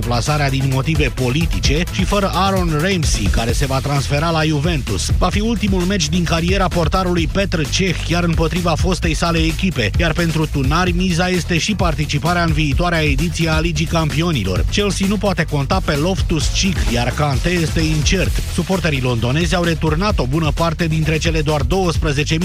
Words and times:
deplasarea 0.00 0.50
din 0.50 0.70
motive 0.72 1.12
politice 1.14 1.82
și 1.92 2.04
fără 2.04 2.30
Aaron 2.32 2.78
Ramsey, 2.80 3.26
care 3.30 3.52
se 3.52 3.66
va 3.66 3.78
transfera 3.78 4.30
la 4.30 4.42
Juventus. 4.42 5.10
Va 5.18 5.28
fi 5.28 5.40
ultimul 5.40 5.82
meci 5.82 6.08
din 6.08 6.24
cariera 6.24 6.68
portarului 6.68 7.28
Petr 7.32 7.60
Ceh, 7.70 7.96
chiar 8.08 8.24
împotriva 8.24 8.74
fostei 8.74 9.14
sale 9.14 9.38
echipe, 9.38 9.90
iar 9.98 10.12
pentru 10.12 10.46
tunari 10.46 10.92
miza 10.92 11.28
este 11.28 11.58
și 11.58 11.74
participarea 11.74 12.42
în 12.44 12.52
viitoarea 12.52 13.02
ediție 13.02 13.48
a 13.48 13.60
Ligii 13.60 13.86
Campionilor. 13.86 14.64
Chelsea 14.70 15.06
nu 15.06 15.16
poate 15.16 15.44
conta 15.44 15.80
pe 15.84 15.92
Loftus-Cheek, 15.92 16.92
iar 16.92 17.12
Kante 17.16 17.50
este 17.50 17.80
incert. 17.80 18.42
Suporterii 18.54 19.00
londonezi 19.00 19.54
au 19.54 19.62
returnat 19.62 20.18
o 20.18 20.26
bună 20.26 20.50
parte 20.54 20.86
dintre 20.86 21.18
cele 21.18 21.40
doar 21.40 21.60
12.000 21.62 21.66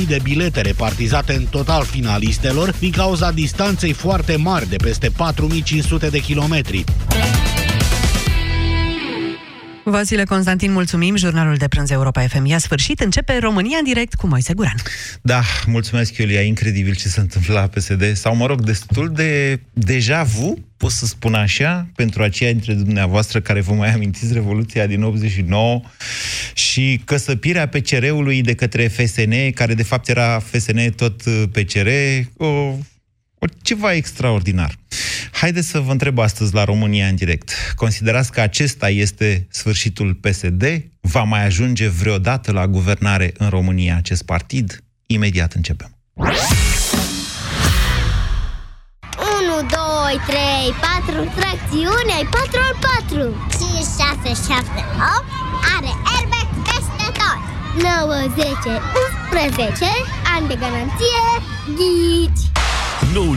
de 0.08 0.20
bilete 0.24 0.62
repartizate 0.62 1.34
în 1.34 1.46
total 1.50 1.84
finalistelor 1.84 2.74
din 2.80 2.92
cauza 2.92 3.32
distanței 3.32 3.94
foarte 3.94 4.36
mari 4.36 4.70
de 4.70 4.76
peste 4.76 5.10
4.500 5.10 6.10
de 6.10 6.20
kilometri. 6.20 6.84
Vasile 9.90 10.24
Constantin, 10.24 10.72
mulțumim. 10.72 11.16
Jurnalul 11.16 11.56
de 11.56 11.68
prânz 11.68 11.90
Europa 11.90 12.28
FM 12.28 12.46
i-a 12.46 12.58
sfârșit. 12.58 13.00
Începe 13.00 13.38
România 13.38 13.78
în 13.78 13.84
direct 13.84 14.14
cu 14.14 14.28
Moise 14.28 14.54
Guran. 14.54 14.76
Da, 15.22 15.42
mulțumesc, 15.66 16.18
Iulia. 16.18 16.42
Incredibil 16.42 16.96
ce 16.96 17.08
se 17.08 17.20
întâmplă 17.20 17.54
la 17.54 17.68
PSD. 17.68 18.16
Sau, 18.16 18.36
mă 18.36 18.46
rog, 18.46 18.62
destul 18.62 19.12
de 19.14 19.60
deja 19.74 20.24
vu, 20.24 20.58
pot 20.78 20.92
să 20.92 21.06
spun 21.06 21.34
așa, 21.34 21.88
pentru 21.96 22.24
aceia 22.24 22.52
dintre 22.52 22.74
dumneavoastră 22.74 23.42
care 23.42 23.62
vă 23.62 23.74
mai 23.74 23.94
amintiți 23.94 24.34
Revoluția 24.34 24.88
din 24.88 25.04
89 25.04 25.82
și 26.54 27.02
căsăpirea 27.06 27.68
PCR-ului 27.68 28.42
de 28.42 28.54
către 28.54 28.88
FSN, 28.88 29.52
care 29.54 29.74
de 29.74 29.84
fapt 29.84 30.08
era 30.08 30.40
FSN 30.40 30.90
tot 30.96 31.22
PCR, 31.52 31.88
o 32.38 32.76
o, 33.40 33.46
ceva 33.62 33.94
extraordinar. 33.94 34.76
Haideți 35.32 35.68
să 35.68 35.80
vă 35.80 35.92
întreb 35.92 36.20
astăzi 36.20 36.54
la 36.54 36.64
România 36.64 37.08
în 37.08 37.16
direct. 37.16 37.52
Considerați 37.76 38.32
că 38.32 38.42
acesta 38.42 38.90
este 38.90 39.48
sfârșitul 39.50 40.14
PSD? 40.14 40.64
Va 41.02 41.24
mai 41.24 41.46
ajunge 41.46 41.88
vreodată 41.88 42.52
la 42.52 42.68
guvernare 42.68 43.34
în 43.38 43.50
România 43.50 43.96
acest 43.98 44.24
partid? 44.24 44.84
Imediat 45.06 45.54
începem. 45.54 45.90
1, 46.14 46.30
2, 49.56 50.20
3, 50.28 50.40
4, 51.06 51.32
tracțiune, 51.40 52.14
ai 52.20 52.28
4 52.32 52.60
ori 52.68 52.80
4 53.08 53.48
5, 53.60 53.72
6, 54.24 54.54
7, 54.54 54.80
8 55.18 55.26
Are 55.76 55.92
airbag 56.14 56.48
peste 56.68 57.06
tot 57.20 57.40
9, 57.84 58.20
10, 58.36 58.72
11 59.32 59.86
Ani 60.34 60.48
de 60.52 60.56
garanție 60.64 61.24
Ghici 61.78 61.99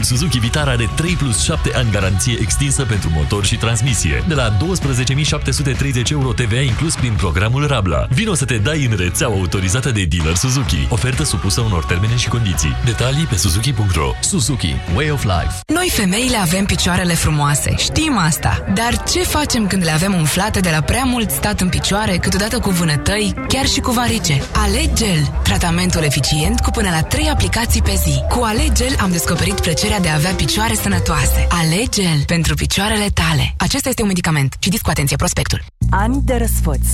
Noul 0.03 0.19
Suzuki 0.19 0.39
Vitara 0.39 0.71
are 0.71 0.89
3 0.95 1.13
plus 1.13 1.43
7 1.43 1.71
ani 1.75 1.91
garanție 1.91 2.37
extinsă 2.41 2.85
pentru 2.85 3.09
motor 3.13 3.45
și 3.45 3.55
transmisie. 3.55 4.23
De 4.27 4.33
la 4.33 4.57
12.730 4.57 6.09
euro 6.11 6.33
TVA 6.33 6.59
inclus 6.59 6.95
prin 6.95 7.13
programul 7.13 7.67
Rabla. 7.67 8.07
Vino 8.09 8.33
să 8.33 8.45
te 8.45 8.57
dai 8.57 8.85
în 8.85 8.97
rețeaua 8.97 9.35
autorizată 9.35 9.91
de 9.91 10.03
dealer 10.03 10.35
Suzuki. 10.35 10.87
Ofertă 10.89 11.23
supusă 11.23 11.61
unor 11.61 11.85
termene 11.85 12.15
și 12.15 12.27
condiții. 12.27 12.75
Detalii 12.85 13.25
pe 13.25 13.35
suzuki.ro 13.35 14.11
Suzuki. 14.19 14.75
Way 14.95 15.11
of 15.11 15.23
Life. 15.23 15.53
Noi 15.73 15.89
femeile 15.91 16.37
avem 16.37 16.65
picioarele 16.65 17.13
frumoase, 17.13 17.75
știm 17.77 18.17
asta. 18.17 18.65
Dar 18.73 19.03
ce 19.03 19.19
facem 19.19 19.67
când 19.67 19.83
le 19.83 19.91
avem 19.91 20.13
umflate 20.13 20.59
de 20.59 20.69
la 20.69 20.81
prea 20.81 21.03
mult 21.03 21.29
stat 21.31 21.61
în 21.61 21.69
picioare, 21.69 22.17
câteodată 22.17 22.59
cu 22.59 22.69
vânătăi, 22.69 23.33
chiar 23.47 23.65
și 23.65 23.79
cu 23.79 23.91
varice? 23.91 24.41
Alegel. 24.51 25.31
Tratamentul 25.43 26.03
eficient 26.03 26.59
cu 26.59 26.69
până 26.69 26.89
la 26.89 27.01
3 27.01 27.29
aplicații 27.29 27.81
pe 27.81 27.99
zi. 28.03 28.21
Cu 28.29 28.43
Alegel 28.43 28.95
am 28.99 29.11
descoperit 29.11 29.59
plăcerea 29.59 29.92
de 29.99 30.07
a 30.09 30.13
avea 30.13 30.31
picioare 30.31 30.73
sănătoase. 30.73 31.47
Alege-l 31.49 32.23
pentru 32.25 32.53
picioarele 32.55 33.07
tale. 33.13 33.53
Acesta 33.57 33.89
este 33.89 34.01
un 34.01 34.07
medicament. 34.07 34.55
Citiți 34.59 34.83
cu 34.83 34.89
atenție 34.89 35.15
prospectul. 35.15 35.63
Ani 35.89 36.21
de 36.25 36.35
răsfăț. 36.35 36.87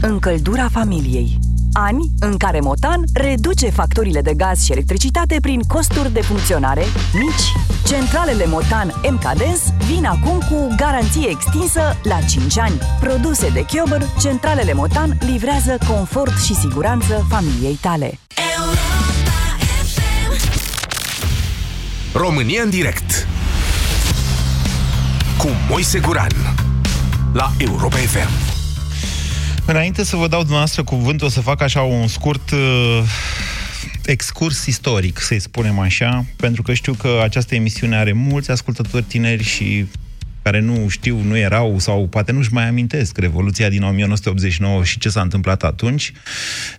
Încăldura 0.00 0.68
familiei. 0.72 1.38
Ani 1.72 2.10
în 2.20 2.36
care 2.36 2.60
Motan 2.60 3.04
reduce 3.12 3.70
facturile 3.70 4.20
de 4.20 4.34
gaz 4.34 4.64
și 4.64 4.72
electricitate 4.72 5.36
prin 5.40 5.60
costuri 5.60 6.12
de 6.12 6.20
funcționare 6.20 6.84
mici. 7.12 7.52
Centralele 7.86 8.46
Motan 8.46 8.94
MKDens 9.10 9.60
vin 9.86 10.04
acum 10.04 10.38
cu 10.50 10.74
garanție 10.76 11.28
extinsă 11.28 11.96
la 12.02 12.18
5 12.28 12.58
ani. 12.58 12.78
Produse 13.00 13.48
de 13.48 13.64
Chiober, 13.64 14.02
centralele 14.20 14.72
Motan 14.72 15.18
livrează 15.20 15.78
confort 15.88 16.42
și 16.42 16.54
siguranță 16.54 17.26
familiei 17.28 17.78
tale. 17.80 18.18
România 22.14 22.62
în 22.62 22.70
direct 22.70 23.26
cu 25.38 25.48
Moise 25.68 25.98
Guran 25.98 26.54
la 27.32 27.52
Europa 27.58 27.96
FM. 27.96 28.28
Înainte 29.66 30.04
să 30.04 30.16
vă 30.16 30.28
dau 30.28 30.38
dumneavoastră 30.40 30.82
cuvântul, 30.82 31.26
o 31.26 31.30
să 31.30 31.40
fac 31.40 31.60
așa 31.60 31.82
un 31.82 32.06
scurt 32.06 32.50
uh, 32.50 33.02
excurs 34.04 34.66
istoric, 34.66 35.18
să-i 35.18 35.40
spunem 35.40 35.78
așa, 35.78 36.24
pentru 36.36 36.62
că 36.62 36.74
știu 36.74 36.92
că 36.92 37.20
această 37.22 37.54
emisiune 37.54 37.96
are 37.96 38.12
mulți 38.12 38.50
ascultători 38.50 39.04
tineri 39.04 39.42
și 39.42 39.86
care 40.42 40.60
nu 40.60 40.88
știu, 40.88 41.20
nu 41.20 41.36
erau 41.36 41.78
sau 41.78 42.08
poate 42.08 42.32
nu-și 42.32 42.52
mai 42.52 42.68
amintesc 42.68 43.18
Revoluția 43.18 43.68
din 43.68 43.82
1989 43.82 44.84
și 44.84 44.98
ce 44.98 45.08
s-a 45.08 45.20
întâmplat 45.20 45.62
atunci, 45.62 46.12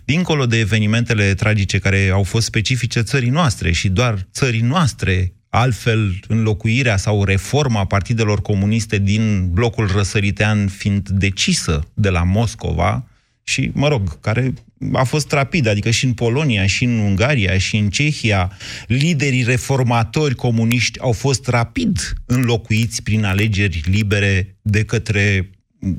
dincolo 0.04 0.46
de 0.46 0.58
evenimentele 0.58 1.34
tragice 1.34 1.78
care 1.78 2.10
au 2.12 2.22
fost 2.22 2.46
specifice 2.46 3.00
țării 3.00 3.28
noastre 3.28 3.72
și 3.72 3.88
doar 3.88 4.26
țării 4.32 4.60
noastre, 4.60 5.32
altfel 5.48 6.20
înlocuirea 6.28 6.96
sau 6.96 7.24
reforma 7.24 7.84
partidelor 7.84 8.42
comuniste 8.42 8.98
din 8.98 9.48
blocul 9.50 9.90
răsăritean 9.94 10.68
fiind 10.68 11.08
decisă 11.08 11.88
de 11.94 12.08
la 12.08 12.22
Moscova 12.22 13.06
și, 13.42 13.70
mă 13.74 13.88
rog, 13.88 14.20
care 14.20 14.52
a 14.92 15.04
fost 15.04 15.32
rapid, 15.32 15.66
adică 15.66 15.90
și 15.90 16.04
în 16.04 16.12
Polonia, 16.12 16.66
și 16.66 16.84
în 16.84 16.98
Ungaria, 16.98 17.58
și 17.58 17.76
în 17.76 17.90
Cehia, 17.90 18.52
liderii 18.86 19.42
reformatori 19.42 20.34
comuniști 20.34 21.00
au 21.00 21.12
fost 21.12 21.48
rapid 21.48 22.12
înlocuiți 22.26 23.02
prin 23.02 23.24
alegeri 23.24 23.82
libere 23.86 24.56
de 24.62 24.84
către 24.84 25.50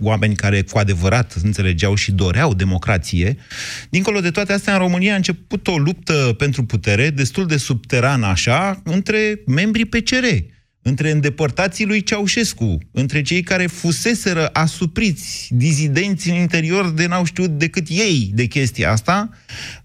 oameni 0.02 0.36
care 0.36 0.62
cu 0.62 0.78
adevărat 0.78 1.34
înțelegeau 1.44 1.96
și 1.96 2.12
doreau 2.12 2.54
democrație. 2.54 3.38
Dincolo 3.90 4.20
de 4.20 4.32
toate 4.32 4.54
astea, 4.54 4.74
în 4.74 4.80
România 4.80 5.14
a 5.14 5.16
început 5.16 5.68
o 5.68 5.78
luptă 5.78 6.36
pentru 6.38 6.64
putere 6.64 7.10
destul 7.10 7.46
de 7.46 7.58
subterană 7.58 8.26
așa, 8.26 8.82
între 8.84 9.40
membrii 9.46 9.86
PCR 9.86 10.26
între 10.88 11.12
îndepărtații 11.12 11.86
lui 11.86 12.04
Ceaușescu, 12.04 12.78
între 12.92 13.22
cei 13.22 13.42
care 13.42 13.68
fuseseră 13.68 14.50
asupriți, 14.54 15.48
dizidenți 15.52 16.30
în 16.30 16.36
interior 16.36 16.90
de 16.92 17.06
n-au 17.06 17.24
știut 17.24 17.50
decât 17.50 17.88
ei 17.90 18.32
de 18.34 18.46
chestia 18.46 18.92
asta, 18.92 19.30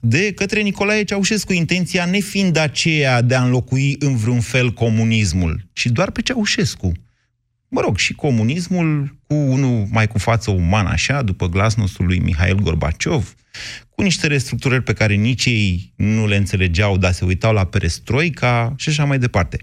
de 0.01 0.33
către 0.33 0.61
Nicolae 0.61 1.05
Ceaușescu, 1.05 1.53
intenția 1.53 2.05
nefiind 2.05 2.57
aceea 2.57 3.23
de 3.23 3.35
a 3.35 3.43
înlocui 3.43 3.97
în 3.99 4.17
vreun 4.17 4.41
fel 4.41 4.73
comunismul, 4.73 5.67
ci 5.73 5.87
doar 5.87 6.11
pe 6.11 6.23
Ceaușescu. 6.23 6.93
Mă 7.73 7.81
rog, 7.81 7.97
și 7.97 8.15
comunismul 8.15 9.17
cu 9.27 9.35
unul 9.35 9.87
mai 9.91 10.07
cu 10.07 10.19
față 10.19 10.51
umană 10.51 10.89
așa, 10.89 11.23
după 11.23 11.49
glasnosul 11.49 12.07
lui 12.07 12.19
Mihail 12.19 12.55
Gorbaciov, 12.55 13.35
cu 13.95 14.03
niște 14.03 14.27
restructurări 14.27 14.83
pe 14.83 14.93
care 14.93 15.15
nici 15.15 15.45
ei 15.45 15.93
nu 15.97 16.27
le 16.27 16.37
înțelegeau, 16.37 16.97
dar 16.97 17.13
se 17.13 17.25
uitau 17.25 17.53
la 17.53 17.65
perestroica 17.65 18.75
și 18.77 18.89
așa 18.89 19.05
mai 19.05 19.19
departe. 19.19 19.59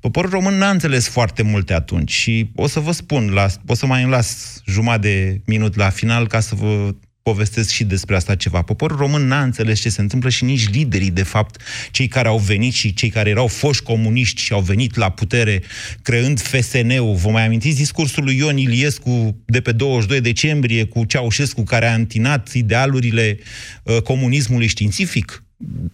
Poporul 0.00 0.30
român 0.30 0.54
n-a 0.54 0.70
înțeles 0.70 1.08
foarte 1.08 1.42
multe 1.42 1.74
atunci 1.74 2.10
și 2.10 2.50
o 2.54 2.66
să 2.66 2.80
vă 2.80 2.92
spun, 2.92 3.30
la, 3.30 3.46
o 3.66 3.74
să 3.74 3.86
mai 3.86 4.02
îmi 4.02 4.10
las 4.10 4.60
jumătate 4.66 5.08
de 5.08 5.40
minut 5.46 5.76
la 5.76 5.88
final 5.88 6.26
ca 6.26 6.40
să 6.40 6.54
vă 6.54 6.94
povestesc 7.22 7.70
și 7.70 7.84
despre 7.84 8.16
asta 8.16 8.34
ceva. 8.34 8.62
Poporul 8.62 8.96
român 8.96 9.26
n-a 9.26 9.42
înțeles 9.42 9.80
ce 9.80 9.88
se 9.88 10.00
întâmplă 10.00 10.28
și 10.28 10.44
nici 10.44 10.68
liderii, 10.68 11.10
de 11.10 11.22
fapt, 11.22 11.62
cei 11.90 12.08
care 12.08 12.28
au 12.28 12.38
venit 12.38 12.72
și 12.72 12.94
cei 12.94 13.08
care 13.08 13.30
erau 13.30 13.46
foști 13.46 13.84
comuniști 13.84 14.40
și 14.40 14.52
au 14.52 14.60
venit 14.60 14.96
la 14.96 15.10
putere 15.10 15.62
creând 16.02 16.40
FSN-ul. 16.40 17.14
Vă 17.14 17.30
mai 17.30 17.44
amintiți 17.44 17.76
discursul 17.76 18.24
lui 18.24 18.36
Ion 18.36 18.56
Iliescu 18.56 19.42
de 19.44 19.60
pe 19.60 19.72
22 19.72 20.20
decembrie 20.20 20.84
cu 20.84 21.04
Ceaușescu 21.04 21.62
care 21.62 21.86
a 21.86 21.94
întinat 21.94 22.52
idealurile 22.52 23.38
uh, 23.82 24.02
comunismului 24.02 24.66
științific? 24.66 25.44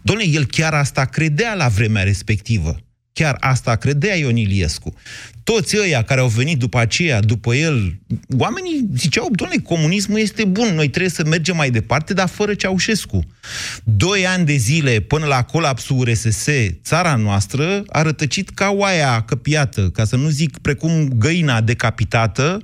Doamne, 0.03 0.25
el 0.25 0.45
chiar 0.45 0.75
asta 0.75 1.05
credea 1.05 1.55
la 1.55 1.69
vremea 1.69 2.03
respectivă. 2.03 2.77
Chiar 3.19 3.37
asta 3.41 3.77
credea 3.77 4.17
Ion 4.17 4.37
Iliescu. 4.37 4.95
Toți 5.45 5.77
ăia 5.79 6.03
care 6.03 6.21
au 6.21 6.29
venit 6.29 6.59
după 6.59 6.79
aceea, 6.79 7.21
după 7.21 7.55
el, 7.55 8.01
oamenii 8.39 8.89
ziceau, 8.95 9.29
doamne, 9.33 9.57
comunismul 9.57 10.19
este 10.19 10.45
bun, 10.45 10.75
noi 10.75 10.89
trebuie 10.89 11.11
să 11.11 11.25
mergem 11.25 11.57
mai 11.57 11.71
departe, 11.71 12.15
dar 12.15 12.29
fără 12.29 12.55
Ceaușescu. 12.55 13.25
Doi 13.85 14.27
ani 14.27 14.45
de 14.45 14.57
zile 14.57 15.01
până 15.01 15.27
la 15.27 15.43
colapsul 15.43 16.05
RSS, 16.05 16.47
țara 16.83 17.15
noastră 17.15 17.83
a 17.87 18.03
rătăcit 18.03 18.51
ca 18.51 18.71
oaia 18.71 19.23
căpiată, 19.23 19.91
ca 19.91 20.05
să 20.05 20.17
nu 20.17 20.29
zic 20.29 20.59
precum 20.59 21.09
găina 21.09 21.61
decapitată, 21.61 22.59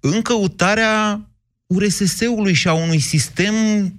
în 0.00 0.22
căutarea 0.22 1.26
URSS-ului 1.66 2.52
și 2.52 2.68
a 2.68 2.72
unui 2.72 2.98
sistem, 2.98 3.54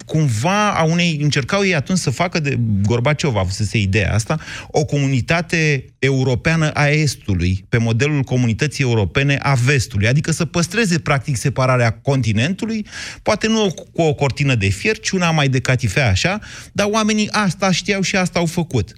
cumva, 0.05 0.73
a 0.73 0.83
unei, 0.83 1.19
încercau 1.21 1.63
ei 1.63 1.75
atunci 1.75 1.97
să 1.97 2.09
facă 2.09 2.39
de 2.39 2.59
Gorbaciov, 2.81 3.35
a 3.35 3.47
se 3.49 3.77
ideea 3.77 4.13
asta, 4.13 4.39
o 4.67 4.85
comunitate 4.85 5.85
europeană 5.99 6.71
a 6.71 6.87
Estului, 6.87 7.65
pe 7.69 7.77
modelul 7.77 8.21
comunității 8.21 8.83
europene 8.83 9.37
a 9.41 9.53
Vestului, 9.53 10.07
adică 10.07 10.31
să 10.31 10.45
păstreze, 10.45 10.99
practic, 10.99 11.37
separarea 11.37 11.91
continentului, 11.91 12.85
poate 13.23 13.47
nu 13.47 13.73
cu 13.93 14.01
o 14.01 14.13
cortină 14.13 14.55
de 14.55 14.67
fier, 14.67 14.99
ci 14.99 15.09
una 15.09 15.31
mai 15.31 15.49
de 15.49 15.59
catifea 15.59 16.09
așa, 16.09 16.39
dar 16.71 16.87
oamenii 16.91 17.31
asta 17.31 17.71
știau 17.71 18.01
și 18.01 18.15
asta 18.15 18.39
au 18.39 18.45
făcut. 18.45 18.93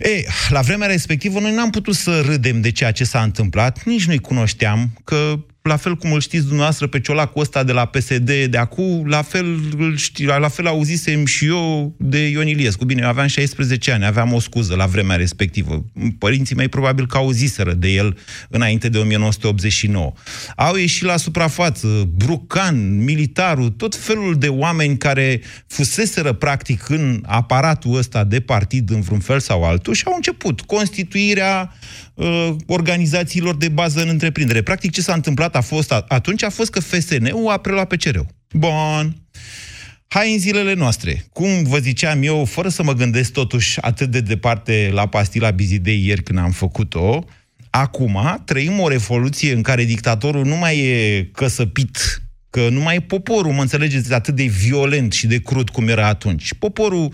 Ei, 0.00 0.26
la 0.48 0.60
vremea 0.60 0.86
respectivă, 0.86 1.40
noi 1.40 1.54
n-am 1.54 1.70
putut 1.70 1.94
să 1.94 2.20
râdem 2.20 2.60
de 2.60 2.70
ceea 2.70 2.90
ce 2.90 3.04
s-a 3.04 3.22
întâmplat, 3.22 3.84
nici 3.84 4.06
nu-i 4.06 4.18
cunoșteam, 4.18 4.90
că 5.04 5.44
la 5.68 5.76
fel 5.76 5.96
cum 5.96 6.12
îl 6.12 6.20
știți 6.20 6.44
dumneavoastră 6.44 6.86
pe 6.86 7.00
ciolacul 7.00 7.40
ăsta 7.40 7.62
de 7.62 7.72
la 7.72 7.84
PSD 7.84 8.30
de 8.44 8.58
acum, 8.58 9.06
la 9.06 9.22
fel, 9.22 9.58
îl 9.78 9.96
știu, 9.96 10.38
la 10.38 10.48
fel 10.48 10.66
auzisem 10.66 11.24
și 11.26 11.46
eu 11.46 11.94
de 11.98 12.28
Ion 12.28 12.46
Iliescu. 12.46 12.84
Bine, 12.84 13.00
eu 13.02 13.08
aveam 13.08 13.26
16 13.26 13.92
ani, 13.92 14.04
aveam 14.04 14.32
o 14.32 14.40
scuză 14.40 14.74
la 14.74 14.86
vremea 14.86 15.16
respectivă. 15.16 15.84
Părinții 16.18 16.56
mei 16.56 16.68
probabil 16.68 17.06
că 17.06 17.16
auziseră 17.16 17.72
de 17.72 17.88
el 17.88 18.18
înainte 18.48 18.88
de 18.88 18.98
1989. 18.98 20.12
Au 20.56 20.74
ieșit 20.74 21.02
la 21.02 21.16
suprafață 21.16 22.08
Brucan, 22.14 23.04
militarul, 23.04 23.70
tot 23.70 23.96
felul 23.96 24.34
de 24.38 24.48
oameni 24.48 24.96
care 24.96 25.40
fuseseră 25.66 26.32
practic 26.32 26.88
în 26.88 27.22
aparatul 27.26 27.96
ăsta 27.96 28.24
de 28.24 28.40
partid 28.40 28.90
în 28.90 29.00
vreun 29.00 29.20
fel 29.20 29.40
sau 29.40 29.64
altul 29.64 29.94
și 29.94 30.04
au 30.06 30.12
început 30.14 30.60
constituirea 30.60 31.72
uh, 32.14 32.50
organizațiilor 32.66 33.56
de 33.56 33.68
bază 33.68 34.02
în 34.02 34.08
întreprindere. 34.08 34.62
Practic, 34.62 34.90
ce 34.90 35.00
s-a 35.00 35.14
întâmplat 35.14 35.52
a 35.54 35.60
fost 35.60 35.92
atunci 36.08 36.42
a 36.42 36.50
fost 36.50 36.70
că 36.70 36.80
FSN-ul 36.80 37.50
a 37.50 37.56
preluat 37.56 37.86
pe 37.86 37.96
cereu. 37.96 38.26
Bun. 38.52 39.16
Hai 40.06 40.32
în 40.32 40.38
zilele 40.38 40.74
noastre. 40.74 41.24
Cum 41.32 41.62
vă 41.62 41.78
ziceam 41.78 42.22
eu, 42.22 42.44
fără 42.44 42.68
să 42.68 42.82
mă 42.82 42.92
gândesc 42.92 43.32
totuși 43.32 43.80
atât 43.80 44.10
de 44.10 44.20
departe 44.20 44.90
la 44.92 45.06
pastila 45.06 45.50
Bizidei 45.50 46.06
ieri 46.06 46.22
când 46.22 46.38
am 46.38 46.50
făcut-o, 46.50 47.24
acum 47.70 48.42
trăim 48.44 48.80
o 48.80 48.88
revoluție 48.88 49.52
în 49.52 49.62
care 49.62 49.84
dictatorul 49.84 50.44
nu 50.44 50.56
mai 50.56 50.78
e 50.78 51.28
căsăpit 51.32 52.23
că 52.54 52.68
nu 52.70 52.80
mai 52.80 52.96
e 52.96 53.00
poporul, 53.00 53.52
mă 53.52 53.60
înțelegeți, 53.60 54.12
atât 54.12 54.34
de 54.34 54.44
violent 54.44 55.12
și 55.12 55.26
de 55.26 55.38
crud 55.38 55.70
cum 55.70 55.88
era 55.88 56.06
atunci. 56.06 56.54
Poporul, 56.58 57.12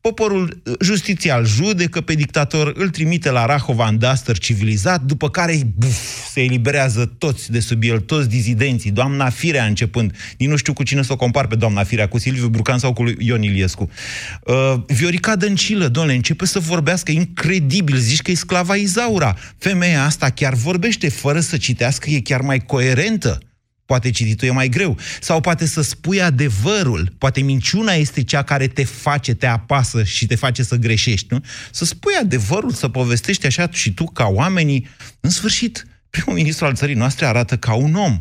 poporul 0.00 0.62
justițial 0.80 1.46
judecă 1.46 2.00
pe 2.00 2.14
dictator, 2.14 2.72
îl 2.76 2.88
trimite 2.88 3.30
la 3.30 3.46
Rahova 3.46 3.88
în 3.88 3.98
Duster 3.98 4.38
civilizat, 4.38 5.02
după 5.02 5.30
care 5.30 5.60
buf, 5.76 6.30
se 6.32 6.40
eliberează 6.40 7.06
toți 7.18 7.50
de 7.50 7.60
sub 7.60 7.82
el, 7.82 8.00
toți 8.00 8.28
dizidenții, 8.28 8.90
doamna 8.90 9.28
Firea 9.28 9.64
începând. 9.64 10.16
Nici 10.38 10.48
nu 10.48 10.56
știu 10.56 10.72
cu 10.72 10.82
cine 10.82 11.02
să 11.02 11.12
o 11.12 11.16
compar 11.16 11.46
pe 11.46 11.54
doamna 11.54 11.84
Firea, 11.84 12.08
cu 12.08 12.18
Silviu 12.18 12.48
Brucan 12.48 12.78
sau 12.78 12.92
cu 12.92 13.04
Ion 13.18 13.42
Iliescu. 13.42 13.90
Uh, 14.44 14.74
Viorica 14.86 15.36
Dăncilă, 15.36 15.88
domnule, 15.88 16.16
începe 16.16 16.46
să 16.46 16.58
vorbească 16.58 17.10
incredibil, 17.10 17.96
zici 17.96 18.22
că 18.22 18.30
e 18.30 18.34
sclava 18.34 18.74
Izaura. 18.74 19.36
Femeia 19.58 20.04
asta 20.04 20.30
chiar 20.30 20.54
vorbește 20.54 21.08
fără 21.08 21.40
să 21.40 21.56
citească, 21.56 22.10
e 22.10 22.20
chiar 22.20 22.40
mai 22.40 22.58
coerentă. 22.58 23.40
Poate 23.92 24.10
cititul 24.10 24.48
e 24.48 24.50
mai 24.50 24.68
greu. 24.68 24.98
Sau 25.20 25.40
poate 25.40 25.66
să 25.66 25.82
spui 25.82 26.22
adevărul. 26.22 27.12
Poate 27.18 27.40
minciuna 27.40 27.92
este 27.92 28.22
cea 28.22 28.42
care 28.42 28.66
te 28.66 28.84
face, 28.84 29.34
te 29.34 29.46
apasă 29.46 30.04
și 30.04 30.26
te 30.26 30.34
face 30.34 30.62
să 30.62 30.76
greșești, 30.76 31.26
nu? 31.30 31.40
Să 31.70 31.84
spui 31.84 32.12
adevărul, 32.20 32.70
să 32.70 32.88
povestești 32.88 33.46
așa 33.46 33.68
și 33.70 33.92
tu 33.92 34.04
ca 34.04 34.24
oamenii. 34.26 34.88
În 35.20 35.30
sfârșit, 35.30 35.86
primul 36.12 36.38
ministru 36.38 36.64
al 36.64 36.74
țării 36.74 36.94
noastre 36.94 37.26
arată 37.26 37.56
ca 37.56 37.74
un 37.74 37.94
om. 37.94 38.20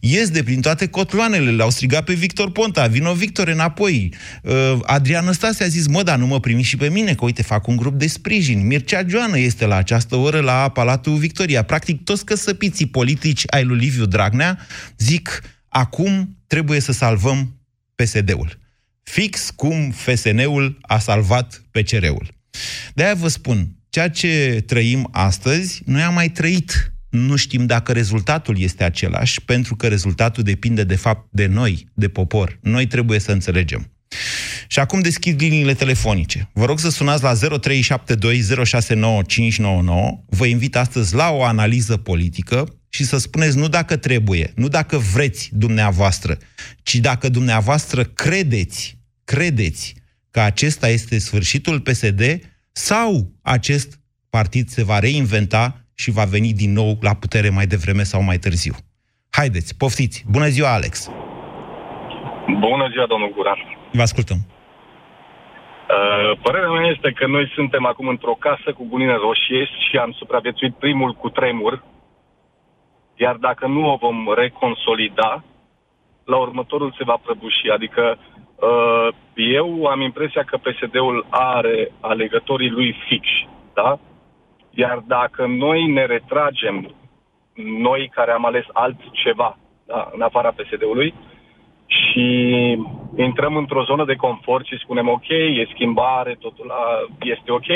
Ies 0.00 0.30
de 0.30 0.42
prin 0.42 0.60
toate 0.60 0.86
cotloanele, 0.86 1.50
l-au 1.50 1.70
strigat 1.70 2.04
pe 2.04 2.14
Victor 2.14 2.50
Ponta, 2.50 2.86
vino 2.86 3.14
Victor 3.14 3.48
înapoi. 3.48 4.14
Uh, 4.42 4.78
Adrian 4.82 5.32
Stase 5.32 5.64
a 5.64 5.66
zis, 5.66 5.86
mă, 5.86 6.02
dar 6.02 6.18
nu 6.18 6.26
mă 6.26 6.40
primi 6.40 6.62
și 6.62 6.76
pe 6.76 6.88
mine, 6.88 7.14
că 7.14 7.24
uite, 7.24 7.42
fac 7.42 7.66
un 7.66 7.76
grup 7.76 7.94
de 7.94 8.06
sprijin. 8.06 8.66
Mircea 8.66 9.04
Joană 9.08 9.38
este 9.38 9.66
la 9.66 9.76
această 9.76 10.16
oră 10.16 10.40
la 10.40 10.68
Palatul 10.68 11.16
Victoria. 11.16 11.62
Practic, 11.62 12.04
toți 12.04 12.24
căsăpiții 12.24 12.86
politici 12.86 13.42
ai 13.46 13.64
lui 13.64 13.78
Liviu 13.78 14.06
Dragnea 14.06 14.58
zic, 14.98 15.42
acum 15.68 16.38
trebuie 16.46 16.80
să 16.80 16.92
salvăm 16.92 17.60
PSD-ul. 17.94 18.58
Fix 19.02 19.50
cum 19.56 19.90
FSN-ul 19.90 20.78
a 20.80 20.98
salvat 20.98 21.62
PCR-ul. 21.70 22.34
De-aia 22.94 23.14
vă 23.14 23.28
spun, 23.28 23.68
ceea 23.88 24.10
ce 24.10 24.62
trăim 24.66 25.08
astăzi, 25.12 25.82
noi 25.84 26.02
am 26.02 26.14
mai 26.14 26.28
trăit 26.28 26.95
nu 27.10 27.36
știm 27.36 27.66
dacă 27.66 27.92
rezultatul 27.92 28.60
este 28.60 28.84
același, 28.84 29.42
pentru 29.44 29.76
că 29.76 29.88
rezultatul 29.88 30.42
depinde 30.42 30.84
de 30.84 30.96
fapt 30.96 31.28
de 31.30 31.46
noi, 31.46 31.88
de 31.94 32.08
popor. 32.08 32.58
Noi 32.62 32.86
trebuie 32.86 33.18
să 33.18 33.32
înțelegem. 33.32 33.90
Și 34.66 34.78
acum 34.78 35.00
deschid 35.00 35.40
liniile 35.40 35.74
telefonice. 35.74 36.50
Vă 36.52 36.64
rog 36.64 36.78
să 36.78 36.90
sunați 36.90 37.22
la 37.22 37.32
0372069599. 37.34 37.38
Vă 40.26 40.46
invit 40.46 40.76
astăzi 40.76 41.14
la 41.14 41.30
o 41.30 41.44
analiză 41.44 41.96
politică 41.96 42.78
și 42.88 43.04
să 43.04 43.18
spuneți 43.18 43.56
nu 43.56 43.68
dacă 43.68 43.96
trebuie, 43.96 44.52
nu 44.54 44.68
dacă 44.68 44.98
vreți 44.98 45.50
dumneavoastră, 45.52 46.38
ci 46.82 46.94
dacă 46.94 47.28
dumneavoastră 47.28 48.04
credeți, 48.04 48.98
credeți 49.24 49.94
că 50.30 50.40
acesta 50.40 50.88
este 50.88 51.18
sfârșitul 51.18 51.80
PSD 51.80 52.40
sau 52.72 53.32
acest 53.42 54.00
partid 54.30 54.68
se 54.68 54.82
va 54.82 54.98
reinventa 54.98 55.85
și 56.02 56.10
va 56.10 56.24
veni 56.24 56.52
din 56.52 56.72
nou 56.72 56.90
la 57.00 57.14
putere 57.22 57.50
mai 57.50 57.66
devreme 57.66 58.02
sau 58.02 58.22
mai 58.22 58.38
târziu. 58.38 58.74
Haideți, 59.30 59.76
poftiți! 59.76 60.24
Bună 60.30 60.46
ziua, 60.46 60.72
Alex! 60.72 61.10
Bună 62.58 62.88
ziua, 62.92 63.06
domnul 63.06 63.32
Guran! 63.34 63.58
Vă 63.92 64.02
ascultăm! 64.02 64.36
Uh, 65.96 66.38
părerea 66.42 66.70
mea 66.70 66.86
este 66.94 67.12
că 67.12 67.26
noi 67.26 67.52
suntem 67.54 67.86
acum 67.86 68.08
într-o 68.08 68.36
casă 68.46 68.72
cu 68.76 68.84
bunine 68.84 69.16
roșie 69.16 69.64
și 69.64 69.96
am 69.96 70.12
supraviețuit 70.12 70.74
primul 70.74 71.12
cu 71.12 71.28
tremur, 71.28 71.84
iar 73.14 73.34
dacă 73.34 73.66
nu 73.66 73.92
o 73.92 73.96
vom 73.96 74.34
reconsolida, 74.34 75.44
la 76.24 76.36
următorul 76.36 76.94
se 76.98 77.04
va 77.04 77.16
prăbuși. 77.22 77.70
Adică 77.74 78.18
uh, 78.18 79.08
eu 79.34 79.84
am 79.84 80.00
impresia 80.00 80.42
că 80.42 80.56
PSD-ul 80.56 81.26
are 81.30 81.92
alegătorii 82.00 82.70
lui 82.70 82.96
fixi, 83.08 83.48
da? 83.74 83.98
Iar 84.82 84.98
dacă 85.06 85.46
noi 85.46 85.80
ne 85.86 86.04
retragem, 86.06 86.94
noi 87.88 88.10
care 88.14 88.30
am 88.30 88.44
ales 88.46 88.64
altceva, 88.72 89.58
da, 89.86 90.10
în 90.14 90.20
afara 90.20 90.50
PSD-ului, 90.56 91.14
și 91.86 92.24
intrăm 93.16 93.56
într-o 93.56 93.84
zonă 93.84 94.04
de 94.04 94.14
confort 94.14 94.66
și 94.66 94.82
spunem 94.82 95.08
ok, 95.08 95.28
e 95.28 95.72
schimbare, 95.74 96.36
totul 96.38 96.66
la, 96.66 96.82
este 97.20 97.50
ok, 97.52 97.68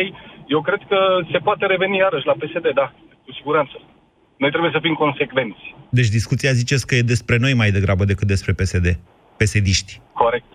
eu 0.47 0.61
cred 0.61 0.81
că 0.88 0.99
se 1.32 1.38
poate 1.38 1.67
reveni 1.67 1.97
iarăși 1.97 2.26
la 2.26 2.32
PSD, 2.32 2.67
da, 2.75 2.93
cu 3.25 3.32
siguranță. 3.32 3.76
Noi 4.37 4.50
trebuie 4.50 4.70
să 4.75 4.79
fim 4.82 4.94
consecvenți. 4.94 5.75
Deci 5.91 6.08
discuția 6.08 6.52
ziceți 6.52 6.87
că 6.87 6.94
e 6.94 7.12
despre 7.14 7.37
noi 7.37 7.55
mai 7.55 7.70
degrabă 7.70 8.05
decât 8.05 8.26
despre 8.26 8.52
PSD, 8.52 8.87
PSD-ști. 9.37 10.00
Corect, 10.12 10.50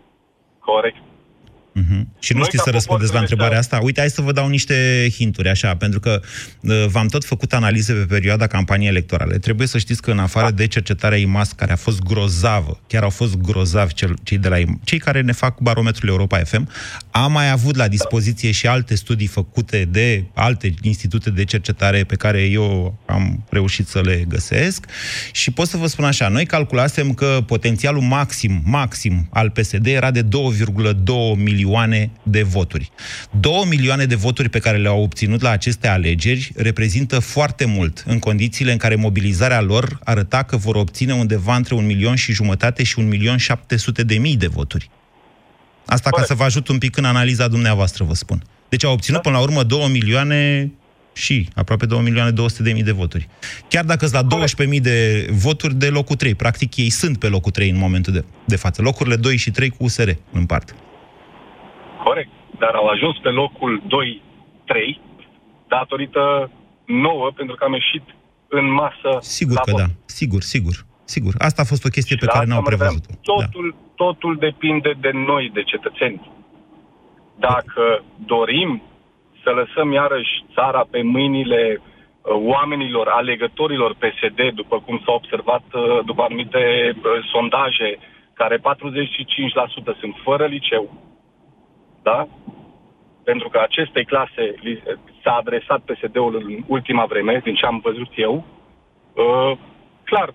corect. 0.59 1.01
Uh-huh. 1.79 2.05
Și 2.19 2.33
nu 2.33 2.37
Noi 2.37 2.47
știți 2.47 2.63
să 2.63 2.69
răspundeți 2.69 3.13
la 3.13 3.19
întrebarea 3.19 3.57
asta? 3.57 3.79
Uite, 3.81 3.99
hai 3.99 4.09
să 4.09 4.21
vă 4.21 4.31
dau 4.31 4.47
niște 4.47 5.07
hinturi, 5.15 5.49
așa, 5.49 5.75
pentru 5.75 5.99
că 5.99 6.21
uh, 6.59 6.85
v-am 6.87 7.07
tot 7.07 7.25
făcut 7.25 7.53
analize 7.53 7.93
pe 7.93 8.05
perioada 8.05 8.47
campaniei 8.47 8.89
electorale. 8.89 9.37
Trebuie 9.37 9.67
să 9.67 9.77
știți 9.77 10.01
că 10.01 10.11
în 10.11 10.19
afară 10.19 10.51
de 10.51 10.67
cercetarea 10.67 11.17
IMAS, 11.17 11.51
care 11.51 11.71
a 11.71 11.75
fost 11.75 11.99
grozavă, 11.99 12.79
chiar 12.87 13.03
au 13.03 13.09
fost 13.09 13.37
grozavi 13.37 13.93
cel, 13.93 14.15
cei 14.23 14.37
de 14.37 14.47
la 14.47 14.57
IMAS, 14.57 14.75
cei 14.83 14.97
care 14.97 15.21
ne 15.21 15.31
fac 15.31 15.59
barometrul 15.59 16.09
Europa 16.09 16.37
FM, 16.37 16.69
am 17.11 17.31
mai 17.31 17.51
avut 17.51 17.75
la 17.75 17.87
dispoziție 17.87 18.51
și 18.51 18.67
alte 18.67 18.95
studii 18.95 19.27
făcute 19.27 19.87
de 19.91 20.23
alte 20.33 20.73
institute 20.81 21.29
de 21.29 21.43
cercetare 21.43 22.03
pe 22.03 22.15
care 22.15 22.41
eu 22.41 22.99
am 23.05 23.45
reușit 23.49 23.87
să 23.87 24.01
le 24.01 24.25
găsesc 24.27 24.85
și 25.31 25.51
pot 25.51 25.67
să 25.67 25.77
vă 25.77 25.87
spun 25.87 26.05
așa, 26.05 26.27
noi 26.27 26.45
calculasem 26.45 27.13
că 27.13 27.43
potențialul 27.45 28.01
maxim, 28.01 28.61
maxim 28.65 29.27
al 29.31 29.49
PSD 29.49 29.85
era 29.85 30.11
de 30.11 30.23
2,2 30.23 30.27
milioane 31.35 31.63
milioane 31.65 32.11
de 32.23 32.43
voturi. 32.43 32.91
Două 33.39 33.65
milioane 33.65 34.05
de 34.05 34.15
voturi 34.15 34.49
pe 34.49 34.59
care 34.59 34.77
le-au 34.77 35.01
obținut 35.01 35.41
la 35.41 35.49
aceste 35.49 35.87
alegeri 35.87 36.51
reprezintă 36.55 37.19
foarte 37.19 37.65
mult, 37.65 38.03
în 38.05 38.19
condițiile 38.19 38.71
în 38.71 38.77
care 38.77 38.95
mobilizarea 38.95 39.61
lor 39.61 39.99
arăta 40.03 40.43
că 40.43 40.57
vor 40.57 40.75
obține 40.75 41.13
undeva 41.13 41.55
între 41.55 41.75
un 41.75 41.85
milion 41.85 42.15
și 42.15 42.33
jumătate 42.33 42.83
și 42.83 42.99
un 42.99 43.07
milion 43.07 43.37
șapte 43.37 43.77
sute 43.77 44.03
de 44.03 44.17
mii 44.17 44.37
de 44.37 44.47
voturi. 44.47 44.89
Asta 45.85 46.09
ca 46.09 46.23
să 46.23 46.33
vă 46.33 46.43
ajut 46.43 46.67
un 46.67 46.77
pic 46.77 46.97
în 46.97 47.05
analiza 47.05 47.47
dumneavoastră, 47.47 48.03
vă 48.03 48.13
spun. 48.13 48.43
Deci 48.69 48.83
au 48.83 48.91
obținut 48.91 49.21
până 49.21 49.35
la 49.35 49.41
urmă 49.41 49.63
2 49.63 49.89
milioane 49.91 50.71
și 51.13 51.49
aproape 51.55 51.85
2 51.85 52.01
milioane 52.01 52.31
200 52.31 52.63
de 52.63 52.71
mii 52.71 52.83
de 52.83 52.91
voturi. 52.91 53.27
Chiar 53.67 53.85
dacă 53.85 54.07
sunt 54.07 54.31
la 54.31 54.65
12.000 54.65 54.81
de 54.81 55.27
voturi 55.31 55.75
de 55.75 55.87
locul 55.87 56.15
3. 56.15 56.35
Practic 56.35 56.75
ei 56.75 56.89
sunt 56.89 57.17
pe 57.17 57.27
locul 57.27 57.51
3 57.51 57.69
în 57.69 57.77
momentul 57.77 58.13
de, 58.13 58.23
de 58.45 58.55
față. 58.55 58.81
Locurile 58.81 59.15
2 59.15 59.37
și 59.37 59.51
3 59.51 59.69
cu 59.69 59.83
USR 59.83 60.09
în 60.31 60.45
parte. 60.45 60.73
Corect. 62.07 62.29
Dar 62.59 62.73
au 62.81 62.87
ajuns 62.87 63.15
pe 63.25 63.29
locul 63.29 63.81
2-3 63.87 64.99
datorită 65.67 66.51
nouă, 66.85 67.31
pentru 67.35 67.55
că 67.55 67.63
am 67.63 67.73
ieșit 67.73 68.05
în 68.47 68.65
masă 68.71 69.11
Sigur 69.19 69.55
că 69.57 69.71
vot. 69.71 69.79
da. 69.79 69.87
Sigur, 70.05 70.41
sigur. 70.41 70.75
sigur. 71.03 71.33
Asta 71.37 71.61
a 71.61 71.65
fost 71.71 71.85
o 71.85 71.89
chestie 71.95 72.15
pe 72.15 72.25
La 72.25 72.31
care 72.31 72.43
asta 72.43 72.53
n-au 72.53 72.63
mă 72.63 72.69
refeream. 72.69 72.95
prevăzut-o. 72.99 73.33
Da. 73.39 73.45
Totul, 73.45 73.67
totul 73.95 74.33
depinde 74.47 74.91
de 75.05 75.11
noi, 75.29 75.51
de 75.53 75.63
cetățeni. 75.63 76.31
Dacă 77.39 78.03
dorim 78.25 78.81
să 79.43 79.49
lăsăm 79.59 79.91
iarăși 79.91 80.33
țara 80.53 80.87
pe 80.91 81.01
mâinile 81.01 81.61
uh, 81.81 82.31
oamenilor, 82.55 83.07
alegătorilor 83.07 83.91
PSD, 84.01 84.39
după 84.53 84.79
cum 84.85 85.01
s-a 85.05 85.11
observat 85.11 85.63
uh, 85.73 85.81
după 86.05 86.21
anumite 86.23 86.63
uh, 86.95 87.03
sondaje, 87.33 87.89
care 88.33 88.57
45% 88.57 88.61
sunt 89.99 90.15
fără 90.23 90.45
liceu, 90.45 90.83
da? 92.09 92.19
Pentru 93.29 93.47
că 93.49 93.57
acestei 93.69 94.05
clase 94.05 94.43
li- 94.65 94.83
s-a 95.23 95.33
adresat 95.41 95.79
PSD-ul 95.87 96.33
în 96.41 96.63
ultima 96.67 97.05
vreme, 97.11 97.41
din 97.43 97.55
ce 97.55 97.65
am 97.65 97.79
văzut 97.87 98.11
eu, 98.15 98.33
uh, 99.23 99.51
clar, 100.03 100.29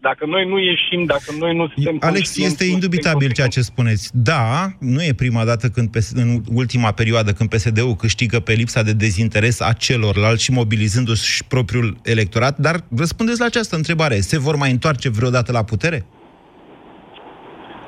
dacă 0.00 0.26
noi 0.26 0.44
nu 0.48 0.58
ieșim, 0.58 1.04
dacă 1.04 1.28
noi 1.38 1.56
nu 1.56 1.68
suntem... 1.68 1.96
Alex, 2.00 2.18
conștienți, 2.18 2.52
este 2.52 2.64
nu 2.64 2.70
indubitabil 2.70 3.26
suntem 3.26 3.36
ceea 3.38 3.48
ce 3.48 3.60
spuneți. 3.60 4.10
Da, 4.12 4.68
nu 4.94 5.02
e 5.02 5.12
prima 5.14 5.44
dată 5.44 5.68
când 5.68 5.88
PS- 5.96 6.14
în 6.14 6.28
ultima 6.52 6.92
perioadă 6.92 7.32
când 7.32 7.48
PSD-ul 7.48 7.94
câștigă 7.94 8.40
pe 8.40 8.52
lipsa 8.52 8.82
de 8.82 8.92
dezinteres 8.92 9.60
a 9.60 9.72
celorlalți 9.72 10.42
și 10.42 10.52
mobilizându-și 10.52 11.44
propriul 11.44 11.96
electorat, 12.02 12.58
dar 12.58 12.76
răspundeți 12.96 13.38
la 13.38 13.46
această 13.46 13.76
întrebare. 13.76 14.20
Se 14.20 14.38
vor 14.38 14.56
mai 14.56 14.70
întoarce 14.70 15.08
vreodată 15.08 15.52
la 15.52 15.64
putere? 15.64 16.06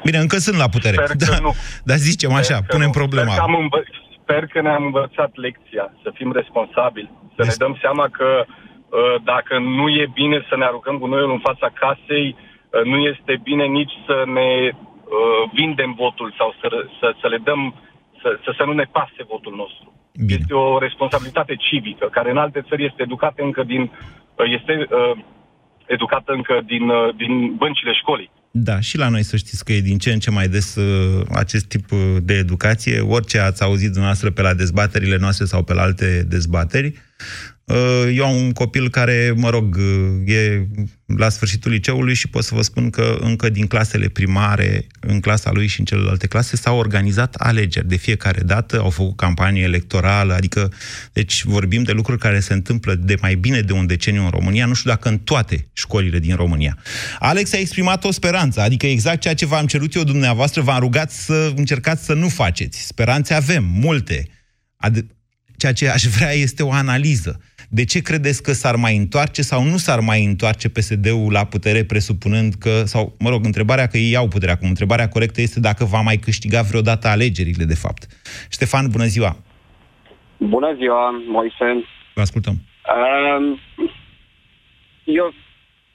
Bine, 0.04 0.18
încă 0.18 0.36
sunt 0.36 0.56
la 0.56 0.68
putere. 0.68 0.94
Sper 0.96 1.06
că 1.06 1.14
da, 1.32 1.38
nu. 1.46 1.52
Dar 1.84 1.96
zicem 1.96 2.32
așa, 2.32 2.42
Sper 2.58 2.66
că 2.68 2.72
punem 2.76 2.86
nu. 2.92 2.98
problema. 3.00 3.30
Sper 3.32 3.44
că, 3.44 3.50
am 3.50 3.56
învă- 3.64 3.88
sper 4.22 4.46
că 4.52 4.60
ne-am 4.60 4.84
învățat 4.84 5.30
lecția, 5.46 5.84
să 6.02 6.08
fim 6.14 6.32
responsabili, 6.32 7.10
să 7.36 7.42
ne 7.42 7.44
Des- 7.44 7.56
dăm 7.56 7.78
seama 7.80 8.06
că 8.18 8.28
uh, 8.46 9.14
dacă 9.24 9.58
nu 9.58 9.88
e 9.88 10.06
bine 10.20 10.46
să 10.48 10.56
ne 10.56 10.64
aruncăm 10.64 10.96
gunoiul 10.98 11.30
în 11.30 11.38
fața 11.48 11.68
casei, 11.82 12.28
uh, 12.36 12.82
nu 12.84 12.96
este 13.12 13.32
bine 13.42 13.64
nici 13.64 13.92
să 14.06 14.16
ne 14.36 14.48
uh, 14.72 15.42
vindem 15.52 15.92
votul 16.02 16.34
sau 16.38 16.54
să, 16.60 16.68
să, 17.00 17.14
să 17.20 17.26
le 17.28 17.38
dăm, 17.48 17.74
să, 18.22 18.38
să, 18.44 18.50
să 18.56 18.62
nu 18.64 18.72
ne 18.72 18.86
pase 18.98 19.20
votul 19.32 19.54
nostru. 19.62 19.86
Bine. 20.26 20.38
Este 20.40 20.54
o 20.54 20.78
responsabilitate 20.78 21.54
civică, 21.54 22.06
care 22.16 22.30
în 22.30 22.36
alte 22.36 22.60
țări 22.68 22.84
este 22.84 23.02
educată 23.02 23.42
încă 23.42 23.62
din, 23.62 23.82
uh, 24.34 24.46
este 24.58 24.86
uh, 24.90 25.18
educată 25.86 26.32
încă 26.32 26.60
din, 26.64 26.88
uh, 26.88 27.14
din 27.16 27.54
băncile 27.54 27.92
școlii. 27.92 28.30
Da, 28.50 28.80
și 28.80 28.96
la 28.96 29.08
noi 29.08 29.22
să 29.22 29.36
știți 29.36 29.64
că 29.64 29.72
e 29.72 29.80
din 29.80 29.98
ce 29.98 30.12
în 30.12 30.18
ce 30.18 30.30
mai 30.30 30.48
des 30.48 30.74
uh, 30.74 31.26
acest 31.32 31.64
tip 31.64 31.92
uh, 31.92 32.16
de 32.22 32.34
educație. 32.34 33.00
Orice 33.00 33.38
ați 33.38 33.62
auzit 33.62 33.86
dumneavoastră 33.86 34.30
pe 34.30 34.42
la 34.42 34.54
dezbaterile 34.54 35.16
noastre 35.16 35.44
sau 35.44 35.62
pe 35.62 35.74
la 35.74 35.82
alte 35.82 36.24
dezbateri. 36.28 36.94
Uh, 37.68 38.12
eu 38.14 38.26
am 38.26 38.36
un 38.36 38.52
copil 38.52 38.90
care, 38.90 39.32
mă 39.36 39.50
rog, 39.50 39.76
uh, 39.76 40.34
e 40.34 40.66
la 41.16 41.28
sfârșitul 41.28 41.70
liceului 41.70 42.14
și 42.14 42.28
pot 42.28 42.44
să 42.44 42.54
vă 42.54 42.62
spun 42.62 42.90
că 42.90 43.18
încă 43.20 43.48
din 43.48 43.66
clasele 43.66 44.08
primare, 44.08 44.86
în 45.00 45.20
clasa 45.20 45.52
lui 45.52 45.66
și 45.66 45.78
în 45.78 45.84
celelalte 45.84 46.26
clase, 46.26 46.56
s-au 46.56 46.78
organizat 46.78 47.34
alegeri. 47.34 47.88
De 47.88 47.96
fiecare 47.96 48.40
dată 48.40 48.80
au 48.80 48.90
făcut 48.90 49.16
campanie 49.16 49.62
electorală, 49.62 50.34
adică, 50.34 50.72
deci 51.12 51.44
vorbim 51.44 51.82
de 51.82 51.92
lucruri 51.92 52.18
care 52.18 52.40
se 52.40 52.52
întâmplă 52.52 52.94
de 52.94 53.14
mai 53.20 53.34
bine 53.34 53.60
de 53.60 53.72
un 53.72 53.86
deceniu 53.86 54.22
în 54.22 54.30
România, 54.30 54.66
nu 54.66 54.74
știu 54.74 54.90
dacă 54.90 55.08
în 55.08 55.18
toate 55.18 55.68
școlile 55.72 56.18
din 56.18 56.34
România. 56.34 56.78
Alex 57.18 57.52
a 57.52 57.58
exprimat 57.58 58.04
o 58.04 58.10
speranță, 58.10 58.60
adică 58.60 58.86
exact 58.86 59.20
ceea 59.20 59.34
ce 59.34 59.46
v-am 59.46 59.66
cerut 59.66 59.94
eu 59.94 60.04
dumneavoastră, 60.04 60.62
v-am 60.62 60.80
rugat 60.80 61.10
să 61.10 61.52
încercați 61.56 62.04
să 62.04 62.12
nu 62.12 62.28
faceți. 62.28 62.86
Speranțe 62.86 63.34
avem, 63.34 63.64
multe. 63.64 64.26
Ad- 64.86 65.06
ceea 65.56 65.72
ce 65.72 65.88
aș 65.88 66.04
vrea 66.04 66.32
este 66.32 66.62
o 66.62 66.72
analiză. 66.72 67.40
De 67.70 67.84
ce 67.84 68.02
credeți 68.02 68.42
că 68.42 68.52
s-ar 68.52 68.76
mai 68.76 68.96
întoarce 68.96 69.42
sau 69.42 69.62
nu 69.62 69.76
s-ar 69.76 70.00
mai 70.00 70.24
întoarce 70.24 70.68
PSD-ul 70.68 71.32
la 71.32 71.44
putere, 71.44 71.84
presupunând 71.84 72.54
că, 72.54 72.82
sau, 72.84 73.14
mă 73.18 73.28
rog, 73.30 73.44
întrebarea 73.44 73.86
că 73.86 73.96
ei 73.96 74.16
au 74.16 74.28
puterea 74.28 74.54
acum, 74.54 74.68
întrebarea 74.68 75.08
corectă 75.08 75.40
este 75.40 75.60
dacă 75.60 75.84
va 75.84 76.00
mai 76.00 76.16
câștiga 76.16 76.60
vreodată 76.62 77.08
alegerile, 77.08 77.64
de 77.64 77.74
fapt. 77.74 78.02
Ștefan, 78.50 78.88
bună 78.90 79.04
ziua! 79.04 79.36
Bună 80.36 80.74
ziua, 80.76 81.10
Moise. 81.26 81.84
Vă 82.14 82.20
ascultăm. 82.20 82.54
Um, 82.94 83.60
Eu 85.04 85.34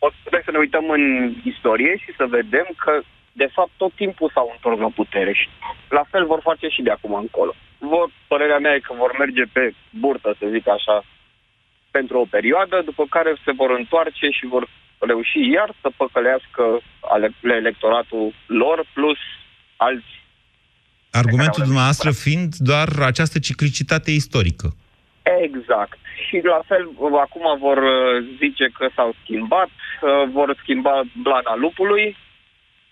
o 0.06 0.08
să 0.10 0.18
trebuie 0.22 0.48
să 0.50 0.52
ne 0.56 0.64
uităm 0.66 0.86
în 0.98 1.04
istorie 1.52 1.94
și 2.04 2.12
să 2.20 2.26
vedem 2.38 2.68
că, 2.84 2.94
de 3.42 3.50
fapt, 3.56 3.72
tot 3.78 3.94
timpul 4.02 4.32
s-au 4.34 4.48
întors 4.56 4.80
la 4.80 4.92
putere 5.00 5.34
și 5.34 5.48
la 5.98 6.04
fel 6.12 6.26
vor 6.26 6.42
face 6.50 6.68
și 6.68 6.82
de 6.82 6.92
acum 6.94 7.14
încolo. 7.14 7.54
Vor, 7.78 8.06
părerea 8.28 8.60
mea 8.60 8.74
e 8.76 8.88
că 8.88 8.94
vor 9.04 9.12
merge 9.18 9.44
pe 9.56 9.64
burtă, 10.02 10.30
să 10.40 10.46
zic 10.56 10.66
așa, 10.68 10.96
pentru 11.98 12.16
o 12.20 12.32
perioadă, 12.36 12.82
după 12.90 13.04
care 13.16 13.32
se 13.46 13.52
vor 13.60 13.72
întoarce 13.80 14.28
și 14.38 14.46
vor 14.54 14.64
reuși 15.10 15.40
iar 15.56 15.70
să 15.82 15.88
păcălească 16.02 16.64
ale- 17.14 17.36
electoratul 17.62 18.34
lor 18.46 18.78
plus 18.94 19.20
alți 19.76 20.14
Argumentul 21.22 21.64
dumneavoastră 21.64 22.12
fiind 22.12 22.52
doar 22.72 22.90
această 23.12 23.38
ciclicitate 23.40 24.12
istorică. 24.12 24.68
Exact. 25.48 25.98
Și 26.26 26.42
la 26.44 26.62
fel, 26.70 26.84
acum 27.26 27.46
vor 27.60 27.78
uh, 27.78 28.24
zice 28.42 28.66
că 28.78 28.86
s-au 28.96 29.16
schimbat, 29.22 29.70
uh, 30.02 30.30
vor 30.32 30.58
schimba 30.62 31.02
blana 31.22 31.56
lupului, 31.56 32.18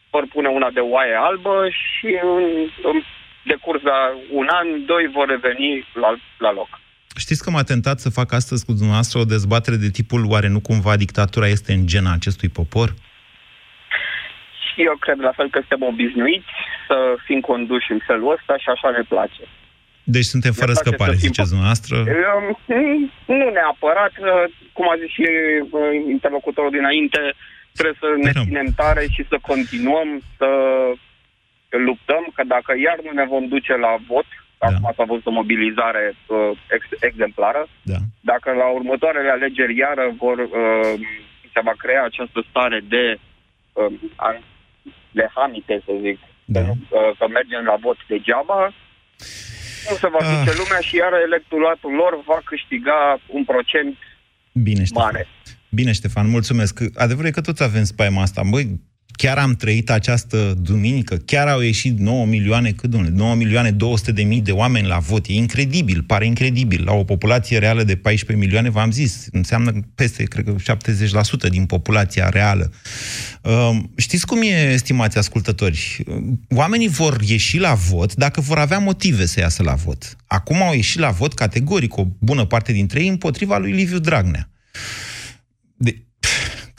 vor 0.09 0.25
pune 0.33 0.47
una 0.47 0.69
de 0.69 0.79
oaie 0.79 1.15
albă 1.29 1.55
și 1.69 2.09
în, 2.23 2.43
în 2.91 2.97
decurs 3.43 3.81
de 3.81 3.89
un 4.31 4.47
an, 4.59 4.85
doi 4.85 5.05
vor 5.07 5.27
reveni 5.27 5.87
la, 5.93 6.15
la 6.37 6.51
loc. 6.51 6.79
Știți 7.15 7.43
că 7.43 7.49
m-a 7.49 7.63
tentat 7.63 7.99
să 7.99 8.09
fac 8.09 8.31
astăzi 8.33 8.65
cu 8.65 8.71
dumneavoastră 8.71 9.19
o 9.19 9.23
dezbatere 9.25 9.75
de 9.75 9.89
tipul 9.89 10.25
oare 10.33 10.47
nu 10.47 10.59
cumva 10.59 10.95
dictatura 10.97 11.47
este 11.47 11.73
în 11.73 11.85
gena 11.87 12.11
acestui 12.13 12.49
popor? 12.49 12.89
Și 14.67 14.81
eu 14.89 14.95
cred 14.99 15.19
la 15.19 15.31
fel 15.35 15.49
că 15.49 15.59
suntem 15.59 15.87
obișnuiți 15.87 16.51
să 16.87 16.95
fim 17.25 17.39
conduși 17.39 17.91
în 17.91 18.01
felul 18.07 18.31
ăsta 18.37 18.53
și 18.57 18.69
așa 18.73 18.89
ne 18.97 19.03
place. 19.13 19.43
Deci 20.03 20.29
suntem 20.33 20.53
fără 20.61 20.71
Ne 20.71 20.77
place 20.77 20.87
scăpare, 20.89 21.11
să 21.15 21.21
fim- 21.21 21.27
ziceți 21.31 21.49
dumneavoastră. 21.53 21.95
Um, 21.97 22.47
Nu 23.39 23.47
neapărat, 23.59 24.13
uh, 24.19 24.43
cum 24.75 24.85
a 24.93 24.95
zis 25.01 25.11
și 25.17 25.25
uh, 25.25 25.81
interlocutorul 26.15 26.71
dinainte, 26.79 27.21
trebuie 27.77 27.97
să 28.03 28.07
ne 28.23 28.29
Sperăm. 28.29 28.45
ținem 28.47 28.69
tare 28.81 29.03
și 29.15 29.21
să 29.31 29.35
continuăm 29.51 30.09
să 30.37 30.49
luptăm, 31.87 32.23
că 32.35 32.41
dacă 32.55 32.71
iar 32.87 32.97
nu 33.05 33.11
ne 33.19 33.25
vom 33.33 33.43
duce 33.55 33.73
la 33.85 33.93
vot, 34.11 34.27
Da. 34.61 34.67
acum 34.67 34.91
s-a 34.97 35.03
văzut 35.11 35.25
o 35.31 35.37
mobilizare 35.41 36.05
uh, 36.15 36.51
ex- 36.75 37.01
exemplară, 37.09 37.61
Da. 37.91 37.99
dacă 38.31 38.49
la 38.61 38.67
următoarele 38.79 39.29
alegeri 39.29 39.77
iară 39.83 40.05
vor, 40.23 40.37
uh, 40.37 40.93
se 41.53 41.61
va 41.67 41.73
crea 41.83 42.03
această 42.09 42.39
stare 42.49 42.79
de, 42.93 43.03
uh, 43.79 43.93
an- 44.15 44.43
de 45.17 45.25
hamite, 45.35 45.75
să 45.85 45.91
zic, 46.05 46.17
Da. 46.55 46.59
uh, 46.59 47.11
că 47.17 47.25
mergem 47.37 47.63
la 47.71 47.75
vot 47.85 47.97
degeaba, 48.07 48.59
nu 49.89 49.95
se 50.01 50.07
va 50.13 50.21
Ah. 50.21 50.27
duce 50.31 50.51
lumea 50.61 50.79
și 50.87 50.95
iar 50.95 51.13
electoratul 51.29 51.93
lor 52.01 52.13
va 52.29 52.39
câștiga 52.51 52.97
un 53.37 53.43
procent 53.51 53.95
Bine, 54.67 54.83
Ștefan. 54.83 55.03
mare. 55.03 55.27
Bine, 55.69 55.91
Ștefan, 55.91 56.27
mulțumesc. 56.37 56.73
Adevărul 56.95 57.29
e 57.29 57.37
că 57.39 57.41
toți 57.49 57.63
avem 57.63 57.83
spaima 57.83 58.21
asta. 58.21 58.41
Băi, 58.49 58.65
chiar 59.11 59.37
am 59.37 59.55
trăit 59.55 59.89
această 59.89 60.57
duminică, 60.61 61.15
chiar 61.15 61.47
au 61.47 61.61
ieșit 61.61 61.99
9 61.99 62.25
milioane, 62.25 62.71
cât 62.71 62.89
domnule, 62.89 63.13
9 63.15 63.35
milioane 63.35 63.71
200 63.71 64.11
de 64.11 64.23
mii 64.23 64.41
de 64.41 64.51
oameni 64.51 64.87
la 64.87 64.97
vot. 64.97 65.25
E 65.27 65.33
incredibil, 65.33 66.03
pare 66.03 66.25
incredibil. 66.25 66.83
La 66.85 66.93
o 66.93 67.03
populație 67.03 67.57
reală 67.57 67.83
de 67.83 67.95
14 67.95 68.45
milioane, 68.45 68.69
v-am 68.69 68.91
zis, 68.91 69.27
înseamnă 69.31 69.71
peste, 69.95 70.23
cred 70.23 70.45
că 70.45 70.77
70% 71.47 71.49
din 71.49 71.65
populația 71.65 72.29
reală. 72.29 72.71
Um, 73.41 73.91
Știți 73.97 74.25
cum 74.25 74.41
e, 74.41 74.75
stimați 74.75 75.17
ascultători? 75.17 76.03
Oamenii 76.49 76.87
vor 76.87 77.21
ieși 77.27 77.57
la 77.57 77.73
vot 77.73 78.15
dacă 78.15 78.41
vor 78.41 78.57
avea 78.57 78.79
motive 78.79 79.25
să 79.25 79.39
iasă 79.39 79.63
la 79.63 79.73
vot. 79.73 80.15
Acum 80.25 80.61
au 80.61 80.73
ieșit 80.73 80.99
la 80.99 81.09
vot 81.09 81.33
categoric 81.33 81.97
o 81.97 82.07
bună 82.19 82.45
parte 82.45 82.71
dintre 82.71 83.01
ei 83.01 83.07
împotriva 83.07 83.57
lui 83.57 83.71
Liviu 83.71 83.99
Dragnea. 83.99 84.49
De, 85.75 86.05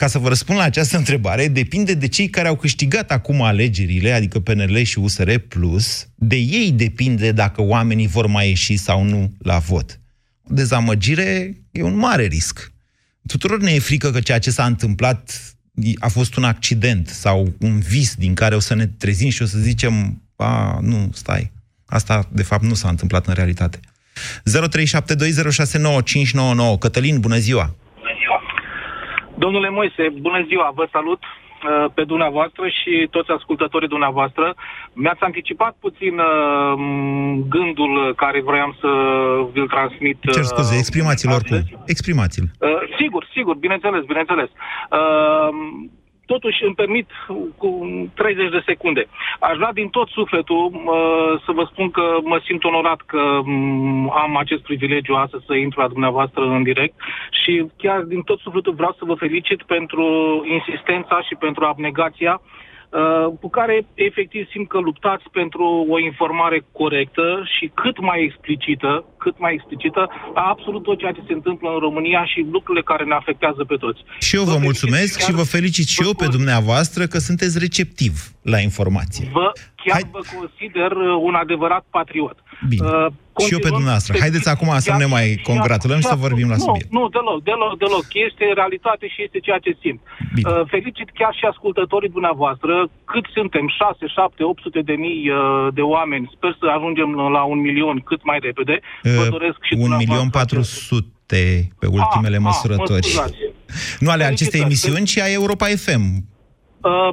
ca 0.03 0.09
să 0.09 0.19
vă 0.19 0.27
răspund 0.27 0.57
la 0.57 0.63
această 0.63 0.97
întrebare, 0.97 1.47
depinde 1.47 1.93
de 1.93 2.07
cei 2.07 2.29
care 2.29 2.47
au 2.47 2.55
câștigat 2.55 3.11
acum 3.11 3.41
alegerile, 3.41 4.11
adică 4.11 4.39
PNL 4.39 4.81
și 4.83 4.99
USR+, 4.99 5.37
Plus, 5.37 6.07
de 6.15 6.35
ei 6.35 6.71
depinde 6.71 7.31
dacă 7.31 7.61
oamenii 7.61 8.07
vor 8.07 8.27
mai 8.27 8.47
ieși 8.47 8.77
sau 8.77 9.03
nu 9.03 9.33
la 9.37 9.57
vot. 9.57 9.99
O 10.49 10.53
dezamăgire 10.53 11.57
e 11.71 11.81
un 11.81 11.95
mare 11.95 12.25
risc. 12.25 12.71
Tuturor 13.27 13.61
ne 13.61 13.71
e 13.71 13.79
frică 13.79 14.11
că 14.11 14.19
ceea 14.19 14.39
ce 14.39 14.51
s-a 14.51 14.65
întâmplat 14.65 15.53
a 15.99 16.07
fost 16.07 16.35
un 16.35 16.43
accident 16.43 17.07
sau 17.07 17.53
un 17.59 17.79
vis 17.79 18.15
din 18.15 18.33
care 18.33 18.55
o 18.55 18.59
să 18.59 18.75
ne 18.75 18.87
trezim 18.87 19.29
și 19.29 19.41
o 19.41 19.45
să 19.45 19.57
zicem, 19.57 20.21
a, 20.35 20.79
nu, 20.81 21.09
stai, 21.13 21.51
asta 21.85 22.29
de 22.31 22.43
fapt 22.43 22.63
nu 22.63 22.73
s-a 22.73 22.89
întâmplat 22.89 23.27
în 23.27 23.33
realitate. 23.33 23.79
0372069599 26.75 26.79
Cătălin, 26.79 27.19
bună 27.19 27.37
ziua! 27.37 27.75
Domnule 29.35 29.69
Moise, 29.69 30.09
bună 30.21 30.43
ziua, 30.47 30.71
vă 30.75 30.87
salut 30.91 31.21
uh, 31.23 31.85
pe 31.93 32.03
dumneavoastră 32.03 32.67
și 32.67 33.07
toți 33.11 33.31
ascultătorii 33.31 33.87
dumneavoastră. 33.87 34.55
Mi-ați 34.93 35.23
anticipat 35.23 35.75
puțin 35.79 36.19
uh, 36.19 36.73
gândul 37.49 38.13
care 38.15 38.41
vroiam 38.41 38.75
să 38.79 38.89
vi-l 39.53 39.67
transmit. 39.67 40.17
Cer 40.31 40.43
scuze, 40.43 40.73
uh, 40.73 40.79
exprimați-l 40.79 41.31
oricum. 41.31 41.57
astăzi. 41.57 41.77
Exprimați-l. 41.85 42.45
Uh, 42.59 42.69
sigur, 42.99 43.27
sigur, 43.33 43.55
bineînțeles, 43.55 44.03
bineînțeles. 44.05 44.49
Uh, 44.49 45.49
totuși 46.25 46.63
îmi 46.63 46.75
permit 46.75 47.09
cu 47.57 47.69
30 48.13 48.49
de 48.49 48.63
secunde. 48.65 49.07
Aș 49.39 49.55
vrea 49.55 49.71
din 49.73 49.89
tot 49.89 50.07
sufletul 50.07 50.71
uh, 50.73 51.41
să 51.45 51.51
vă 51.51 51.67
spun 51.71 51.91
că 51.91 52.17
mă 52.23 52.41
simt 52.43 52.63
onorat 52.63 53.01
că 53.05 53.21
um, 53.21 54.11
am 54.11 54.37
acest 54.37 54.61
privilegiu 54.61 55.13
astăzi 55.13 55.45
să 55.45 55.53
intru 55.53 55.79
la 55.79 55.87
dumneavoastră 55.87 56.41
în 56.43 56.63
direct 56.63 56.95
și 57.43 57.65
chiar 57.77 58.01
din 58.01 58.21
tot 58.21 58.39
sufletul 58.39 58.73
vreau 58.73 58.95
să 58.97 59.05
vă 59.05 59.13
felicit 59.13 59.63
pentru 59.63 60.05
insistența 60.47 61.21
și 61.21 61.35
pentru 61.35 61.65
abnegația 61.65 62.41
uh, 62.41 62.62
cu 63.41 63.49
care 63.49 63.85
efectiv 63.93 64.47
simt 64.49 64.67
că 64.69 64.79
luptați 64.79 65.25
pentru 65.31 65.85
o 65.89 65.99
informare 65.99 66.65
corectă 66.71 67.43
și 67.55 67.71
cât 67.73 67.99
mai 68.01 68.19
explicită, 68.27 69.05
cât 69.17 69.35
mai 69.39 69.53
explicită, 69.53 70.09
la 70.33 70.41
absolut 70.41 70.83
tot 70.83 70.97
ceea 70.97 71.11
ce 71.11 71.23
se 71.27 71.33
întâmplă 71.33 71.69
în 71.73 71.79
România 71.79 72.25
și 72.25 72.39
lucrurile 72.51 72.83
care 72.83 73.03
ne 73.03 73.13
afectează 73.13 73.63
pe 73.63 73.75
toți. 73.75 74.01
Și 74.19 74.35
eu 74.35 74.43
vă, 74.43 74.51
vă 74.51 74.57
mulțumesc 74.57 75.19
și 75.25 75.31
vă 75.31 75.43
felicit 75.43 75.87
și 75.87 76.03
eu 76.03 76.13
pe 76.13 76.27
dumneavoastră 76.27 77.05
că 77.05 77.17
sunteți 77.17 77.59
receptiv 77.59 78.13
la 78.41 78.59
informație. 78.59 79.29
Vă, 79.31 79.51
chiar 79.83 79.95
Hai... 79.95 80.09
vă 80.11 80.21
consider 80.37 80.91
uh, 80.91 81.09
un 81.27 81.35
adevărat 81.43 81.83
patriot. 81.89 82.37
Bine. 82.69 82.87
Uh, 82.87 83.07
și 83.45 83.53
eu 83.55 83.59
pe 83.67 83.75
dumneavoastră. 83.77 84.11
Haideți 84.25 84.49
acum 84.49 84.69
să 84.87 84.93
ne 84.97 85.05
mai 85.15 85.27
congratulăm 85.49 85.99
și 85.99 86.11
să 86.13 86.25
vorbim 86.27 86.49
la 86.53 86.57
subiect. 86.65 86.91
Nu, 86.97 87.03
deloc, 87.15 87.37
deloc, 87.49 87.73
deloc. 87.83 88.05
Este 88.27 88.45
realitate 88.59 89.05
și 89.13 89.19
este 89.25 89.39
ceea 89.39 89.59
ce 89.65 89.71
simt. 89.81 90.01
Bine. 90.33 90.49
Uh, 90.49 90.61
felicit 90.73 91.09
chiar 91.19 91.33
și 91.39 91.45
ascultătorii 91.53 92.15
dumneavoastră. 92.17 92.73
Cât 93.11 93.25
suntem? 93.37 93.65
6, 93.67 94.07
7, 94.07 94.43
800 94.43 94.81
de 94.89 94.95
mii 95.05 95.21
uh, 95.29 95.37
de 95.77 95.83
oameni. 95.95 96.31
Sper 96.35 96.51
să 96.59 96.65
ajungem 96.77 97.09
la 97.37 97.43
un 97.53 97.59
milion 97.67 97.97
cât 98.09 98.21
mai 98.29 98.39
repede. 98.47 98.75
Uh, 98.81 99.11
Vă 99.19 99.25
doresc 99.37 99.57
și 99.67 99.73
un 99.85 99.91
milion 100.03 100.29
400 100.29 101.71
pe 101.79 101.87
ultimele 101.99 102.37
a, 102.41 102.45
măsurători. 102.49 103.07
A, 103.19 103.25
nu 103.99 104.09
ale 104.09 104.23
acestei 104.23 104.61
emisiuni, 104.61 105.05
ci 105.05 105.17
a 105.19 105.31
Europa 105.31 105.65
FM. 105.65 106.32
Uh, 106.83 107.09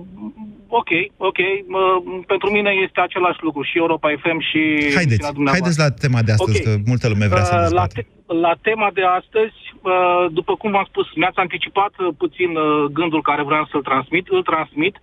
ok, 0.69 0.91
ok, 1.17 1.39
uh, 1.39 2.23
pentru 2.27 2.51
mine 2.51 2.71
este 2.87 3.01
același 3.01 3.39
lucru 3.43 3.63
și 3.63 3.79
Europa 3.79 4.09
FM 4.23 4.39
și 4.51 4.61
Haideți, 4.95 5.25
haideți 5.45 5.79
la 5.79 5.91
tema 5.91 6.23
de 6.23 6.33
astăzi, 6.33 6.61
okay. 6.61 6.75
că 6.75 6.83
multă 6.87 7.09
lume 7.09 7.27
vrea 7.29 7.45
să 7.45 7.67
uh, 7.67 7.73
la, 7.81 7.87
te- 7.87 8.07
la 8.27 8.53
tema 8.61 8.91
de 8.95 9.05
astăzi, 9.21 9.59
uh, 9.83 10.25
după 10.39 10.53
cum 10.57 10.71
v-am 10.71 10.87
spus, 10.89 11.07
mi-ați 11.15 11.39
anticipat 11.39 11.93
uh, 11.99 12.09
puțin 12.19 12.51
uh, 12.57 12.85
gândul 12.99 13.23
care 13.23 13.43
vreau 13.43 13.65
să-l 13.71 13.83
transmit, 13.83 14.29
îl 14.29 14.43
transmit. 14.43 14.95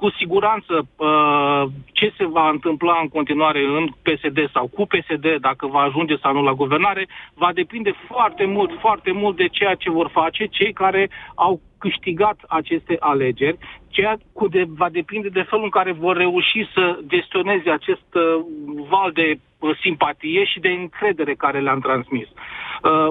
Cu 0.00 0.10
siguranță 0.10 0.74
uh, 0.96 1.62
ce 1.92 2.12
se 2.16 2.26
va 2.26 2.48
întâmpla 2.48 2.98
în 3.02 3.08
continuare 3.08 3.60
în 3.64 3.86
PSD 4.02 4.50
sau 4.52 4.66
cu 4.66 4.86
PSD, 4.86 5.36
dacă 5.40 5.66
va 5.66 5.80
ajunge 5.80 6.16
sau 6.16 6.32
nu 6.32 6.42
la 6.42 6.52
guvernare, 6.52 7.06
va 7.34 7.50
depinde 7.52 7.92
foarte 8.08 8.44
mult, 8.44 8.70
foarte 8.80 9.12
mult 9.12 9.36
de 9.36 9.46
ceea 9.46 9.74
ce 9.74 9.90
vor 9.90 10.08
face 10.12 10.44
cei 10.46 10.72
care 10.72 11.10
au 11.34 11.60
câștigat 11.78 12.38
aceste 12.48 12.96
alegeri, 13.00 13.58
ceea 13.88 14.16
cu 14.32 14.48
de, 14.48 14.64
va 14.68 14.88
depinde 14.88 15.28
de 15.28 15.46
felul 15.50 15.64
în 15.64 15.70
care 15.70 15.92
vor 15.92 16.16
reuși 16.16 16.68
să 16.74 16.98
gestioneze 17.06 17.70
acest 17.70 18.14
uh, 18.14 18.44
val 18.88 19.10
de 19.12 19.38
uh, 19.58 19.78
simpatie 19.80 20.44
și 20.44 20.58
de 20.60 20.68
încredere 20.68 21.34
care 21.34 21.60
le-am 21.60 21.80
transmis. 21.80 22.28
Uh, 22.28 23.08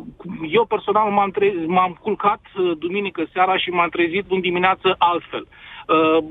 eu 0.49 0.65
personal 0.65 1.11
m-am, 1.11 1.29
trezit, 1.29 1.67
m-am 1.67 1.97
culcat 2.01 2.41
uh, 2.55 2.71
duminică 2.77 3.25
seara 3.33 3.57
și 3.57 3.69
m-am 3.69 3.89
trezit 3.89 4.25
în 4.29 4.39
dimineață 4.39 4.95
altfel. 4.97 5.47
Uh, 5.87 6.23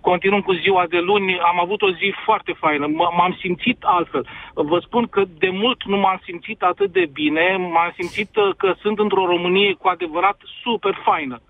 continuăm 0.00 0.40
cu 0.40 0.52
ziua 0.52 0.84
de 0.88 0.98
luni, 0.98 1.38
am 1.50 1.60
avut 1.60 1.82
o 1.82 1.90
zi 1.90 2.14
foarte 2.24 2.52
faină, 2.62 2.86
m-am 3.18 3.36
simțit 3.40 3.78
altfel. 3.80 4.26
Vă 4.54 4.78
spun 4.86 5.06
că 5.06 5.22
de 5.38 5.50
mult 5.62 5.84
nu 5.84 5.96
m-am 5.96 6.20
simțit 6.24 6.62
atât 6.62 6.92
de 6.92 7.10
bine, 7.12 7.56
m-am 7.56 7.92
simțit 7.98 8.30
că 8.56 8.74
sunt 8.82 8.98
într-o 8.98 9.26
Românie 9.26 9.72
cu 9.78 9.88
adevărat 9.88 10.38
super 10.62 10.94
faină 11.04 11.40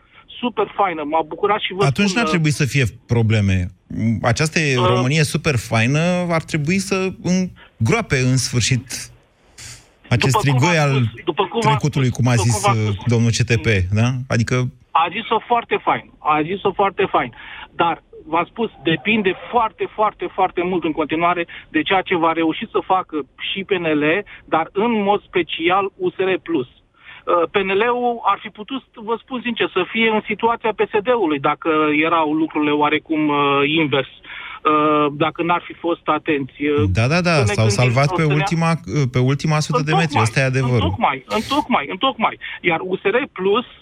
super 0.41 0.73
faină. 0.77 1.03
M-a 1.03 1.23
bucurat 1.27 1.61
și 1.61 1.73
vă 1.73 1.85
Atunci 1.85 2.09
spun, 2.09 2.21
n-ar 2.21 2.31
trebui 2.31 2.50
să 2.50 2.65
fie 2.65 2.85
probleme. 3.07 3.67
Această 4.23 4.59
uh, 4.59 4.87
Românie 4.87 5.23
super 5.23 5.57
faină 5.57 6.00
ar 6.31 6.43
trebui 6.43 6.79
să 6.79 7.12
îngroape 7.23 8.19
în 8.19 8.37
sfârșit 8.37 9.11
acest 10.09 10.37
trigoi 10.39 10.79
al 10.79 10.95
spus, 10.95 11.25
după 11.25 11.47
cum 11.47 11.61
trecutului, 11.61 12.07
spus, 12.07 12.19
cum 12.19 12.27
a 12.33 12.35
zis 12.35 12.62
cum 12.62 12.73
uh, 12.73 12.97
domnul 13.07 13.31
CTP, 13.31 13.67
da? 13.93 14.12
Adică... 14.27 14.71
A 15.04 15.07
zis-o 15.16 15.38
foarte 15.47 15.76
fain, 15.83 16.07
a 16.19 16.42
zis-o 16.42 16.73
foarte 16.73 17.04
fain, 17.14 17.33
dar 17.71 18.02
v-am 18.26 18.45
spus, 18.45 18.71
depinde 18.83 19.33
foarte, 19.50 19.88
foarte, 19.95 20.26
foarte 20.35 20.62
mult 20.62 20.85
în 20.85 20.92
continuare 20.92 21.46
de 21.68 21.83
ceea 21.83 22.01
ce 22.01 22.16
va 22.16 22.33
reuși 22.33 22.66
să 22.70 22.81
facă 22.85 23.16
și 23.48 23.64
PNL, 23.64 24.05
dar 24.44 24.68
în 24.72 25.03
mod 25.03 25.22
special 25.22 25.85
USR+. 25.96 26.31
Uh, 26.31 27.48
PNL-ul 27.51 28.20
ar 28.33 28.38
fi 28.42 28.48
putut, 28.48 28.83
vă 28.94 29.16
spun 29.20 29.40
sincer, 29.42 29.70
să 29.72 29.83
fie 29.92 30.09
în 30.09 30.22
situația 30.27 30.72
PSD-ului 30.79 31.38
dacă 31.38 31.70
erau 32.07 32.33
lucrurile 32.33 32.70
oarecum 32.70 33.29
uh, 33.29 33.37
invers. 33.83 34.09
Uh, 34.64 35.12
dacă 35.12 35.42
n-ar 35.42 35.62
fi 35.66 35.72
fost 35.72 36.01
atenți. 36.05 36.64
Uh, 36.64 36.83
da, 36.92 37.07
da, 37.07 37.20
da, 37.20 37.44
s-au 37.44 37.68
salvat 37.68 38.14
pe 38.14 38.25
ultima, 38.25 38.70
pe 39.12 39.18
ultima 39.18 39.61
sută 39.61 39.83
de 39.83 39.92
metri, 39.92 40.20
ăsta 40.20 40.40
e 40.40 40.42
adevărul. 40.42 40.75
Întocmai, 40.75 41.25
întocmai, 41.29 41.87
întocmai. 41.90 42.38
Iar 42.61 42.81
USR 42.83 43.16
Plus, 43.33 43.64
uh, 43.64 43.80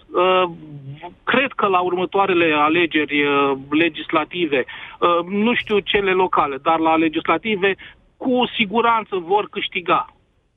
cred 1.24 1.52
că 1.52 1.66
la 1.66 1.80
următoarele 1.80 2.52
alegeri 2.52 3.24
legislative, 3.70 4.64
nu 5.28 5.54
știu 5.54 5.78
cele 5.78 6.12
locale, 6.12 6.56
dar 6.62 6.78
la 6.78 6.96
legislative, 6.96 7.76
cu 8.16 8.46
siguranță 8.56 9.16
vor 9.16 9.48
câștiga 9.50 10.06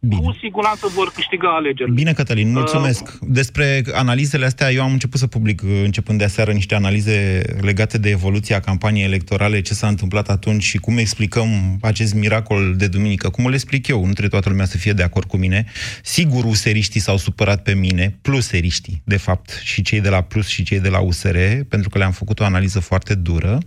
Bine. 0.03 0.21
cu 0.21 0.37
siguranță 0.41 0.87
vor 0.87 1.11
câștiga 1.11 1.55
alegerile. 1.55 1.95
Bine, 1.95 2.13
Cătălin, 2.13 2.51
mulțumesc. 2.51 3.03
Uh, 3.03 3.27
Despre 3.27 3.83
analizele 3.93 4.45
astea, 4.45 4.71
eu 4.71 4.83
am 4.83 4.91
început 4.91 5.19
să 5.19 5.27
public, 5.27 5.61
uh, 5.61 5.69
începând 5.83 6.17
de 6.17 6.23
aseară, 6.23 6.51
niște 6.51 6.75
analize 6.75 7.41
legate 7.59 7.97
de 7.97 8.09
evoluția 8.09 8.59
campaniei 8.59 9.05
electorale, 9.05 9.61
ce 9.61 9.73
s-a 9.73 9.87
întâmplat 9.87 10.29
atunci 10.29 10.63
și 10.63 10.77
cum 10.77 10.97
explicăm 10.97 11.77
acest 11.81 12.13
miracol 12.13 12.75
de 12.75 12.87
duminică. 12.87 13.29
Cum 13.29 13.45
îl 13.45 13.53
explic 13.53 13.87
eu? 13.87 13.97
Nu 13.97 14.11
trebuie 14.11 14.29
toată 14.29 14.49
lumea 14.49 14.65
să 14.65 14.77
fie 14.77 14.93
de 14.93 15.03
acord 15.03 15.27
cu 15.27 15.37
mine. 15.37 15.65
Sigur, 16.03 16.43
useriștii 16.43 16.99
s-au 16.99 17.17
supărat 17.17 17.63
pe 17.63 17.73
mine, 17.73 18.17
plus 18.21 18.45
seriștii, 18.47 19.01
de 19.05 19.17
fapt, 19.17 19.59
și 19.63 19.81
cei 19.81 20.01
de 20.01 20.09
la 20.09 20.21
Plus 20.21 20.47
și 20.47 20.63
cei 20.63 20.79
de 20.79 20.89
la 20.89 20.99
USR, 20.99 21.37
pentru 21.69 21.89
că 21.89 21.97
le-am 21.97 22.11
făcut 22.11 22.39
o 22.39 22.43
analiză 22.43 22.79
foarte 22.79 23.15
dură, 23.15 23.57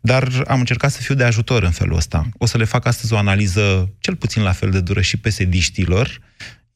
dar 0.00 0.28
am 0.46 0.58
încercat 0.58 0.90
să 0.90 1.02
fiu 1.02 1.14
de 1.14 1.24
ajutor 1.24 1.62
în 1.62 1.70
felul 1.70 1.96
ăsta. 1.96 2.28
O 2.38 2.46
să 2.46 2.58
le 2.58 2.64
fac 2.64 2.86
astăzi 2.86 3.12
o 3.12 3.16
analiză 3.16 3.92
cel 3.98 4.16
puțin 4.16 4.42
la 4.42 4.52
fel 4.52 4.70
de 4.70 4.80
dură 4.80 5.00
și 5.00 5.16
PSD 5.16 5.62
miniștilor, 5.64 6.08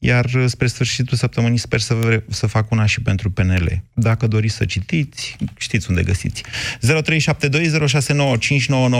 iar 0.09 0.25
spre 0.45 0.67
sfârșitul 0.67 1.17
săptămânii 1.23 1.65
sper 1.67 1.79
să, 1.79 1.93
să 2.39 2.45
fac 2.55 2.65
una 2.75 2.85
și 2.93 2.99
pentru 3.09 3.27
PNL. 3.35 3.67
Dacă 4.07 4.23
doriți 4.27 4.59
să 4.59 4.65
citiți, 4.73 5.21
știți 5.65 5.89
unde 5.89 6.03
găsiți. 6.11 6.39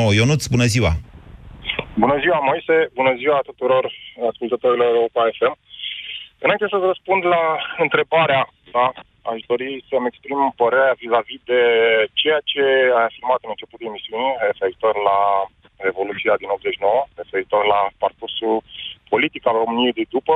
0372069599. 0.10 0.16
Ionuț, 0.20 0.44
bună 0.56 0.68
ziua! 0.74 0.94
Bună 2.04 2.18
ziua, 2.24 2.40
Moise! 2.50 2.76
Bună 3.00 3.14
ziua 3.22 3.40
tuturor 3.50 3.84
ascultătorilor 4.32 4.90
Europa 4.96 5.22
FM! 5.38 5.54
Înainte 6.46 6.66
să 6.70 6.78
vă 6.82 6.86
răspund 6.92 7.22
la 7.36 7.44
întrebarea, 7.86 8.44
da, 8.76 8.88
aș 9.32 9.40
dori 9.52 9.70
să-mi 9.90 10.10
exprim 10.12 10.40
părerea 10.62 11.00
vis-a-vis 11.02 11.42
de 11.52 11.62
ceea 12.22 12.42
ce 12.52 12.64
a 12.98 13.02
afirmat 13.10 13.40
în 13.44 13.54
începutul 13.54 13.90
emisiunii 13.92 14.34
referitor 14.50 14.96
la 15.10 15.20
Revoluția 15.88 16.34
din 16.42 16.50
89, 16.50 17.06
referitor 17.22 17.64
la 17.74 17.82
parcursul 18.04 18.56
politic 19.12 19.48
al 19.48 19.56
României 19.64 19.98
de 20.00 20.06
după. 20.10 20.36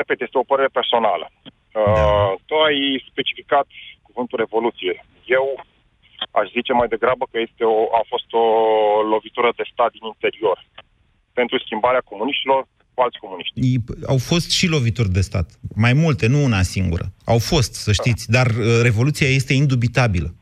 Repet, 0.00 0.20
este 0.20 0.38
o 0.38 0.48
părere 0.50 0.70
personală. 0.78 1.26
Uh, 1.80 2.32
tu 2.46 2.54
ai 2.68 2.78
specificat 3.10 3.66
cuvântul 4.02 4.38
Revoluție. 4.38 4.94
Eu 5.38 5.46
aș 6.30 6.46
zice 6.56 6.72
mai 6.72 6.88
degrabă 6.94 7.24
că 7.30 7.38
este 7.46 7.64
o, 7.64 7.80
a 8.00 8.02
fost 8.12 8.28
o 8.42 8.44
lovitură 9.14 9.50
de 9.56 9.64
stat 9.72 9.90
din 9.96 10.04
interior 10.12 10.58
pentru 11.32 11.58
schimbarea 11.58 12.00
comuniștilor 12.10 12.60
cu 12.94 13.00
alți 13.02 13.18
comuniști. 13.18 13.54
Au 14.06 14.18
fost 14.18 14.50
și 14.50 14.66
lovituri 14.66 15.10
de 15.10 15.20
stat. 15.20 15.50
Mai 15.74 15.92
multe, 15.92 16.26
nu 16.26 16.44
una 16.44 16.62
singură. 16.62 17.04
Au 17.24 17.38
fost, 17.38 17.74
să 17.74 17.92
știți, 17.92 18.30
dar 18.30 18.46
uh, 18.46 18.80
Revoluția 18.82 19.28
este 19.28 19.52
indubitabilă. 19.52 20.34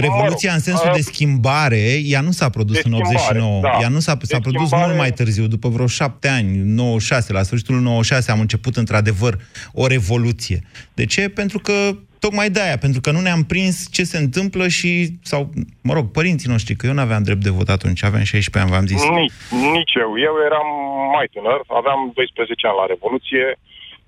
Revoluția 0.00 0.52
în 0.52 0.58
sensul 0.58 0.90
de 0.94 1.00
schimbare, 1.00 1.82
ea 2.04 2.20
nu 2.20 2.30
s-a 2.30 2.48
produs 2.48 2.82
în 2.82 2.92
89. 2.92 3.60
Da. 3.60 3.78
Ea 3.80 3.88
nu 3.88 3.98
s-a, 3.98 4.16
s-a 4.22 4.38
produs 4.38 4.66
schimbare... 4.66 4.86
mult 4.86 4.98
mai 4.98 5.10
târziu, 5.10 5.46
după 5.46 5.68
vreo 5.68 5.86
șapte 5.86 6.28
ani, 6.28 6.56
96. 6.56 7.32
La 7.32 7.42
sfârșitul 7.42 7.74
96 7.74 8.30
am 8.30 8.40
început 8.40 8.76
într-adevăr 8.76 9.38
o 9.72 9.86
revoluție. 9.86 10.58
De 10.94 11.04
ce? 11.04 11.28
Pentru 11.28 11.58
că 11.58 11.72
tocmai 12.18 12.50
de 12.50 12.60
aia, 12.60 12.78
pentru 12.78 13.00
că 13.00 13.10
nu 13.10 13.20
ne-am 13.20 13.42
prins 13.52 13.76
ce 13.96 14.02
se 14.12 14.18
întâmplă 14.18 14.68
și, 14.68 14.90
sau, 15.22 15.40
mă 15.82 15.92
rog, 15.92 16.06
părinții 16.18 16.52
noștri, 16.54 16.76
că 16.76 16.86
eu 16.86 16.92
nu 16.92 17.00
aveam 17.00 17.22
drept 17.22 17.42
de 17.42 17.50
vot 17.58 17.68
atunci, 17.68 18.04
aveam 18.04 18.22
16 18.22 18.58
ani, 18.58 18.70
v-am 18.74 18.86
zis. 18.92 19.02
Nici, 19.20 19.38
nici 19.76 19.94
eu. 20.04 20.10
Eu 20.28 20.34
eram 20.48 20.68
mai 21.16 21.26
tânăr, 21.34 21.60
aveam 21.80 22.00
12 22.14 22.66
ani 22.66 22.80
la 22.82 22.86
Revoluție 22.94 23.44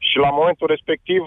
și 0.09 0.17
la 0.25 0.31
momentul 0.39 0.67
respectiv 0.75 1.23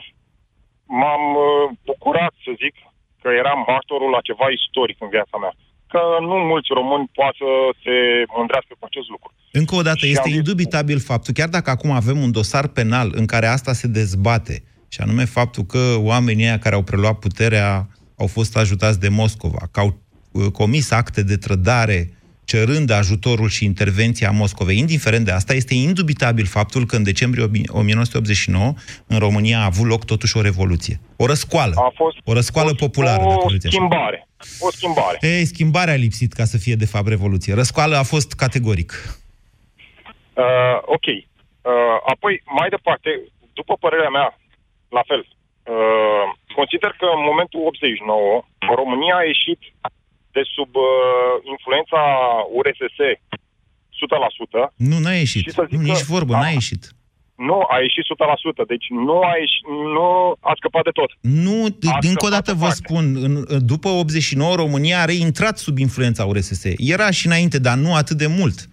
m-am 1.01 1.23
uh, 1.47 1.63
bucurat, 1.89 2.33
să 2.45 2.51
zic, 2.63 2.75
că 3.21 3.29
eram 3.41 3.59
martorul 3.73 4.11
la 4.15 4.21
ceva 4.29 4.47
istoric 4.59 4.97
în 5.05 5.09
viața 5.17 5.37
mea. 5.43 5.53
Că 5.93 6.01
nu 6.29 6.35
mulți 6.51 6.69
români 6.79 7.09
poate 7.19 7.37
să 7.41 7.51
se 7.83 7.95
mândrească 8.37 8.73
cu 8.79 8.85
acest 8.89 9.09
lucru. 9.13 9.29
Încă 9.51 9.75
o 9.75 9.81
dată, 9.81 10.05
și 10.05 10.11
este 10.11 10.29
indubitabil 10.29 10.99
faptul, 10.99 11.33
chiar 11.33 11.49
dacă 11.57 11.69
acum 11.69 11.91
avem 11.91 12.17
un 12.25 12.31
dosar 12.31 12.67
penal 12.67 13.07
în 13.21 13.25
care 13.25 13.47
asta 13.47 13.73
se 13.73 13.87
dezbate, 13.87 14.55
Și 14.93 15.01
anume 15.01 15.25
faptul 15.25 15.63
că 15.63 15.83
oamenii 15.97 16.45
ăia 16.45 16.59
care 16.59 16.75
au 16.75 16.83
preluat 16.83 17.19
puterea 17.19 17.87
au 18.17 18.27
fost 18.27 18.57
ajutați 18.57 18.99
de 18.99 19.09
Moscova, 19.09 19.61
că 19.71 19.79
au 19.79 19.89
uh, 20.31 20.51
comis 20.51 20.91
acte 20.91 21.23
de 21.23 21.37
trădare 21.37 22.18
cerând 22.51 22.89
ajutorul 22.91 23.49
și 23.55 23.65
intervenția 23.65 24.31
Moscovei. 24.41 24.77
Indiferent 24.77 25.25
de 25.25 25.31
asta, 25.31 25.53
este 25.53 25.73
indubitabil 25.73 26.45
faptul 26.45 26.83
că 26.85 26.95
în 26.95 27.03
decembrie 27.03 27.43
1989 27.81 28.73
în 29.07 29.19
România 29.25 29.57
a 29.59 29.69
avut 29.71 29.87
loc 29.93 30.01
totuși 30.05 30.37
o 30.37 30.41
revoluție. 30.41 30.95
O 31.17 31.25
răscoală. 31.25 31.73
A 31.75 31.91
fost 31.95 32.17
o 32.25 32.33
răscoală 32.33 32.73
populară. 32.73 33.23
o 33.23 33.29
dacă 33.29 33.45
vreți 33.47 33.67
așa. 33.67 33.75
schimbare. 33.75 34.27
O 34.59 34.69
schimbare. 34.71 35.17
Ei, 35.21 35.45
schimbarea 35.45 35.93
a 35.93 36.03
lipsit 36.07 36.31
ca 36.33 36.45
să 36.53 36.57
fie 36.57 36.75
de 36.83 36.91
fapt 36.93 37.07
revoluție. 37.07 37.53
Răscoală 37.53 37.95
a 37.95 38.03
fost 38.13 38.29
categoric. 38.43 38.91
Uh, 40.43 40.77
ok. 40.95 41.07
Uh, 41.07 41.97
apoi, 42.13 42.33
mai 42.59 42.69
departe, 42.69 43.09
după 43.53 43.73
părerea 43.83 44.11
mea, 44.17 44.27
la 44.97 45.03
fel, 45.09 45.21
uh, 45.73 46.25
consider 46.57 46.91
că 46.99 47.07
în 47.17 47.23
momentul 47.29 47.59
89 47.65 48.43
România 48.79 49.15
a 49.17 49.29
ieșit 49.33 49.59
de 50.35 50.41
sub 50.55 50.71
uh, 50.87 50.91
influența 51.53 52.01
URSS 52.57 52.97
100%. 54.63 54.73
Nu, 54.89 54.97
n-a 55.03 55.13
ieșit. 55.23 55.41
Și 55.45 55.51
să 55.59 55.63
zic 55.69 55.79
Nu, 55.79 55.85
că- 55.85 55.91
nici 55.91 56.03
vorbă, 56.15 56.33
Da. 56.33 56.39
n-a 56.39 56.49
ieșit. 56.49 56.83
Nu, 57.35 57.59
a 57.73 57.77
ieșit 57.85 58.03
100%. 58.03 58.63
Deci 58.67 58.85
nu 58.89 59.17
a, 59.31 59.33
ieșit, 59.43 59.63
nu 59.95 60.07
a 60.49 60.53
scăpat 60.59 60.83
de 60.83 60.89
tot. 60.99 61.11
Nu, 61.21 61.57
d- 61.69 61.91
A 61.91 61.97
încă 62.01 62.07
o 62.07 62.09
scăpat 62.09 62.29
dată 62.31 62.51
o 62.51 62.55
vă 62.55 62.65
parte. 62.69 62.81
spun, 62.83 63.03
în, 63.25 63.65
după 63.65 63.87
89 63.89 64.55
România 64.55 65.01
a 65.01 65.05
reintrat 65.05 65.57
sub 65.57 65.77
influența 65.77 66.25
URSS. 66.25 66.63
Era 66.77 67.11
și 67.11 67.27
înainte, 67.27 67.59
dar 67.59 67.77
nu 67.77 67.93
atât 67.95 68.17
de 68.17 68.27
mult. 68.27 68.69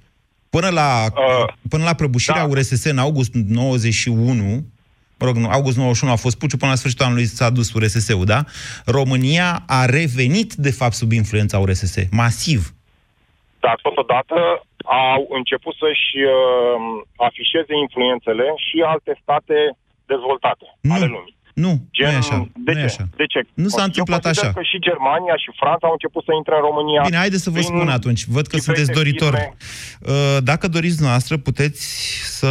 Până 0.51 0.69
la, 0.69 1.05
Uh, 1.11 1.53
până 1.69 1.85
la 1.85 1.95
prăbușirea 1.95 2.43
da. 2.47 2.49
URSS 2.49 2.85
în 2.85 2.99
august 2.99 3.33
91, 3.35 4.65
mă 5.19 5.27
rog, 5.27 5.37
nu, 5.37 5.49
august 5.49 5.77
91 5.77 6.13
a 6.13 6.17
fost 6.17 6.39
puciu, 6.39 6.57
până 6.57 6.71
la 6.71 6.77
sfârșitul 6.77 7.07
anului 7.07 7.25
s-a 7.27 7.51
dus 7.51 7.73
URSS-ul, 7.73 8.25
da? 8.25 8.45
România 8.85 9.63
a 9.67 9.85
revenit, 9.85 10.55
de 10.55 10.71
fapt, 10.71 10.95
sub 10.95 11.13
influența 11.13 11.59
URSS, 11.59 11.97
masiv. 12.11 12.75
Dar 13.61 13.79
totodată 13.83 14.35
au 15.13 15.27
început 15.39 15.75
să-și 15.83 16.11
uh, 16.35 17.05
afișeze 17.29 17.73
influențele 17.85 18.47
și 18.67 18.77
alte 18.93 19.13
state 19.23 19.57
dezvoltate 20.13 20.67
Nu. 20.81 20.93
ale 20.95 21.05
lumii. 21.15 21.35
Nu, 21.65 21.73
Gen, 21.97 22.07
nu 22.07 22.13
e 22.13 22.17
așa. 22.25 22.39
de 22.67 22.73
nu 22.73 22.79
ce? 22.79 22.81
e 22.81 22.91
așa. 22.93 23.05
De 23.17 23.27
ce? 23.33 23.41
Nu 23.65 23.69
s-a 23.69 23.81
Eu 23.85 23.85
întâmplat 23.91 24.23
consider 24.23 24.49
așa. 24.49 24.59
că 24.59 24.63
și 24.71 24.79
Germania 24.89 25.37
și 25.45 25.51
Franța 25.61 25.85
au 25.87 25.93
început 25.99 26.23
să 26.25 26.33
intre 26.41 26.55
în 26.59 26.63
România. 26.69 27.01
Bine, 27.05 27.17
haideți 27.25 27.43
să 27.47 27.51
vă 27.51 27.59
prin 27.59 27.69
spun 27.71 27.89
atunci. 27.99 28.23
Văd 28.37 28.47
că 28.47 28.57
diferite 28.57 28.85
sunteți 28.85 28.99
doritor. 29.01 29.33
firme. 29.35 29.55
Uh, 30.13 30.37
Dacă 30.51 30.65
doriți 30.77 31.03
noastră, 31.03 31.35
puteți 31.49 31.83
să 32.39 32.51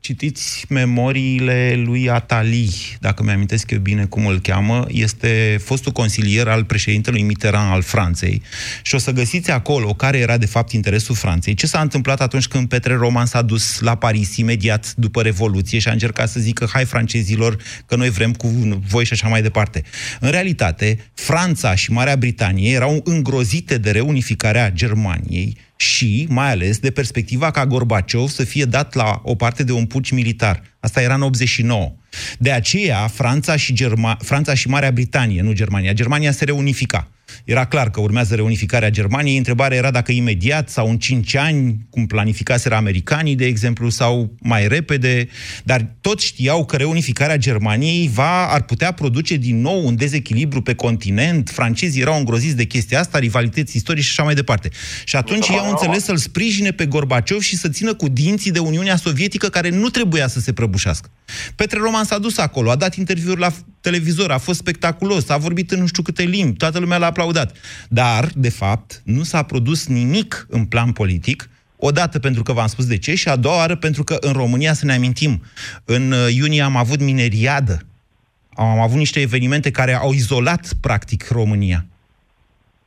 citiți 0.00 0.64
memoriile 0.68 1.82
lui 1.84 2.10
Atali, 2.10 2.96
dacă 3.00 3.22
mi-amintesc 3.22 3.70
eu 3.70 3.78
bine 3.78 4.04
cum 4.04 4.26
îl 4.26 4.40
cheamă, 4.40 4.86
este 4.88 5.60
fostul 5.64 5.92
consilier 5.92 6.48
al 6.48 6.64
președintelui 6.64 7.22
Mitterrand 7.22 7.72
al 7.72 7.82
Franței. 7.82 8.42
Și 8.82 8.94
o 8.94 8.98
să 8.98 9.10
găsiți 9.10 9.50
acolo 9.50 9.94
care 9.94 10.18
era 10.18 10.36
de 10.36 10.46
fapt 10.46 10.72
interesul 10.72 11.14
Franței, 11.14 11.54
ce 11.54 11.66
s-a 11.66 11.80
întâmplat 11.80 12.20
atunci 12.20 12.46
când 12.46 12.68
Petre 12.68 12.94
Roman 12.94 13.26
s-a 13.26 13.42
dus 13.42 13.80
la 13.80 13.94
Paris 13.94 14.36
imediat 14.36 14.94
după 14.96 15.22
Revoluție 15.22 15.78
și 15.78 15.88
a 15.88 15.92
încercat 15.92 16.28
să 16.28 16.40
zică 16.40 16.68
hai 16.72 16.84
francezilor 16.84 17.56
că 17.86 17.96
noi 17.96 18.10
vrem 18.10 18.32
cu 18.32 18.48
voi 18.88 19.04
și 19.04 19.12
așa 19.12 19.28
mai 19.28 19.42
departe. 19.42 19.82
În 20.20 20.30
realitate, 20.30 21.10
Franța 21.14 21.74
și 21.74 21.92
Marea 21.92 22.16
Britanie 22.16 22.72
erau 22.72 23.00
îngrozite 23.04 23.78
de 23.78 23.90
reunificarea 23.90 24.70
Germaniei 24.70 25.56
și, 25.82 26.26
mai 26.28 26.50
ales, 26.50 26.78
de 26.78 26.90
perspectiva 26.90 27.50
ca 27.50 27.66
Gorbaciov 27.66 28.28
să 28.28 28.44
fie 28.44 28.64
dat 28.64 28.94
la 28.94 29.20
o 29.24 29.34
parte 29.34 29.62
de 29.64 29.72
un 29.72 29.86
puci 29.86 30.10
militar. 30.10 30.62
Asta 30.80 31.02
era 31.02 31.14
în 31.14 31.22
89. 31.22 31.92
De 32.38 32.50
aceea, 32.52 33.06
Franța 33.06 33.56
și, 33.56 33.74
Germa- 33.74 34.16
Franța 34.18 34.54
și 34.54 34.68
Marea 34.68 34.90
Britanie, 34.90 35.42
nu 35.42 35.52
Germania, 35.52 35.92
Germania 35.92 36.32
se 36.32 36.44
reunifica. 36.44 37.08
Era 37.44 37.64
clar 37.64 37.90
că 37.90 38.00
urmează 38.00 38.34
reunificarea 38.34 38.90
Germaniei. 38.90 39.36
Întrebarea 39.36 39.76
era 39.76 39.90
dacă 39.90 40.12
imediat 40.12 40.68
sau 40.68 40.90
în 40.90 40.98
5 40.98 41.34
ani, 41.34 41.86
cum 41.90 42.06
planificaseră 42.06 42.74
americanii, 42.74 43.34
de 43.34 43.44
exemplu, 43.44 43.88
sau 43.88 44.34
mai 44.40 44.68
repede, 44.68 45.28
dar 45.64 45.94
toți 46.00 46.26
știau 46.26 46.64
că 46.64 46.76
reunificarea 46.76 47.36
Germaniei 47.36 48.10
va, 48.14 48.48
ar 48.48 48.62
putea 48.62 48.92
produce 48.92 49.36
din 49.36 49.60
nou 49.60 49.86
un 49.86 49.96
dezechilibru 49.96 50.62
pe 50.62 50.74
continent. 50.74 51.50
Francezii 51.52 52.00
erau 52.00 52.18
îngroziți 52.18 52.56
de 52.56 52.64
chestia 52.64 53.00
asta, 53.00 53.18
rivalități 53.18 53.76
istorice 53.76 54.04
și 54.04 54.10
așa 54.10 54.22
mai 54.22 54.34
departe. 54.34 54.68
Și 55.04 55.16
atunci 55.16 55.48
ei 55.48 55.58
au 55.58 55.70
înțeles 55.70 56.04
să-l 56.04 56.16
sprijine 56.16 56.70
pe 56.70 56.86
Gorbaciov 56.86 57.40
și 57.40 57.56
să 57.56 57.68
țină 57.68 57.94
cu 57.94 58.08
dinții 58.08 58.50
de 58.50 58.58
Uniunea 58.58 58.96
Sovietică 58.96 59.48
care 59.48 59.68
nu 59.68 59.88
trebuia 59.88 60.28
să 60.28 60.40
se 60.40 60.52
prăbușească. 60.52 61.10
Petre 61.54 61.78
Roman 61.78 62.04
s-a 62.04 62.18
dus 62.18 62.38
acolo, 62.38 62.70
a 62.70 62.76
dat 62.76 62.96
interviuri 62.96 63.40
la 63.40 63.52
televizor, 63.80 64.30
a 64.30 64.38
fost 64.38 64.58
spectaculos, 64.58 65.28
a 65.28 65.36
vorbit 65.36 65.70
în 65.70 65.80
nu 65.80 65.86
știu 65.86 66.02
câte 66.02 66.22
limbi, 66.22 66.56
toată 66.56 66.78
lumea 66.78 66.98
l-a 66.98 67.12
aplaudat. 67.22 67.56
Dar, 67.88 68.28
de 68.34 68.50
fapt, 68.50 69.00
nu 69.04 69.22
s-a 69.22 69.42
produs 69.42 69.86
nimic 69.86 70.46
în 70.50 70.64
plan 70.64 70.92
politic, 70.92 71.46
Odată 71.84 72.18
pentru 72.18 72.42
că 72.42 72.52
v-am 72.52 72.66
spus 72.66 72.86
de 72.86 72.98
ce 72.98 73.14
și 73.14 73.28
a 73.28 73.36
doua 73.36 73.56
oară 73.56 73.76
pentru 73.76 74.04
că 74.04 74.16
în 74.20 74.32
România, 74.32 74.72
să 74.72 74.84
ne 74.84 74.94
amintim, 74.94 75.42
în 75.84 76.12
uh, 76.12 76.34
iunie 76.34 76.62
am 76.62 76.76
avut 76.76 77.00
mineriadă. 77.00 77.78
Am 78.54 78.80
avut 78.80 78.98
niște 78.98 79.20
evenimente 79.20 79.70
care 79.70 79.94
au 79.94 80.12
izolat, 80.12 80.68
practic, 80.80 81.28
România. 81.28 81.84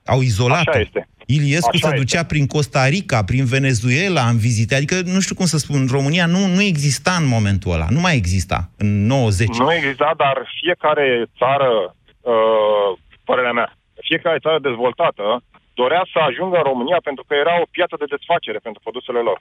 Au 0.06 0.22
izolat. 0.22 0.68
Așa 0.68 0.80
este. 0.80 1.08
Iliescu 1.26 1.70
Așa 1.74 1.90
se 1.90 1.96
ducea 1.96 2.20
este. 2.20 2.34
prin 2.34 2.48
Costa 2.48 2.88
Rica, 2.88 3.24
prin 3.24 3.46
Venezuela, 3.46 4.28
în 4.28 4.38
vizite. 4.38 4.76
Adică, 4.76 5.02
nu 5.06 5.20
știu 5.20 5.36
cum 5.36 5.46
să 5.46 5.58
spun, 5.58 5.88
România 5.92 6.26
nu, 6.26 6.46
nu 6.48 6.62
exista 6.62 7.16
în 7.20 7.28
momentul 7.28 7.72
ăla. 7.72 7.86
Nu 7.90 8.00
mai 8.00 8.16
exista, 8.16 8.70
în 8.78 9.06
90. 9.06 9.48
Nu 9.48 9.74
exista, 9.74 10.14
dar 10.18 10.50
fiecare 10.62 11.26
țară, 11.38 11.96
uh, 12.22 13.00
părerea 13.24 13.52
mea, 13.52 13.78
fiecare 14.10 14.44
țară 14.46 14.60
dezvoltată 14.70 15.26
dorea 15.82 16.04
să 16.14 16.20
ajungă 16.30 16.56
în 16.60 16.70
România 16.72 17.00
pentru 17.10 17.24
că 17.28 17.34
era 17.44 17.54
o 17.64 17.72
piață 17.76 17.96
de 18.02 18.12
desfacere 18.16 18.60
pentru 18.66 18.80
produsele 18.86 19.22
lor. 19.30 19.40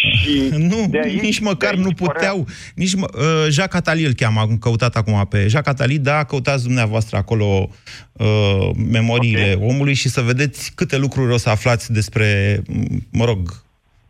Și 0.00 0.32
Nu, 0.72 0.80
de 0.94 1.00
aici, 1.04 1.20
nici 1.20 1.40
măcar 1.50 1.72
de 1.74 1.76
aici 1.76 1.86
nu 1.86 1.92
părerea- 1.92 2.12
puteau. 2.12 2.38
Nici 2.74 2.94
mă, 3.00 3.06
uh, 3.14 3.46
Jacques 3.56 3.80
Attali 3.80 4.04
îl 4.08 4.12
cheamă, 4.20 4.40
am 4.40 4.58
căutat 4.58 4.96
acum 4.96 5.26
pe 5.30 5.38
Jacques 5.52 5.74
Attali, 5.74 5.98
da, 5.98 6.24
căutați 6.24 6.64
dumneavoastră 6.64 7.16
acolo 7.16 7.68
uh, 8.12 8.70
memoriile 8.90 9.52
Ok. 9.56 9.68
omului 9.70 9.94
și 9.94 10.08
să 10.08 10.20
vedeți 10.20 10.72
câte 10.74 10.96
lucruri 10.98 11.32
o 11.32 11.36
să 11.36 11.48
aflați 11.50 11.92
despre, 11.92 12.28
m, 12.68 12.98
mă 13.12 13.24
rog, 13.24 13.38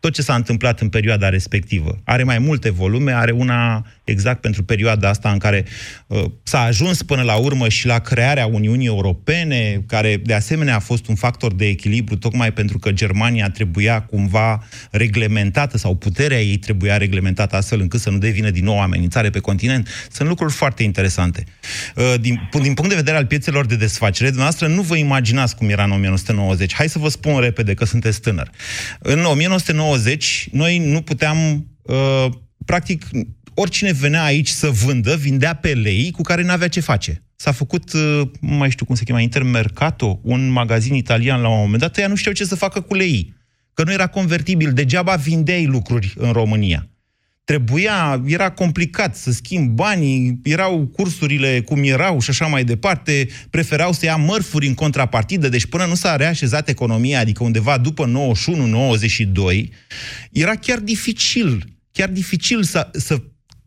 tot 0.01 0.13
ce 0.13 0.23
s-a 0.23 0.35
întâmplat 0.35 0.81
în 0.81 0.89
perioada 0.89 1.29
respectivă. 1.29 1.99
Are 2.05 2.23
mai 2.23 2.39
multe 2.39 2.71
volume, 2.71 3.13
are 3.13 3.31
una 3.33 3.85
exact 4.05 4.41
pentru 4.41 4.65
perioada 4.65 5.09
asta 5.09 5.31
în 5.31 5.39
care 5.39 5.65
uh, 6.07 6.25
s-a 6.43 6.61
ajuns 6.61 7.03
până 7.03 7.23
la 7.23 7.35
urmă 7.35 7.69
și 7.69 7.87
la 7.87 7.99
crearea 7.99 8.47
Uniunii 8.47 8.87
Europene, 8.87 9.85
care 9.87 10.17
de 10.17 10.35
asemenea 10.35 10.75
a 10.75 10.79
fost 10.79 11.07
un 11.07 11.15
factor 11.15 11.55
de 11.55 11.67
echilibru, 11.67 12.17
tocmai 12.17 12.53
pentru 12.53 12.79
că 12.79 12.93
Germania 12.93 13.51
trebuia 13.51 14.03
cumva 14.03 14.65
reglementată 14.91 15.79
sau 15.79 15.95
puterea 15.95 16.41
ei 16.41 16.57
trebuia 16.57 16.97
reglementată 16.97 17.57
astfel 17.57 17.81
încât 17.81 18.01
să 18.01 18.11
nu 18.11 18.19
devină 18.19 18.51
din 18.51 18.65
nou 18.65 18.75
o 18.75 18.81
amenințare 18.81 19.31
pe 19.31 19.39
continent. 19.39 19.89
Sunt 20.11 20.29
lucruri 20.29 20.53
foarte 20.53 20.83
interesante. 20.83 21.45
Uh, 21.97 22.15
Din, 22.21 22.49
din 22.63 22.75
punct 22.75 22.91
de 22.91 22.97
vedere 22.97 23.17
al 23.17 23.27
piețelor 23.27 23.67
de 23.67 23.77
desfacere, 23.77 24.29
dumneavoastră 24.29 24.67
nu 24.67 24.83
vă 24.83 24.97
imaginați 24.97 25.57
cum 25.57 25.69
era 25.69 25.85
în 25.85 25.91
1990. 25.91 26.75
Hai 26.75 26.89
să 26.89 26.99
vă 26.99 27.09
spun 27.09 27.41
repede 27.41 27.75
că 27.75 27.85
sunteți 27.85 28.21
tânăr. 28.21 28.51
În 28.99 29.25
1990, 29.25 30.49
noi 30.53 30.79
nu 30.79 31.03
puteam, 31.03 31.67
uh, 31.83 32.27
practic, 32.65 33.05
oricine 33.55 33.93
venea 33.93 34.25
aici 34.25 34.49
să 34.49 34.69
vândă, 34.69 35.17
vindea 35.17 35.55
pe 35.55 35.73
lei 35.73 36.11
cu 36.11 36.23
care 36.23 36.43
n-avea 36.43 36.69
ce 36.69 36.81
face. 36.81 37.23
S-a 37.37 37.53
făcut, 37.53 37.93
uh, 37.93 38.23
nu 38.41 38.57
mai 38.57 38.71
știu 38.71 38.87
cum 38.87 38.95
se 38.95 39.05
cheamă, 39.05 39.21
Intermercato, 39.21 40.21
un 40.23 40.49
magazin 40.49 40.95
italian 40.95 41.41
la 41.41 41.49
un 41.49 41.59
moment 41.59 41.81
dat, 41.81 41.97
ăia 41.97 42.09
nu 42.09 42.15
știau 42.15 42.35
ce 42.35 42.45
să 42.45 42.55
facă 42.55 42.81
cu 42.81 42.95
lei. 42.95 43.35
Că 43.75 43.85
nu 43.85 43.93
era 43.93 44.07
convertibil, 44.07 44.73
degeaba 44.73 45.15
vindeai 45.15 45.67
lucruri 45.67 46.15
în 46.17 46.33
România 46.33 46.87
trebuia, 47.45 48.23
era 48.27 48.51
complicat 48.51 49.17
să 49.17 49.33
schimb 49.33 49.69
banii, 49.69 50.41
erau 50.43 50.87
cursurile 50.87 51.61
cum 51.61 51.83
erau 51.83 52.21
și 52.21 52.31
așa 52.31 52.47
mai 52.47 52.65
departe, 52.65 53.29
preferau 53.51 53.93
să 53.93 54.05
ia 54.05 54.17
mărfuri 54.17 54.67
în 54.67 54.75
contrapartidă, 54.75 55.49
deci 55.49 55.67
până 55.67 55.85
nu 55.85 55.95
s-a 55.95 56.17
reașezat 56.17 56.69
economia, 56.69 57.21
adică 57.21 57.45
undeva 57.45 57.79
după 57.79 58.33
91-92, 59.63 59.69
era 60.33 60.55
chiar 60.55 60.79
dificil, 60.79 61.65
chiar 61.93 62.09
dificil 62.09 62.63
să, 62.63 62.91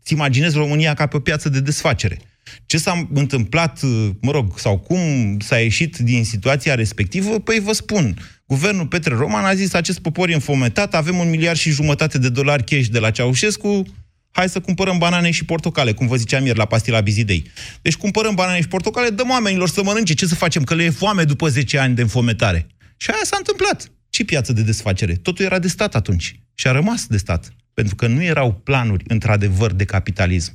să-ți 0.06 0.18
imaginezi 0.18 0.56
România 0.56 0.94
ca 0.94 1.06
pe 1.06 1.16
o 1.16 1.20
piață 1.20 1.48
de 1.48 1.60
desfacere. 1.60 2.18
Ce 2.66 2.78
s-a 2.78 3.08
întâmplat, 3.14 3.80
mă 4.20 4.30
rog, 4.30 4.58
sau 4.58 4.78
cum 4.78 4.98
s-a 5.40 5.56
ieșit 5.56 5.96
din 5.96 6.24
situația 6.24 6.74
respectivă, 6.74 7.40
păi 7.40 7.60
vă 7.60 7.72
spun, 7.72 8.18
guvernul 8.46 8.86
Petre 8.86 9.14
Roman 9.14 9.44
a 9.44 9.54
zis 9.54 9.72
acest 9.72 9.98
popor 9.98 10.28
e 10.28 10.34
înfometat, 10.34 10.94
avem 10.94 11.18
un 11.18 11.30
miliard 11.30 11.58
și 11.58 11.70
jumătate 11.70 12.18
de 12.18 12.28
dolari 12.28 12.64
cash 12.64 12.86
de 12.86 12.98
la 12.98 13.10
Ceaușescu, 13.10 13.82
hai 14.30 14.48
să 14.48 14.60
cumpărăm 14.60 14.98
banane 14.98 15.30
și 15.30 15.44
portocale, 15.44 15.92
cum 15.92 16.06
vă 16.06 16.16
ziceam 16.16 16.44
ieri 16.44 16.58
la 16.58 16.64
pastila 16.64 17.00
Bizidei. 17.00 17.50
Deci 17.82 17.96
cumpărăm 17.96 18.34
banane 18.34 18.60
și 18.60 18.68
portocale, 18.68 19.08
dăm 19.08 19.30
oamenilor 19.30 19.68
să 19.68 19.82
mănânce, 19.82 20.14
ce 20.14 20.26
să 20.26 20.34
facem, 20.34 20.62
că 20.64 20.74
le 20.74 20.84
e 20.84 20.90
foame 20.90 21.24
după 21.24 21.48
10 21.48 21.78
ani 21.78 21.94
de 21.94 22.02
înfometare. 22.02 22.66
Și 22.96 23.10
aia 23.10 23.24
s-a 23.24 23.36
întâmplat. 23.36 23.90
Ce 24.10 24.24
piață 24.24 24.52
de 24.52 24.62
desfacere? 24.62 25.14
Totul 25.14 25.44
era 25.44 25.58
de 25.58 25.68
stat 25.68 25.94
atunci 25.94 26.40
și 26.54 26.66
a 26.66 26.72
rămas 26.72 27.06
de 27.06 27.16
stat, 27.16 27.52
pentru 27.78 27.94
că 27.94 28.06
nu 28.06 28.22
erau 28.22 28.50
planuri, 28.68 29.04
într-adevăr, 29.08 29.70
de 29.72 29.84
capitalism. 29.84 30.52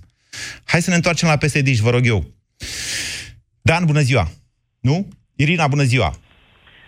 Hai 0.72 0.82
să 0.82 0.90
ne 0.90 0.96
întoarcem 0.96 1.28
la 1.30 1.42
PSD, 1.42 1.68
vă 1.88 1.90
rog 1.90 2.04
eu. 2.14 2.20
Dan, 3.62 3.84
bună 3.86 4.00
ziua! 4.00 4.26
Nu? 4.80 5.08
Irina, 5.36 5.68
bună 5.68 5.84
ziua! 5.84 6.10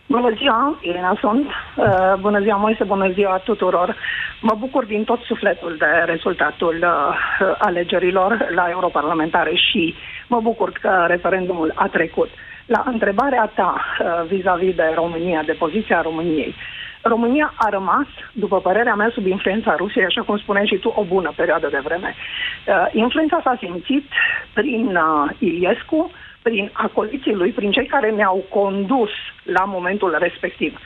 Bună 0.08 0.34
ziua, 0.38 0.80
Irina 0.82 1.18
sunt. 1.20 1.46
Uh, 1.48 2.14
bună 2.20 2.40
ziua, 2.42 2.58
Moise, 2.58 2.84
bună 2.84 3.12
ziua 3.12 3.38
tuturor. 3.38 3.96
Mă 4.42 4.56
bucur 4.60 4.86
din 4.86 5.04
tot 5.04 5.22
sufletul 5.22 5.76
de 5.80 5.92
rezultatul 6.06 6.76
uh, 6.82 7.56
alegerilor 7.58 8.48
la 8.56 8.66
europarlamentare 8.70 9.54
și 9.56 9.94
mă 10.28 10.40
bucur 10.42 10.72
că 10.82 11.06
referendumul 11.08 11.72
a 11.76 11.88
trecut. 11.88 12.30
La 12.66 12.84
întrebarea 12.86 13.52
ta 13.56 13.74
uh, 13.76 14.28
vis-a-vis 14.28 14.76
de 14.76 14.92
România, 14.96 15.42
de 15.46 15.52
poziția 15.64 16.02
României, 16.02 16.56
România 17.04 17.54
a 17.58 17.70
rămas, 17.70 18.08
după 18.32 18.60
părerea 18.60 18.96
mea, 18.96 19.10
sub 19.14 19.26
influența 19.26 19.76
Rusiei, 19.76 20.06
așa 20.06 20.22
cum 20.22 20.38
spuneai 20.38 20.68
și 20.68 20.78
tu, 20.78 20.94
o 20.96 21.04
bună 21.04 21.34
perioadă 21.36 21.68
de 21.72 21.82
vreme. 21.84 22.16
Uh, 22.16 22.88
influența 22.92 23.40
s-a 23.44 23.58
simțit 23.60 24.06
prin 24.54 24.96
uh, 24.96 25.32
Iliescu, 25.38 26.12
prin 26.42 26.70
acoliții 26.74 27.34
lui, 27.34 27.52
prin 27.52 27.72
cei 27.72 27.86
care 27.86 28.12
ne-au 28.12 28.46
condus 28.50 29.10
la 29.44 29.64
momentul 29.64 30.16
respectiv. 30.20 30.80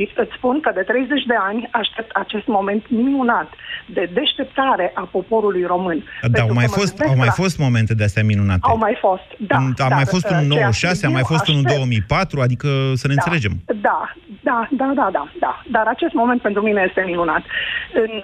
Și 0.00 0.10
îți 0.14 0.34
spun 0.36 0.60
că 0.60 0.70
de 0.74 0.80
30 0.80 1.24
de 1.24 1.34
ani 1.48 1.68
aștept 1.72 2.10
acest 2.24 2.46
moment 2.46 2.82
minunat 2.88 3.48
de 3.86 4.10
deșteptare 4.12 4.92
a 4.94 5.08
poporului 5.16 5.64
român. 5.64 6.04
Da, 6.22 6.42
au 6.42 6.52
mai, 6.52 6.66
fost, 6.66 7.00
au 7.00 7.16
mai 7.16 7.26
la... 7.26 7.32
fost 7.42 7.58
momente 7.58 7.94
de 7.94 8.04
astea 8.04 8.24
minunate. 8.24 8.60
Au 8.62 8.76
mai 8.76 8.96
fost, 9.00 9.28
da. 9.38 9.56
A 9.56 9.88
da, 9.88 9.94
mai 9.94 10.04
fost 10.04 10.30
un 10.30 10.46
96, 10.46 11.06
a 11.06 11.10
mai 11.10 11.22
fost 11.24 11.48
un 11.48 11.62
2004, 11.62 12.40
adică 12.40 12.68
să 12.94 13.06
ne 13.06 13.14
da, 13.14 13.22
înțelegem. 13.22 13.52
Da, 13.88 14.14
da, 14.40 14.68
da, 14.70 14.92
da, 14.94 15.08
da, 15.12 15.24
da. 15.40 15.62
Dar 15.70 15.86
acest 15.86 16.12
moment 16.12 16.40
pentru 16.40 16.62
mine 16.62 16.84
este 16.88 17.02
minunat. 17.06 17.42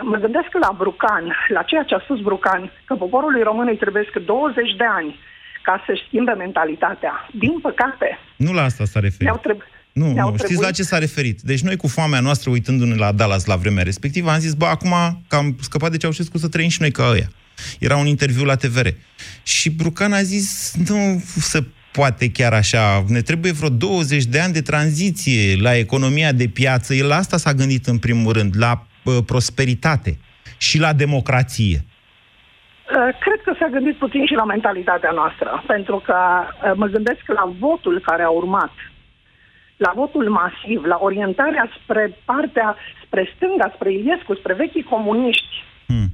Mă 0.03 0.17
gândesc 0.17 0.51
la 0.61 0.75
Brucan, 0.77 1.25
la 1.49 1.63
ceea 1.63 1.83
ce 1.83 1.95
a 1.95 1.99
spus 1.99 2.21
Brucan, 2.21 2.73
că 2.85 2.95
poporului 2.95 3.43
român 3.43 3.67
îi 3.69 3.77
trebuie 3.77 4.05
20 4.27 4.77
de 4.77 4.85
ani 4.99 5.19
ca 5.63 5.83
să-și 5.87 6.07
schimbe 6.07 6.33
mentalitatea. 6.33 7.29
Din 7.33 7.55
păcate... 7.61 8.19
Nu 8.37 8.53
la 8.53 8.63
asta 8.63 8.85
s-a 8.85 9.01
referit. 9.01 9.27
Ne-au 9.27 9.41
treb- 9.47 9.76
nu, 9.97 10.07
nu, 10.07 10.13
trebuit... 10.13 10.41
știți 10.41 10.61
la 10.61 10.71
ce 10.71 10.83
s-a 10.83 10.99
referit? 10.99 11.41
Deci 11.41 11.61
noi 11.61 11.77
cu 11.77 11.87
foamea 11.87 12.21
noastră, 12.21 12.51
uitându-ne 12.51 12.95
la 12.95 13.13
Dallas 13.13 13.45
la 13.45 13.57
vremea 13.57 13.83
respectivă, 13.83 14.31
am 14.31 14.39
zis, 14.39 14.55
bă, 14.55 14.65
acum 14.65 14.95
că 15.29 15.37
am 15.37 15.57
scăpat 15.61 15.91
de 15.91 15.97
Ceaușescu 15.97 16.39
să 16.39 16.49
trăim 16.49 16.69
și 16.69 16.81
noi 16.81 16.91
ca 16.91 17.09
ăia. 17.11 17.29
Era 17.79 17.97
un 17.97 18.07
interviu 18.07 18.45
la 18.45 18.55
TVR. 18.55 18.87
Și 19.43 19.71
Brucan 19.71 20.13
a 20.13 20.23
zis, 20.23 20.75
nu 20.89 21.23
se 21.37 21.65
poate 21.93 22.31
chiar 22.31 22.53
așa, 22.53 23.05
ne 23.09 23.21
trebuie 23.21 23.53
vreo 23.53 23.69
20 23.69 24.25
de 24.25 24.41
ani 24.41 24.53
de 24.53 24.63
tranziție 24.63 25.61
la 25.61 25.77
economia 25.77 26.33
de 26.33 26.49
piață. 26.49 26.95
El 26.95 27.07
la 27.07 27.17
asta 27.17 27.37
s-a 27.37 27.53
gândit 27.53 27.87
în 27.87 27.99
primul 27.99 28.33
rând, 28.33 28.55
la 28.59 28.87
uh, 29.05 29.19
prosperitate 29.27 30.19
și 30.59 30.79
la 30.79 30.93
democrație. 30.93 31.85
Cred 33.25 33.41
că 33.45 33.53
s-a 33.59 33.69
gândit 33.73 33.97
puțin 33.97 34.27
și 34.27 34.35
la 34.35 34.45
mentalitatea 34.45 35.11
noastră, 35.11 35.65
pentru 35.67 36.03
că 36.07 36.17
mă 36.75 36.87
gândesc 36.87 37.23
la 37.27 37.55
votul 37.59 38.03
care 38.05 38.23
a 38.23 38.29
urmat 38.29 38.73
la 39.77 39.93
votul 39.95 40.29
masiv, 40.31 40.85
la 40.85 40.99
orientarea 41.01 41.71
spre 41.83 42.19
partea, 42.25 42.77
spre 43.05 43.33
stânga, 43.37 43.73
spre 43.75 43.93
Iliescu, 43.93 44.35
spre 44.35 44.55
vechii 44.55 44.83
comuniști, 44.83 45.65
hmm. 45.87 46.09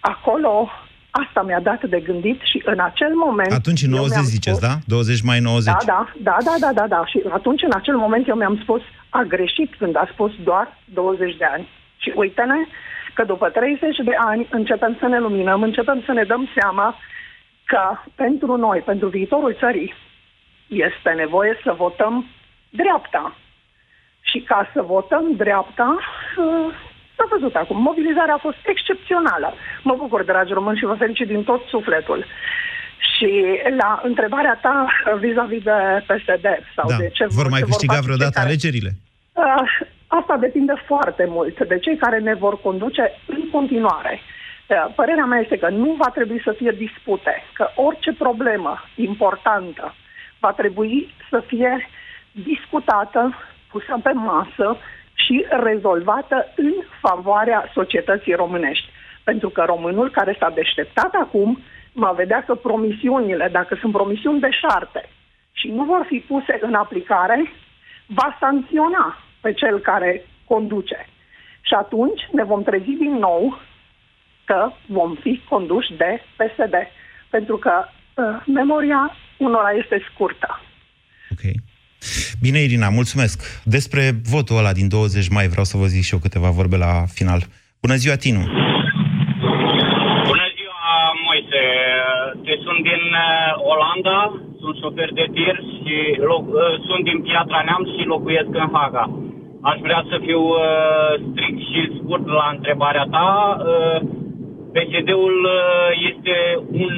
acolo 0.00 0.70
asta 1.10 1.42
mi-a 1.42 1.60
dat 1.60 1.84
de 1.84 2.00
gândit 2.00 2.40
și 2.50 2.62
în 2.64 2.80
acel 2.80 3.12
moment... 3.14 3.52
Atunci 3.52 3.82
în 3.82 3.90
90 3.90 4.24
ziceți, 4.24 4.56
spus, 4.56 4.68
da? 4.68 4.74
20 4.86 5.20
mai 5.22 5.40
90? 5.40 5.72
Da, 5.72 5.78
da, 5.86 6.06
da, 6.18 6.36
da, 6.44 6.54
da, 6.60 6.72
da, 6.72 6.86
da. 6.86 7.06
Și 7.06 7.22
atunci 7.28 7.62
în 7.62 7.74
acel 7.74 7.96
moment 7.96 8.28
eu 8.28 8.36
mi-am 8.36 8.58
spus, 8.62 8.82
a 9.08 9.22
greșit 9.22 9.74
când 9.78 9.96
a 9.96 10.08
spus 10.12 10.32
doar 10.44 10.78
20 10.84 11.36
de 11.36 11.44
ani. 11.44 11.68
Și 11.96 12.12
uite-ne 12.14 12.58
că 13.14 13.24
după 13.24 13.48
30 13.48 13.96
de 14.04 14.16
ani 14.18 14.46
începem 14.50 14.96
să 15.00 15.06
ne 15.06 15.18
luminăm, 15.18 15.62
începem 15.62 16.02
să 16.06 16.12
ne 16.12 16.22
dăm 16.22 16.48
seama 16.58 16.98
că 17.64 17.82
pentru 18.14 18.56
noi, 18.56 18.78
pentru 18.78 19.08
viitorul 19.08 19.56
țării, 19.58 19.94
este 20.66 21.10
nevoie 21.10 21.60
să 21.64 21.74
votăm 21.76 22.24
dreapta. 22.70 23.36
Și 24.20 24.38
ca 24.40 24.70
să 24.72 24.82
votăm 24.82 25.24
dreapta, 25.36 25.98
uh, 26.36 26.74
s-a 27.16 27.26
văzut 27.30 27.54
acum. 27.54 27.80
Mobilizarea 27.82 28.34
a 28.34 28.46
fost 28.46 28.60
excepțională. 28.62 29.54
Mă 29.82 29.94
bucur, 29.98 30.22
dragi 30.22 30.52
români, 30.52 30.78
și 30.78 30.84
vă 30.84 30.94
felicit 30.94 31.26
din 31.26 31.42
tot 31.44 31.62
sufletul. 31.68 32.24
Și 33.10 33.30
la 33.78 34.00
întrebarea 34.04 34.58
ta 34.62 34.86
vis-a-vis 35.18 35.62
de 35.62 36.04
PSD 36.06 36.46
sau 36.74 36.88
da. 36.88 36.96
de 36.96 37.08
ce 37.12 37.26
vor 37.26 37.48
mai 37.48 37.60
ce 37.60 37.64
câștiga 37.64 37.94
vor 37.94 38.04
vreodată 38.04 38.30
care... 38.34 38.46
alegerile? 38.46 38.90
Uh, 39.32 39.70
asta 40.06 40.36
depinde 40.36 40.74
foarte 40.86 41.24
mult 41.28 41.66
de 41.66 41.78
cei 41.78 41.96
care 41.96 42.18
ne 42.18 42.34
vor 42.34 42.60
conduce 42.60 43.12
în 43.26 43.50
continuare. 43.50 44.20
Uh, 44.66 44.92
părerea 44.94 45.24
mea 45.24 45.38
este 45.38 45.58
că 45.58 45.68
nu 45.68 45.94
va 45.98 46.10
trebui 46.14 46.40
să 46.44 46.52
fie 46.56 46.70
dispute, 46.70 47.42
că 47.52 47.70
orice 47.74 48.12
problemă 48.12 48.82
importantă 48.94 49.94
va 50.38 50.52
trebui 50.52 51.14
să 51.30 51.42
fie 51.46 51.88
discutată, 52.44 53.34
pusă 53.70 53.98
pe 54.02 54.12
masă 54.12 54.76
și 55.14 55.46
rezolvată 55.48 56.52
în 56.56 56.72
favoarea 57.00 57.70
societății 57.74 58.34
românești. 58.34 58.88
Pentru 59.24 59.48
că 59.48 59.62
românul 59.62 60.10
care 60.10 60.36
s-a 60.38 60.50
deșteptat 60.50 61.14
acum 61.14 61.58
va 61.92 62.10
vedea 62.10 62.44
că 62.44 62.54
promisiunile, 62.54 63.48
dacă 63.52 63.74
sunt 63.80 63.92
promisiuni 63.92 64.40
de 64.40 64.50
șarte 64.50 65.08
și 65.52 65.68
nu 65.68 65.84
vor 65.84 66.04
fi 66.08 66.18
puse 66.18 66.58
în 66.60 66.74
aplicare, 66.74 67.52
va 68.06 68.36
sancționa 68.40 69.18
pe 69.40 69.52
cel 69.52 69.78
care 69.78 70.24
conduce. 70.44 71.06
Și 71.60 71.74
atunci 71.74 72.28
ne 72.32 72.44
vom 72.44 72.62
trezi 72.62 72.90
din 72.90 73.12
nou 73.12 73.58
că 74.44 74.70
vom 74.86 75.14
fi 75.14 75.42
conduși 75.48 75.92
de 75.92 76.22
PSD. 76.36 76.74
Pentru 77.30 77.56
că 77.56 77.84
uh, 77.84 78.42
memoria 78.46 79.16
unora 79.38 79.70
este 79.70 80.06
scurtă. 80.12 80.60
Ok. 81.30 81.52
Bine, 82.40 82.58
Irina, 82.58 82.88
mulțumesc. 82.88 83.62
Despre 83.64 84.02
votul 84.34 84.56
ăla 84.56 84.72
din 84.72 84.88
20 84.88 85.28
mai 85.28 85.46
vreau 85.48 85.64
să 85.64 85.76
vă 85.76 85.86
zic 85.86 86.02
și 86.02 86.14
eu 86.14 86.20
câteva 86.26 86.50
vorbe 86.50 86.76
la 86.76 86.92
final. 87.18 87.40
Bună 87.84 87.96
ziua, 88.02 88.16
Tinu! 88.16 88.42
Bună 90.30 90.48
ziua, 90.58 90.84
Moise! 91.24 91.64
Te 92.44 92.54
sunt 92.64 92.80
din 92.90 93.04
uh, 93.26 93.70
Olanda, 93.72 94.18
sunt 94.60 94.74
șofer 94.80 95.10
de 95.18 95.26
tir 95.34 95.56
și 95.76 95.96
loc, 96.30 96.44
uh, 96.48 96.62
sunt 96.86 97.02
din 97.08 97.18
Piatra 97.26 97.60
Neamț 97.66 97.88
și 97.96 98.04
locuiesc 98.14 98.52
în 98.62 98.68
Haga. 98.76 99.04
Aș 99.70 99.78
vrea 99.86 100.02
să 100.10 100.16
fiu 100.26 100.42
uh, 100.48 101.12
strict 101.26 101.60
și 101.70 101.80
scurt 101.98 102.26
la 102.40 102.46
întrebarea 102.56 103.06
ta. 103.14 103.30
Uh, 103.58 103.98
PSD-ul 104.74 105.38
uh, 105.44 105.88
este 106.10 106.36
un 106.84 106.94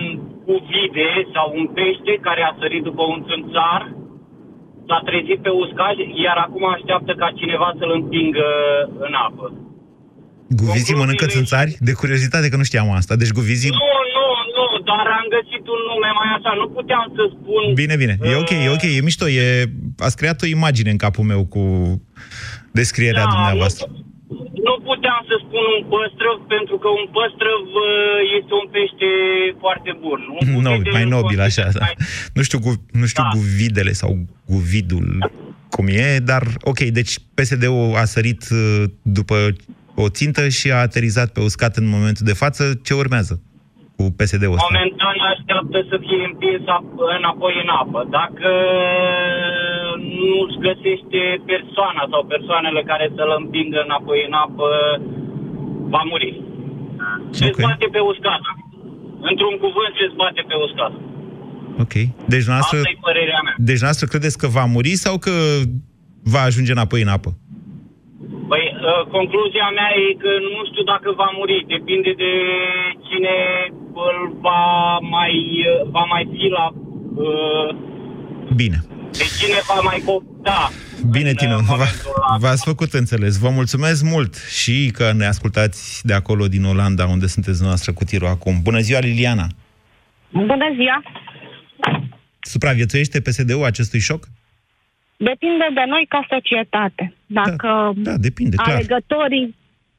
cuvide 0.46 1.08
sau 1.34 1.46
un 1.58 1.66
pește 1.76 2.14
care 2.26 2.42
a 2.42 2.56
sărit 2.60 2.82
după 2.82 3.02
un 3.14 3.20
țânțar 3.28 3.80
s-a 4.88 4.98
trezit 5.08 5.40
pe 5.46 5.52
uscaj, 5.62 5.96
iar 6.24 6.36
acum 6.46 6.64
așteaptă 6.76 7.12
ca 7.20 7.28
cineva 7.40 7.68
să-l 7.78 7.92
împingă 7.98 8.48
în 9.06 9.12
apă. 9.26 9.46
Guvizii 10.62 10.98
mănâncă 11.00 11.26
țânțari? 11.26 11.76
De 11.88 11.92
curiozitate 12.00 12.48
că 12.48 12.56
nu 12.56 12.68
știam 12.70 12.90
asta. 13.00 13.14
Deci 13.22 13.36
guvizii... 13.40 13.70
Nu, 13.70 13.92
nu, 14.16 14.26
nu, 14.56 14.64
dar 14.90 15.06
am 15.18 15.26
găsit 15.36 15.64
un 15.74 15.80
nume 15.90 16.10
mai 16.20 16.30
așa. 16.36 16.52
Nu 16.60 16.66
puteam 16.78 17.06
să 17.16 17.22
spun... 17.34 17.62
Bine, 17.82 17.96
bine. 18.02 18.14
E 18.30 18.42
ok, 18.42 18.50
e 18.50 18.74
ok, 18.76 18.84
e 18.96 19.06
mișto. 19.08 19.28
E... 19.28 19.44
Ați 20.06 20.16
creat 20.20 20.42
o 20.42 20.46
imagine 20.46 20.90
în 20.90 20.96
capul 20.96 21.24
meu 21.32 21.42
cu 21.54 21.62
descrierea 22.80 23.24
da, 23.24 23.32
dumneavoastră. 23.34 23.84
Nu, 23.88 23.98
nu 24.66 24.74
puteam 24.88 24.97
să 25.30 25.36
spun 25.44 25.64
un 25.76 25.82
păstrăv, 25.92 26.36
pentru 26.54 26.76
că 26.82 26.88
un 27.00 27.06
păstrăv 27.16 27.62
uh, 27.86 27.90
este 28.38 28.52
un 28.60 28.66
pește 28.74 29.10
foarte 29.62 29.90
bun. 30.04 30.20
Un 30.56 30.62
no, 30.66 30.72
mai 30.96 31.06
nobil, 31.16 31.40
așa. 31.48 31.64
Da. 31.76 31.84
Mai... 31.84 31.94
Nu 32.36 32.42
știu, 32.48 32.58
gu, 32.64 32.72
nu 33.00 33.06
știu 33.10 33.24
da. 33.26 33.32
guvidele 33.36 33.92
sau 34.02 34.10
guvidul 34.52 35.06
cum 35.70 35.86
e, 35.86 36.18
dar 36.24 36.42
ok, 36.70 36.78
deci 36.98 37.12
PSD-ul 37.34 37.94
a 38.02 38.04
sărit 38.04 38.42
uh, 38.50 38.84
după 39.02 39.36
o 39.94 40.08
țintă 40.08 40.48
și 40.48 40.70
a 40.70 40.76
aterizat 40.76 41.28
pe 41.32 41.40
uscat 41.40 41.76
în 41.76 41.88
momentul 41.88 42.24
de 42.26 42.32
față. 42.42 42.62
Ce 42.84 42.94
urmează 42.94 43.34
cu 43.96 44.02
PSD-ul 44.18 44.56
ăsta? 44.56 44.66
Momentan 44.70 45.16
așteaptă 45.32 45.78
să 45.90 45.96
fie 46.06 46.20
împins 46.30 46.64
înapoi 47.18 47.54
în 47.62 47.68
apă. 47.80 48.00
Dacă 48.18 48.50
nu-și 50.18 50.58
găsește 50.68 51.22
persoana 51.50 52.02
sau 52.12 52.22
persoanele 52.34 52.80
care 52.90 53.06
să-l 53.16 53.32
împingă 53.40 53.80
înapoi 53.88 54.20
în 54.28 54.34
apă, 54.44 54.68
va 55.94 56.02
muri. 56.10 56.30
Se 57.30 57.44
okay. 57.44 57.64
zbate 57.64 57.86
pe 57.96 58.00
uscat. 58.12 58.42
Într-un 59.30 59.56
cuvânt 59.64 59.92
se 59.98 60.06
zbate 60.14 60.42
pe 60.50 60.56
uscat. 60.66 60.92
Ok. 61.84 61.94
Deci 62.32 62.46
noastră, 62.52 62.78
Asta 62.78 62.94
e 62.94 63.06
părerea 63.08 63.40
mea. 63.44 63.54
Deci 63.70 63.84
noastră 63.86 64.06
credeți 64.12 64.38
că 64.38 64.46
va 64.46 64.64
muri 64.74 64.94
sau 65.04 65.14
că 65.18 65.34
va 66.34 66.42
ajunge 66.48 66.72
înapoi 66.72 67.02
în 67.02 67.14
apă? 67.16 67.30
Păi, 68.50 68.64
uh, 68.74 69.02
concluzia 69.16 69.68
mea 69.78 69.90
e 70.04 70.22
că 70.24 70.32
nu 70.54 70.60
știu 70.70 70.84
dacă 70.92 71.08
va 71.22 71.28
muri. 71.38 71.64
Depinde 71.74 72.12
de 72.24 72.32
cine 73.06 73.36
îl 74.08 74.18
va 74.46 74.64
mai, 75.16 75.34
uh, 75.72 75.88
va 75.94 76.04
mai 76.12 76.24
fi 76.32 76.48
la... 76.56 76.64
Uh, 77.26 77.68
Bine. 78.54 78.78
De 79.12 79.24
cine 79.38 79.58
va 79.66 79.80
mai 79.80 80.02
copta. 80.04 80.70
Bine, 81.10 81.32
Tino, 81.32 81.56
v-ați 82.38 82.64
făcut 82.64 82.92
înțeles. 82.92 83.38
Vă 83.38 83.48
mulțumesc 83.48 84.02
mult 84.02 84.34
și 84.34 84.90
că 84.92 85.12
ne 85.12 85.26
ascultați 85.26 86.06
de 86.06 86.12
acolo, 86.12 86.48
din 86.48 86.64
Olanda, 86.64 87.06
unde 87.06 87.26
sunteți 87.26 87.62
noastră 87.62 87.92
cu 87.92 88.04
tirul 88.04 88.26
acum. 88.28 88.54
Bună 88.62 88.78
ziua, 88.78 88.98
Liliana! 88.98 89.46
Bună 90.30 90.68
ziua! 90.74 91.02
Supraviețuiește 92.40 93.20
PSD-ul 93.20 93.64
acestui 93.64 94.00
șoc? 94.00 94.24
Depinde 95.16 95.66
de 95.74 95.84
noi 95.86 96.06
ca 96.08 96.26
societate. 96.28 97.14
Dacă 97.26 97.92
da, 97.96 98.16
depinde, 98.16 98.56
clar. 98.56 98.74
alegătorii 98.74 99.56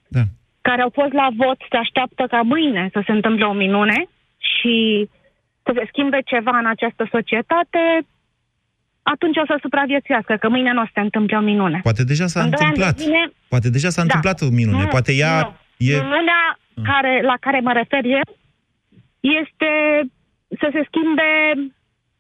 Da. 0.08 0.24
care 0.62 0.82
au 0.82 0.91
fost 0.93 1.13
la 1.13 1.28
vot 1.36 1.58
se 1.69 1.78
așteaptă 1.78 2.24
ca 2.30 2.41
mâine 2.41 2.89
să 2.91 3.02
se 3.06 3.12
întâmple 3.12 3.45
o 3.45 3.54
minune 3.54 4.08
și 4.38 5.10
să 5.63 5.72
se 5.76 5.86
schimbe 5.88 6.19
ceva 6.26 6.58
în 6.58 6.65
această 6.65 7.08
societate, 7.12 7.84
atunci 9.13 9.38
o 9.38 9.45
să 9.45 9.56
supraviețuiască, 9.62 10.34
că 10.41 10.48
mâine 10.50 10.72
nu 10.74 10.82
o 10.82 10.86
să 10.86 10.91
se 10.93 11.00
întâmple 11.08 11.36
o 11.38 11.39
minune. 11.52 11.80
Poate 11.84 12.04
deja 12.04 12.28
s-a 12.28 12.41
În 12.43 12.50
doi 12.50 12.60
ani 12.60 12.60
de 12.60 12.65
întâmplat. 12.84 12.95
zile- 13.06 13.32
Poate 13.54 13.69
deja 13.69 13.89
s-a 13.89 14.02
Da. 14.02 14.06
întâmplat 14.08 14.38
o 14.41 14.50
minune. 14.62 14.84
Nu, 14.84 14.88
Poate 14.95 15.12
ea 15.24 15.36
nu. 15.41 15.52
e... 15.89 15.93
Minunea 16.02 16.41
care, 16.91 17.13
la 17.32 17.36
care 17.45 17.60
mă 17.60 17.74
refer 17.82 18.04
eu 18.17 18.26
este 19.39 19.69
să 20.62 20.67
se 20.76 20.82
schimbe 20.89 21.30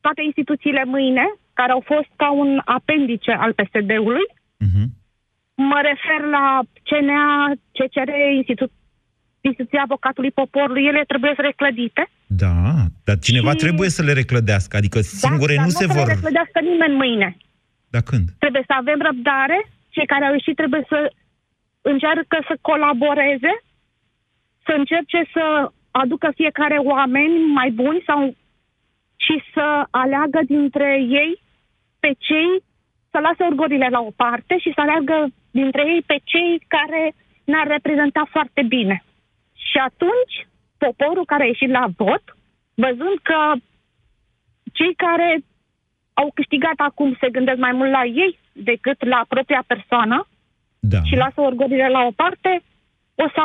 toate 0.01 0.21
instituțiile 0.29 0.83
mâine, 0.85 1.25
care 1.53 1.71
au 1.71 1.83
fost 1.85 2.09
ca 2.15 2.31
un 2.31 2.61
apendice 2.65 3.31
al 3.31 3.51
PSD-ului. 3.53 4.25
Mhm. 4.67 4.83
Mă 5.55 5.79
refer 5.89 6.19
la 6.37 6.45
CNA, 6.89 7.51
CCR, 7.77 8.09
Institut, 8.35 8.71
Instituția 9.41 9.81
Avocatului 9.83 10.31
Poporului. 10.31 10.85
Ele 10.85 11.03
trebuie 11.07 11.33
să 11.35 11.41
reclădite. 11.41 12.09
Da, 12.27 12.55
dar 13.03 13.17
cineva 13.17 13.53
trebuie 13.53 13.89
să 13.89 14.01
le 14.03 14.13
reclădească. 14.13 14.77
Adică 14.77 14.99
singure 14.99 15.55
dar 15.55 15.63
nu 15.63 15.69
nu 15.71 15.77
se 15.79 15.85
să 15.85 15.93
vor... 15.93 16.07
le 16.07 16.13
reclădească 16.13 16.59
nimeni 16.59 16.95
mâine. 16.95 17.37
Dar 17.89 18.01
când? 18.01 18.25
Trebuie 18.43 18.63
să 18.65 18.73
avem 18.77 18.99
răbdare. 19.01 19.59
Cei 19.89 20.05
care 20.05 20.25
au 20.25 20.33
ieșit 20.33 20.55
trebuie 20.55 20.83
să 20.87 20.99
încearcă 21.81 22.37
să 22.47 22.57
colaboreze, 22.61 23.53
să 24.65 24.71
încerce 24.77 25.19
să 25.33 25.71
aducă 25.91 26.31
fiecare 26.35 26.77
oameni 26.77 27.37
mai 27.53 27.69
buni 27.71 28.03
sau 28.05 28.35
și 29.25 29.35
să 29.53 29.65
aleagă 29.89 30.39
dintre 30.45 30.89
ei 31.21 31.41
pe 31.99 32.11
cei, 32.17 32.51
să 33.11 33.17
lasă 33.19 33.41
orgorile 33.49 33.87
la 33.91 33.99
o 33.99 34.11
parte 34.15 34.57
și 34.57 34.71
să 34.75 34.81
aleagă 34.81 35.27
dintre 35.51 35.83
ei 35.93 36.01
pe 36.05 36.17
cei 36.23 36.63
care 36.67 37.13
ne-ar 37.43 37.67
reprezenta 37.67 38.27
foarte 38.29 38.61
bine. 38.67 39.03
Și 39.69 39.77
atunci, 39.89 40.35
poporul 40.77 41.25
care 41.25 41.43
a 41.43 41.51
ieșit 41.53 41.69
la 41.69 41.85
vot, 41.97 42.23
văzând 42.73 43.17
că 43.29 43.39
cei 44.73 44.93
care 44.95 45.43
au 46.13 46.31
câștigat 46.33 46.77
acum 46.77 47.17
se 47.19 47.29
gândesc 47.29 47.57
mai 47.57 47.71
mult 47.71 47.91
la 47.91 48.03
ei 48.03 48.39
decât 48.53 49.05
la 49.05 49.25
propria 49.27 49.63
persoană 49.67 50.27
da. 50.79 51.01
și 51.03 51.15
lasă 51.15 51.41
orgorile 51.41 51.87
la 51.87 52.01
o 52.09 52.11
parte, 52.15 52.61
o 53.15 53.27
să 53.35 53.43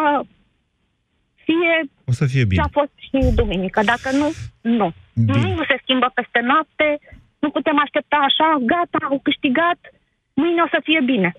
fie 1.45 1.73
O 2.11 2.13
să 2.13 2.27
fie 2.27 2.41
ce 2.41 2.47
bine. 2.47 2.63
a 2.63 2.69
fost 2.79 2.93
și 2.97 3.19
duminică. 3.35 3.81
Dacă 3.93 4.09
nu, 4.21 4.29
nu. 4.61 4.93
Nimic 5.13 5.57
nu 5.57 5.65
se 5.65 5.79
schimbă 5.83 6.11
peste 6.15 6.41
noapte, 6.41 6.99
nu 7.39 7.51
putem 7.51 7.79
aștepta 7.81 8.17
așa, 8.17 8.49
gata, 8.73 8.99
au 9.11 9.19
câștigat, 9.23 9.79
mâine 10.35 10.63
o 10.63 10.69
să 10.71 10.81
fie 10.83 11.01
bine. 11.05 11.31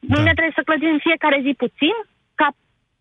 Mâine 0.00 0.30
Da. 0.32 0.36
trebuie 0.38 0.58
să 0.58 0.62
clădim 0.68 0.88
în 0.92 0.98
fiecare 1.08 1.38
zi 1.44 1.52
puțin, 1.64 1.96
ca 2.04 2.11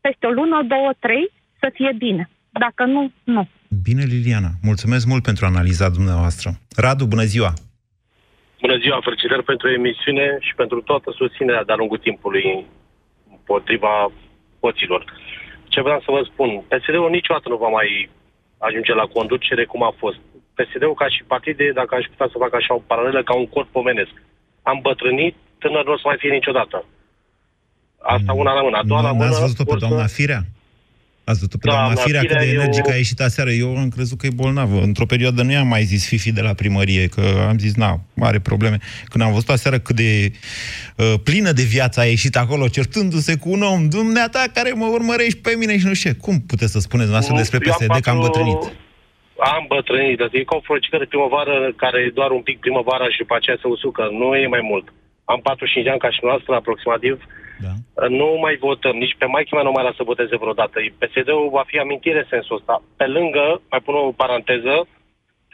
peste 0.01 0.25
o 0.27 0.29
lună, 0.29 0.63
două, 0.73 0.91
trei, 0.99 1.31
să 1.59 1.69
fie 1.73 1.91
bine. 1.97 2.29
Dacă 2.49 2.83
nu, 2.85 3.11
nu. 3.23 3.47
Bine, 3.83 4.03
Liliana. 4.03 4.51
Mulțumesc 4.61 5.05
mult 5.07 5.23
pentru 5.23 5.45
analiza 5.45 5.89
dumneavoastră. 5.89 6.49
Radu, 6.75 7.05
bună 7.05 7.23
ziua! 7.33 7.51
Bună 8.61 8.77
ziua, 8.77 8.99
felicitări 9.03 9.43
pentru 9.43 9.67
emisiune 9.69 10.37
și 10.39 10.53
pentru 10.55 10.81
toată 10.81 11.13
susținerea 11.15 11.63
de-a 11.63 11.75
lungul 11.75 11.97
timpului 11.97 12.65
împotriva 13.29 14.11
hoților. 14.61 15.01
Ce 15.67 15.81
vreau 15.81 15.99
să 15.99 16.11
vă 16.11 16.21
spun, 16.31 16.49
PSD-ul 16.69 17.09
niciodată 17.09 17.49
nu 17.49 17.57
va 17.57 17.67
mai 17.67 18.09
ajunge 18.57 18.93
la 18.93 19.11
conducere 19.15 19.65
cum 19.65 19.83
a 19.83 19.93
fost. 19.97 20.19
PSD-ul 20.55 20.93
ca 20.93 21.07
și 21.09 21.23
partide, 21.23 21.71
dacă 21.73 21.95
aș 21.95 22.05
putea 22.05 22.27
să 22.31 22.41
fac 22.43 22.53
așa 22.53 22.73
o 22.73 22.83
paralelă, 22.87 23.23
ca 23.23 23.35
un 23.35 23.47
corp 23.47 23.69
pomenesc. 23.71 24.13
Am 24.61 24.79
bătrânit, 24.81 25.35
tânăr 25.59 25.85
nu 25.85 25.91
o 25.91 25.97
să 25.97 26.01
mai 26.05 26.17
fie 26.19 26.31
niciodată. 26.31 26.85
Asta 28.03 28.33
una 28.33 28.53
la 28.53 28.61
mână. 28.61 28.77
A 28.77 28.83
doua 28.85 29.01
la 29.01 29.07
Nu, 29.09 29.13
mână... 29.15 29.29
N-ați 29.29 29.39
văzut-o 29.41 29.63
pe 29.63 29.69
vor 29.69 29.79
să- 29.79 29.85
doamna 29.87 30.05
Firea? 30.07 30.41
Ați 31.23 31.39
văzut-o 31.39 31.57
pe 31.57 31.67
Doamna 31.67 31.83
doamna 31.83 32.01
Firea 32.01 32.19
cât 32.21 32.29
de 32.29 32.35
Firea, 32.37 32.53
eu- 32.53 32.59
energică 32.61 32.91
a 32.91 32.95
ieșit 32.95 33.19
aseară? 33.19 33.49
Eu 33.51 33.77
am 33.77 33.89
crezut 33.89 34.17
că 34.17 34.25
e 34.25 34.29
bolnavă. 34.33 34.81
Într-o 34.81 35.05
perioadă 35.05 35.41
nu 35.43 35.51
i-am 35.51 35.67
mai 35.67 35.83
zis 35.83 36.07
Fifi 36.07 36.31
de 36.31 36.41
la 36.41 36.53
primărie, 36.53 37.07
că 37.07 37.21
am 37.49 37.57
zis, 37.57 37.75
na, 37.75 37.99
are 38.19 38.39
probleme. 38.39 38.77
Când 39.05 39.23
am 39.23 39.31
văzut 39.33 39.49
aseară 39.49 39.79
cât 39.79 39.95
de 39.95 40.31
uh, 40.97 41.13
plină 41.23 41.51
de 41.51 41.63
viață 41.63 41.99
a 41.99 42.03
ieșit 42.05 42.35
acolo, 42.37 42.67
certându-se 42.67 43.35
cu 43.37 43.49
un 43.51 43.61
om, 43.61 43.89
dumneata 43.89 44.43
care 44.53 44.71
mă 44.71 44.85
urmărești 44.85 45.39
pe 45.39 45.53
mine 45.57 45.77
și 45.79 45.85
nu 45.85 45.93
știu 45.93 46.11
ce. 46.11 46.17
Cum 46.17 46.35
puteți 46.51 46.71
să 46.71 46.79
spuneți 46.79 47.09
noastră 47.15 47.35
despre 47.35 47.59
Eu 47.65 47.71
am 47.71 47.77
PSD 47.77 47.87
că 48.03 48.09
am 48.09 48.19
patru- 48.19 48.21
bătrânit? 48.27 48.61
Am 49.55 49.63
bătrânit. 49.73 50.19
Adică 50.21 50.37
e 50.37 50.49
ca 50.51 50.55
o 50.59 50.65
floricică 50.67 50.97
de 51.03 51.11
primăvară 51.13 51.55
care 51.83 51.97
e 52.07 52.17
doar 52.19 52.31
un 52.37 52.41
pic 52.47 52.57
primăvara 52.65 53.07
și 53.13 53.17
după 53.23 53.35
aceea 53.37 53.57
se 53.61 53.67
usucă. 53.75 54.03
Nu 54.19 54.27
e 54.43 54.47
mai 54.55 54.63
mult. 54.71 54.85
Am 55.33 55.39
45 55.43 55.85
de 55.85 55.91
ani 55.93 56.03
ca 56.05 56.11
și 56.15 56.21
noastră, 56.29 56.51
aproximativ. 56.55 57.15
Da. 57.65 57.73
Nu 58.19 58.27
mai 58.43 58.55
votăm. 58.67 58.95
Nici 59.03 59.15
pe 59.21 59.25
maică 59.33 59.51
mea 59.55 59.63
nu 59.67 59.71
mai 59.75 59.83
lasă 59.83 59.95
să 59.99 60.09
voteze 60.11 60.35
vreodată. 60.43 60.75
PSD-ul 60.99 61.49
va 61.57 61.63
fi 61.71 61.77
amintire 61.85 62.19
în 62.23 62.29
sensul 62.35 62.55
ăsta. 62.59 62.75
Pe 62.99 63.05
lângă, 63.17 63.45
mai 63.71 63.81
pun 63.85 63.95
o 63.95 64.11
paranteză, 64.23 64.75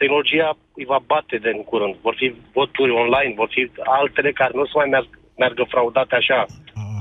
tehnologia 0.00 0.48
îi 0.80 0.84
va 0.92 1.00
bate 1.12 1.36
de 1.44 1.50
în 1.56 1.62
curând. 1.70 1.94
Vor 2.06 2.14
fi 2.20 2.26
voturi 2.58 2.92
online, 3.02 3.32
vor 3.40 3.48
fi 3.56 3.62
altele 4.00 4.30
care 4.40 4.52
nu 4.54 4.60
o 4.64 4.66
să 4.70 4.72
mai 4.80 4.88
meargă, 4.94 5.14
meargă 5.42 5.62
fraudate 5.72 6.14
așa. 6.20 6.46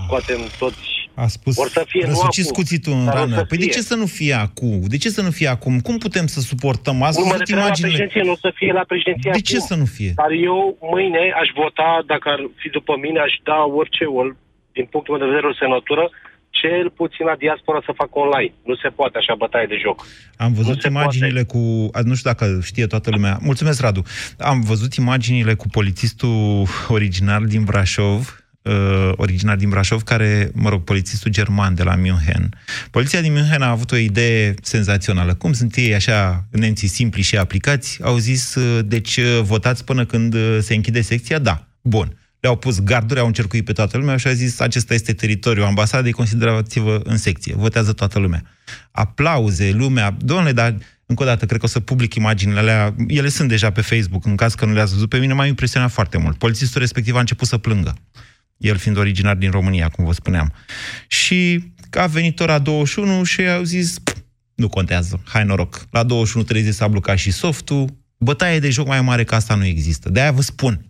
Scoatem 0.06 0.42
toți 0.60 0.86
A 1.26 1.28
spus, 1.28 1.56
Vor 1.56 1.70
să 1.78 1.84
fie, 1.88 2.02
nu 2.04 2.08
răsuciți 2.10 2.50
acum, 2.50 2.58
cuțitul 2.62 2.94
în 2.94 3.06
dar 3.06 3.14
o 3.14 3.18
rană. 3.18 3.36
să 3.36 3.44
Păi 3.50 3.58
de 3.58 3.64
fie. 3.64 3.74
ce 3.74 3.82
să 3.92 3.96
nu 3.96 4.06
fie 4.06 4.34
acum? 4.48 4.80
De 4.94 4.98
ce 5.04 5.10
să 5.10 5.22
nu 5.22 5.32
fie 5.40 5.48
acum? 5.48 5.74
Cum 5.88 5.98
putem 6.06 6.26
să 6.36 6.40
suportăm? 6.40 7.02
Ați 7.02 7.18
Nu 7.20 7.26
mă 7.26 7.32
văzut 7.32 7.48
refer 7.48 7.56
la 7.58 7.64
imaginile? 7.66 7.94
președinție, 7.96 8.30
nu 8.32 8.36
să 8.46 8.50
fie 8.60 8.72
la 8.80 8.84
președinție 8.92 9.32
De 9.40 9.42
ce 9.50 9.56
acum. 9.56 9.68
să 9.70 9.76
nu 9.76 9.86
fie? 9.96 10.12
Dar 10.22 10.32
eu 10.50 10.78
mâine 10.94 11.24
aș 11.42 11.50
vota, 11.62 11.90
dacă 12.06 12.26
ar 12.36 12.42
fi 12.62 12.68
după 12.70 12.94
mine, 13.06 13.20
aș 13.20 13.34
da 13.50 13.60
orice, 13.80 14.04
ol, 14.20 14.30
din 14.80 14.88
punctul 14.94 15.12
meu 15.14 15.22
de 15.24 15.30
vedere, 15.32 15.52
o 15.52 15.60
semnătură, 15.62 16.06
cel 16.62 16.90
puțin 17.00 17.26
la 17.26 17.36
diaspora 17.44 17.80
să 17.88 17.92
facă 18.02 18.16
online. 18.26 18.54
Nu 18.70 18.76
se 18.76 18.90
poate 19.00 19.18
așa 19.18 19.36
bătaie 19.44 19.68
de 19.74 19.78
joc. 19.86 19.98
Am 20.46 20.52
văzut 20.54 20.74
Nu 20.74 20.80
se 20.80 20.88
imaginile 20.88 21.44
cu... 21.44 21.62
a, 21.98 22.00
Nu 22.10 22.16
știu 22.16 22.30
dacă 22.32 22.46
știe 22.70 22.88
toată 22.88 23.10
lumea. 23.16 23.34
Mulțumesc, 23.42 23.82
Radu. 23.82 24.02
Am 24.52 24.62
văzut 24.62 24.94
imaginile 24.94 25.54
cu 25.54 25.68
polițistul 25.68 26.66
original 26.88 27.46
din 27.46 27.64
Brașov, 27.64 28.44
uh, 28.62 29.12
originar 29.16 29.56
din 29.56 29.70
Brașov, 29.70 30.02
care, 30.02 30.50
mă 30.54 30.70
rog, 30.70 30.84
polițistul 30.84 31.32
german 31.32 31.76
de 31.76 31.84
la 31.84 31.96
München. 31.96 32.50
Poliția 32.92 33.22
din 33.22 33.34
München 33.34 33.62
a 33.62 33.70
avut 33.70 33.92
o 33.92 33.96
idee 33.96 34.54
senzațională. 34.62 35.34
Cum 35.34 35.54
sunt 35.54 35.76
ei 35.76 35.96
așa, 35.96 36.44
nemții 36.52 36.88
simpli 36.88 37.22
și 37.22 37.38
aplicați, 37.38 38.00
au 38.04 38.18
zis, 38.18 38.56
uh, 38.56 38.80
deci 38.86 39.18
uh, 39.18 39.40
votați 39.42 39.86
până 39.86 40.06
când 40.06 40.34
uh, 40.34 40.58
se 40.60 40.74
închide 40.76 41.02
secția? 41.02 41.40
Da. 41.40 41.68
Bun. 41.82 42.17
Le-au 42.40 42.56
pus 42.56 42.80
garduri, 42.84 43.20
au 43.20 43.26
încercuit 43.26 43.66
pe 43.66 43.72
toată 43.72 43.98
lumea 43.98 44.18
și 44.18 44.28
au 44.28 44.34
zis, 44.34 44.60
acesta 44.60 44.94
este 44.94 45.14
teritoriul 45.14 45.66
ambasadei, 45.66 46.12
considerați-vă 46.12 47.00
în 47.04 47.18
secție. 47.18 47.54
Votează 47.56 47.94
toată 47.94 48.20
lumea. 48.20 48.44
Aplauze, 48.92 49.72
lumea. 49.72 50.18
Domnule, 50.20 50.52
dar 50.52 50.78
încă 51.06 51.24
o 51.24 51.26
dată, 51.26 51.46
cred 51.46 51.60
că 51.60 51.66
o 51.66 51.70
să 51.70 51.80
public 51.80 52.14
imaginile 52.14 52.60
alea. 52.60 52.96
Ele 53.08 53.30
sunt 53.30 53.50
deja 53.50 53.70
pe 53.72 53.82
Facebook, 53.82 54.26
în 54.26 54.36
caz 54.36 54.54
că 54.54 54.66
nu 54.66 54.74
le-ați 54.74 54.94
văzut. 54.94 55.10
Pe 55.10 55.18
mine 55.18 55.34
m-a 55.34 55.46
impresionat 55.46 55.92
foarte 55.92 56.18
mult. 56.18 56.38
Polițistul 56.38 56.82
respectiv 56.82 57.16
a 57.16 57.20
început 57.20 57.48
să 57.48 57.58
plângă. 57.58 57.98
El 58.58 58.78
fiind 58.78 58.98
originar 58.98 59.36
din 59.36 59.52
România, 59.52 59.90
cum 59.90 60.06
vă 60.06 60.14
spuneam. 60.14 60.54
Și 61.08 61.64
a 61.92 62.06
venit 62.06 62.40
ora 62.40 62.60
21 62.60 63.24
și 63.24 63.42
au 63.42 63.64
zis, 63.64 64.00
"Pf, 64.00 64.16
nu 64.56 64.70
contează, 64.70 65.22
hai 65.26 65.44
noroc. 65.44 65.86
La 65.92 66.04
21.30 66.04 66.74
s-a 66.74 66.88
blocat 66.88 67.18
și 67.18 67.32
softul. 67.32 67.98
Bătaie 68.18 68.60
de 68.60 68.70
joc 68.70 68.88
mai 68.88 69.02
mare 69.02 69.24
ca 69.24 69.36
asta 69.36 69.56
nu 69.56 69.66
există. 69.66 70.10
De-aia 70.10 70.32
vă 70.32 70.42
spun, 70.42 70.86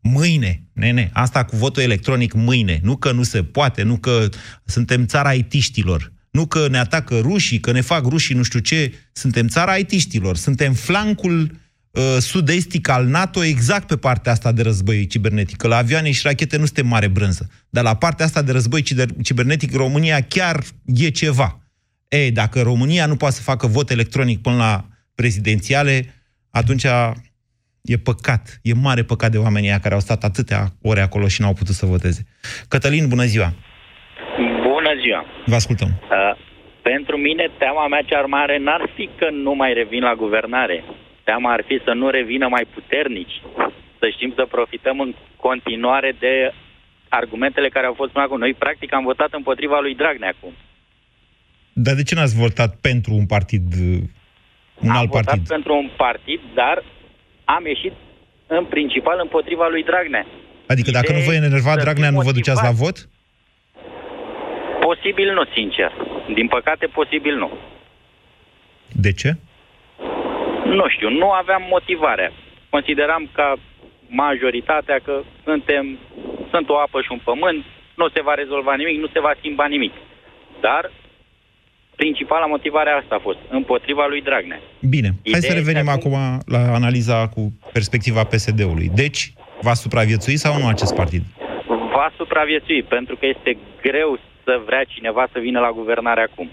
Mâine, 0.00 0.62
nene, 0.72 1.10
asta 1.12 1.44
cu 1.44 1.56
votul 1.56 1.82
electronic 1.82 2.32
mâine, 2.32 2.80
nu 2.82 2.96
că 2.96 3.12
nu 3.12 3.22
se 3.22 3.42
poate, 3.42 3.82
nu 3.82 3.96
că 3.96 4.28
suntem 4.64 5.06
țara 5.06 5.28
aitiștilor, 5.28 6.12
nu 6.30 6.46
că 6.46 6.68
ne 6.68 6.78
atacă 6.78 7.18
rușii, 7.18 7.60
că 7.60 7.72
ne 7.72 7.80
fac 7.80 8.06
rușii 8.06 8.34
nu 8.34 8.42
știu 8.42 8.58
ce, 8.58 8.92
suntem 9.12 9.48
țara 9.48 9.72
aitiștilor, 9.72 10.36
suntem 10.36 10.72
flancul 10.72 11.50
uh, 11.90 12.16
sud-estic 12.20 12.88
al 12.88 13.06
NATO 13.06 13.44
exact 13.44 13.86
pe 13.86 13.96
partea 13.96 14.32
asta 14.32 14.52
de 14.52 14.62
război 14.62 15.06
cibernetic, 15.06 15.56
că 15.56 15.66
la 15.66 15.76
avioane 15.76 16.10
și 16.10 16.20
rachete 16.24 16.56
nu 16.56 16.64
suntem 16.64 16.86
mare 16.86 17.08
brânză, 17.08 17.50
dar 17.70 17.84
la 17.84 17.96
partea 17.96 18.24
asta 18.24 18.42
de 18.42 18.52
război 18.52 18.82
ciber- 18.82 19.22
cibernetic 19.22 19.74
România 19.74 20.20
chiar 20.20 20.64
e 20.84 21.08
ceva. 21.08 21.60
Ei, 22.08 22.30
dacă 22.30 22.62
România 22.62 23.06
nu 23.06 23.16
poate 23.16 23.34
să 23.34 23.42
facă 23.42 23.66
vot 23.66 23.90
electronic 23.90 24.40
până 24.40 24.56
la 24.56 24.88
prezidențiale, 25.14 26.14
atunci 26.50 26.86
E 27.82 27.96
păcat, 27.96 28.58
e 28.62 28.72
mare 28.74 29.02
păcat 29.02 29.30
de 29.30 29.38
oamenii 29.38 29.68
ăia 29.68 29.78
care 29.80 29.94
au 29.94 30.00
stat 30.00 30.22
atâtea 30.24 30.62
ore 30.82 31.00
acolo 31.00 31.28
și 31.28 31.40
n-au 31.40 31.52
putut 31.52 31.74
să 31.74 31.86
voteze. 31.86 32.26
Cătălin, 32.68 33.08
bună 33.08 33.24
ziua! 33.24 33.52
Bună 34.62 34.92
ziua! 35.02 35.24
Vă 35.46 35.54
ascultăm. 35.54 35.88
Uh, 35.88 36.46
pentru 36.82 37.16
mine, 37.16 37.50
teama 37.58 37.86
mea 37.88 38.02
cea 38.02 38.20
mare 38.20 38.58
n-ar 38.58 38.90
fi 38.94 39.08
că 39.18 39.26
nu 39.30 39.52
mai 39.54 39.72
revin 39.72 40.02
la 40.02 40.14
guvernare. 40.14 40.84
Teama 41.24 41.52
ar 41.52 41.62
fi 41.66 41.80
să 41.84 41.92
nu 41.92 42.10
revină 42.10 42.48
mai 42.48 42.64
puternici. 42.74 43.36
Să 43.98 44.06
știm 44.14 44.32
să 44.36 44.46
profităm 44.50 45.00
în 45.00 45.14
continuare 45.36 46.16
de 46.18 46.52
argumentele 47.08 47.68
care 47.68 47.86
au 47.86 47.94
fost 48.00 48.12
până 48.12 48.24
acum. 48.24 48.38
Noi, 48.38 48.54
practic, 48.54 48.94
am 48.94 49.04
votat 49.04 49.32
împotriva 49.32 49.78
lui 49.80 49.94
Dragnea 49.94 50.28
acum. 50.36 50.52
Dar 51.72 51.94
de 51.94 52.02
ce 52.02 52.14
n-ați 52.14 52.36
votat 52.36 52.76
pentru 52.80 53.14
un 53.14 53.26
partid 53.26 53.66
uh, 53.80 53.98
Un 54.84 54.90
am 54.90 54.96
alt 54.96 55.08
votat 55.08 55.24
partid. 55.24 55.46
pentru 55.46 55.72
un 55.76 55.90
partid, 55.96 56.40
dar 56.54 56.82
am 57.56 57.66
ieșit 57.66 57.92
în 58.46 58.64
principal 58.64 59.18
împotriva 59.22 59.66
lui 59.68 59.82
Dragnea. 59.84 60.26
Adică 60.66 60.90
dacă 60.90 61.12
nu 61.12 61.18
vă 61.18 61.32
Idee 61.32 61.46
enerva 61.46 61.72
să 61.72 61.80
Dragnea, 61.84 62.08
fii 62.08 62.16
nu 62.16 62.24
vă 62.28 62.32
duceați 62.38 62.62
la 62.62 62.70
motivat. 62.70 62.84
vot? 62.84 62.96
Posibil 64.80 65.32
nu, 65.32 65.44
sincer. 65.56 65.90
Din 66.34 66.48
păcate, 66.48 66.86
posibil 66.86 67.34
nu. 67.36 67.50
De 69.04 69.12
ce? 69.12 69.30
Nu 70.64 70.88
știu, 70.88 71.08
nu 71.10 71.30
aveam 71.30 71.62
motivarea. 71.70 72.32
Consideram 72.70 73.28
ca 73.32 73.56
majoritatea 74.06 74.98
că 75.04 75.22
suntem, 75.44 75.98
sunt 76.50 76.68
o 76.68 76.78
apă 76.78 77.00
și 77.00 77.12
un 77.12 77.20
pământ, 77.24 77.64
nu 77.94 78.08
se 78.08 78.22
va 78.22 78.34
rezolva 78.34 78.74
nimic, 78.74 78.98
nu 78.98 79.08
se 79.12 79.20
va 79.20 79.32
schimba 79.38 79.66
nimic. 79.66 79.92
Dar 80.60 80.90
principala 82.02 82.46
motivare 82.46 82.90
asta 83.00 83.14
a 83.14 83.24
fost, 83.28 83.40
împotriva 83.58 84.04
lui 84.12 84.22
Dragnea. 84.28 84.60
Bine, 84.94 85.08
hai 85.08 85.20
Ideea 85.22 85.50
să 85.50 85.58
revenim 85.60 85.88
este 85.88 85.98
acum 85.98 86.16
la 86.54 86.60
analiza 86.80 87.28
cu 87.34 87.42
perspectiva 87.72 88.22
PSD-ului. 88.32 88.88
Deci, 89.02 89.20
va 89.66 89.74
supraviețui 89.84 90.36
sau 90.44 90.52
nu 90.60 90.66
acest 90.66 90.94
partid? 90.94 91.22
Va 91.98 92.08
supraviețui, 92.16 92.82
pentru 92.82 93.14
că 93.16 93.26
este 93.34 93.50
greu 93.86 94.10
să 94.44 94.52
vrea 94.68 94.84
cineva 94.94 95.24
să 95.32 95.38
vină 95.46 95.58
la 95.60 95.70
guvernare 95.80 96.22
acum. 96.28 96.48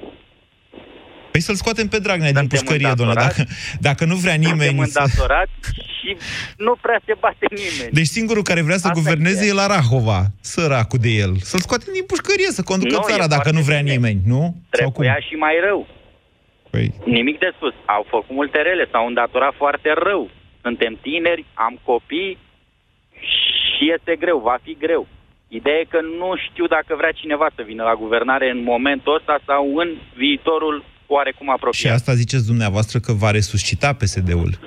Păi 1.36 1.44
să-l 1.44 1.62
scoatem 1.64 1.88
pe 1.88 2.00
Dragnea 2.00 2.32
din 2.32 2.48
pușcărie, 2.48 2.92
domnule. 3.02 3.22
Dacă, 3.28 3.44
dacă 3.90 4.04
nu 4.12 4.16
vrea 4.24 4.38
nimeni... 4.48 4.78
Suntem 4.80 4.86
Să... 4.96 5.00
îndatorați 5.00 5.58
și 5.98 6.10
nu 6.66 6.74
prea 6.84 7.00
se 7.06 7.14
bate 7.24 7.48
nimeni. 7.64 7.92
Deci 8.00 8.12
singurul 8.18 8.44
care 8.50 8.62
vrea 8.68 8.80
să 8.84 8.88
Asta 8.88 9.00
guverneze 9.00 9.46
e. 9.46 9.50
e 9.50 9.60
la 9.62 9.68
Rahova, 9.76 10.20
săracul 10.52 11.00
de 11.06 11.12
el. 11.24 11.32
Să-l 11.52 11.64
scoatem 11.66 11.92
din 11.98 12.06
pușcărie, 12.12 12.50
să 12.58 12.64
conducă 12.72 12.96
Nu, 12.96 13.08
țara 13.10 13.24
e 13.28 13.34
dacă 13.36 13.50
foarte 13.50 13.58
nu 13.58 13.62
vrea 13.70 13.82
bine. 13.82 13.94
nimeni, 13.94 14.20
nu? 14.34 14.42
Sau 14.80 14.90
cum? 14.92 15.04
Trebuia 15.04 15.20
și 15.28 15.36
mai 15.46 15.56
rău. 15.68 15.82
Păi, 16.74 16.86
Nimic 17.18 17.38
de 17.40 17.50
spus. 17.58 17.74
Au 17.96 18.04
făcut 18.14 18.36
multe 18.40 18.60
rele, 18.68 18.84
s-au 18.92 19.06
îndatorat 19.08 19.54
foarte 19.64 19.90
rău. 20.10 20.24
Suntem 20.66 20.94
tineri, 21.08 21.46
am 21.54 21.74
copii 21.90 22.38
și 23.32 23.84
este 23.96 24.14
greu, 24.24 24.38
va 24.50 24.58
fi 24.66 24.74
greu. 24.86 25.04
Ideea 25.60 25.80
e 25.80 25.94
că 25.96 26.02
nu 26.22 26.30
știu 26.46 26.66
dacă 26.76 26.92
vrea 27.00 27.12
cineva 27.22 27.48
să 27.56 27.62
vină 27.70 27.84
la 27.84 27.96
guvernare 28.04 28.48
în 28.56 28.62
momentul 28.74 29.16
ăsta 29.20 29.36
sau 29.50 29.64
în 29.84 29.90
viitorul 30.24 30.78
oarecum 31.08 31.46
și 31.46 31.52
apropiat. 31.56 31.94
asta 31.94 32.14
ziceți 32.14 32.46
dumneavoastră 32.46 33.00
că 33.00 33.12
va 33.14 33.32
resuscita 33.32 33.94
PSD-ul. 33.94 34.60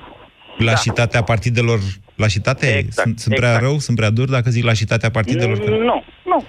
Lașitatea 0.57 1.23
partidelor... 1.23 1.79
Lașitate? 2.15 2.65
Da. 2.71 2.77
Exact, 2.77 3.07
sunt, 3.07 3.19
sunt 3.19 3.35
prea 3.35 3.53
exact. 3.53 3.65
rău? 3.65 3.77
Sunt 3.79 3.97
prea 3.97 4.09
dur 4.09 4.29
dacă 4.29 4.49
zic 4.49 4.63
lașitatea 4.63 5.09
partidelor? 5.09 5.57
Că... 5.59 5.69
Nu, 5.69 6.03
nu. 6.31 6.39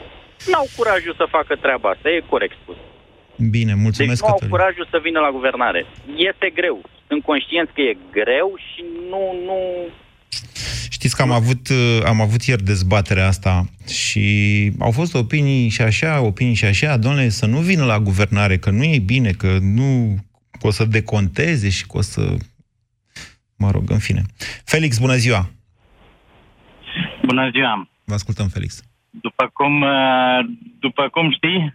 N-au 0.51 0.67
curajul 0.77 1.15
să 1.17 1.27
facă 1.37 1.57
treaba 1.57 1.89
asta, 1.89 2.09
e 2.09 2.23
corect 2.29 2.57
spus. 2.63 2.77
Bine, 3.51 3.73
Deci 3.73 3.83
mulțumesc, 3.83 4.21
nu 4.23 4.27
au 4.29 4.33
Cătălin. 4.33 4.55
curajul 4.55 4.87
să 4.91 4.99
vină 5.03 5.21
la 5.21 5.31
guvernare. 5.31 5.87
Este 6.31 6.47
greu. 6.55 6.77
Sunt 7.09 7.23
conștienți 7.31 7.73
că 7.73 7.81
e 7.81 7.97
greu 8.11 8.49
și 8.67 8.85
nu, 9.11 9.23
nu, 9.49 9.59
Știți 10.91 11.17
că 11.17 11.23
am 11.23 11.31
avut, 11.31 11.69
uh, 11.69 12.01
am 12.05 12.21
avut 12.21 12.43
ieri 12.43 12.63
dezbaterea 12.63 13.27
asta 13.27 13.65
și 13.89 14.73
au 14.79 14.91
fost 14.91 15.15
opinii 15.15 15.69
și 15.69 15.83
așa, 15.83 16.21
opinii 16.21 16.55
și 16.55 16.65
așa, 16.65 16.97
domnule, 16.97 17.29
să 17.29 17.47
nu 17.47 17.59
vină 17.59 17.85
la 17.85 17.99
guvernare, 18.01 18.59
că 18.59 18.71
nu 18.71 18.85
e 18.85 18.99
bine, 18.99 19.31
că 19.31 19.59
nu 19.61 20.17
că 20.61 20.67
o 20.67 20.71
să 20.71 20.85
deconteze 20.85 21.69
și 21.69 21.87
că 21.87 21.97
o 21.97 22.01
să... 22.01 22.37
Mă 23.57 23.71
rog, 23.71 23.91
în 23.91 23.99
fine. 23.99 24.23
Felix, 24.65 24.99
bună 24.99 25.15
ziua! 25.17 25.51
Bună 27.27 27.51
ziua! 27.51 27.89
Vă 28.05 28.15
ascultăm, 28.15 28.49
Felix. 28.49 28.83
După 29.11 29.51
cum, 29.53 29.83
uh, 29.83 30.39
după 30.81 31.09
cum 31.09 31.33
știi, 31.33 31.75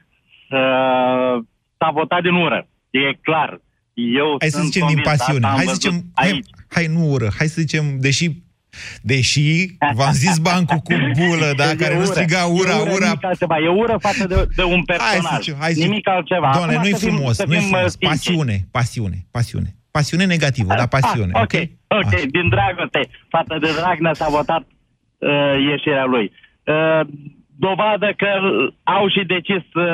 uh, 0.50 1.44
s-a 1.78 1.90
votat 1.94 2.22
din 2.22 2.34
ură. 2.34 2.68
E 2.90 3.14
clar. 3.22 3.62
Eu 3.94 4.36
Hai 4.40 4.50
să 4.50 4.58
sunt 4.58 4.72
zicem 4.72 4.88
din 4.88 4.96
convins, 4.96 5.18
pasiune. 5.18 5.46
asta 5.46 5.50
am 5.52 5.56
Hai 5.58 5.66
să 5.66 5.72
văzut 5.72 5.82
zicem, 5.82 6.12
hai, 6.14 6.30
aici. 6.32 6.46
hai, 6.70 6.86
nu 6.88 7.12
ură, 7.12 7.30
hai 7.38 7.48
să 7.48 7.62
zicem, 7.62 8.00
deși 8.00 8.30
Deși, 9.02 9.66
v-am 9.96 10.12
zis 10.12 10.38
bancul 10.38 10.78
cu 10.78 10.94
bulă, 11.18 11.48
da, 11.56 11.70
E 11.74 11.76
care 11.76 11.94
nu 11.94 12.00
ură. 12.00 12.06
striga 12.14 12.42
ura, 12.60 12.76
e 12.78 12.82
ură, 12.82 12.92
ura. 12.98 13.06
Nimic 13.06 13.26
altceva. 13.26 13.56
E 13.58 13.68
ură 13.68 13.96
față 14.08 14.28
de, 14.28 14.36
de 14.56 14.64
un 14.64 14.82
Hai 14.88 14.98
să 14.98 15.04
personaj. 15.04 15.40
zicem, 15.40 15.56
hai 15.60 15.68
să 15.68 15.74
zicem. 15.74 15.90
nimic 15.90 16.08
altceva. 16.08 16.50
Doamne, 16.54 16.76
Acum 16.76 16.84
nu-i 16.88 16.98
să 17.00 17.06
fim- 17.06 17.14
frumos, 17.16 17.36
să 17.36 17.44
nu-i 17.48 17.58
fim, 17.58 17.68
frumos. 17.68 17.84
uh, 17.86 17.90
sinceri. 18.00 18.12
Pasiune, 18.12 18.56
pasiune, 18.72 19.18
pasiune. 19.32 19.70
Pasiune 19.92 20.26
negativă, 20.26 20.74
dar 20.80 20.88
pasiune, 20.88 21.32
Ah, 21.34 21.42
ok? 21.42 21.54
ok, 21.88 22.04
ok. 22.04 22.14
Din 22.38 22.50
dragoste 22.50 23.02
față 23.30 23.58
de 23.62 23.70
Dragnea 23.80 24.14
s-a 24.14 24.28
votat 24.30 24.64
uh, 25.18 25.56
ieșirea 25.72 26.06
lui. 26.06 26.32
Uh, 26.74 27.02
dovadă 27.68 28.14
că 28.18 28.28
au 28.84 29.10
și 29.10 29.22
decis 29.36 29.64
uh, 29.74 29.86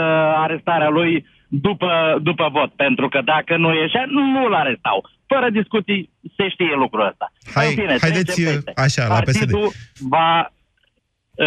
arestarea 0.45 0.89
lui 0.89 1.25
după, 1.47 1.91
după 2.21 2.49
vot, 2.51 2.71
pentru 2.86 3.07
că 3.09 3.19
dacă 3.25 3.57
nu 3.57 3.69
ieșea, 3.82 4.03
nu, 4.15 4.21
nu-l 4.36 4.53
arestau. 4.53 5.09
Fără 5.34 5.49
discuții 5.49 6.09
se 6.38 6.49
știe 6.49 6.75
lucrul 6.75 7.07
ăsta. 7.07 7.32
Hai, 7.53 7.67
În 7.67 7.73
fine, 7.73 7.97
haideți, 8.01 8.23
trecem 8.23 8.53
peste. 8.53 8.82
așa, 8.86 9.07
la 9.07 9.19
PSD. 9.19 9.25
Partidul 9.25 9.71
va, 10.15 10.51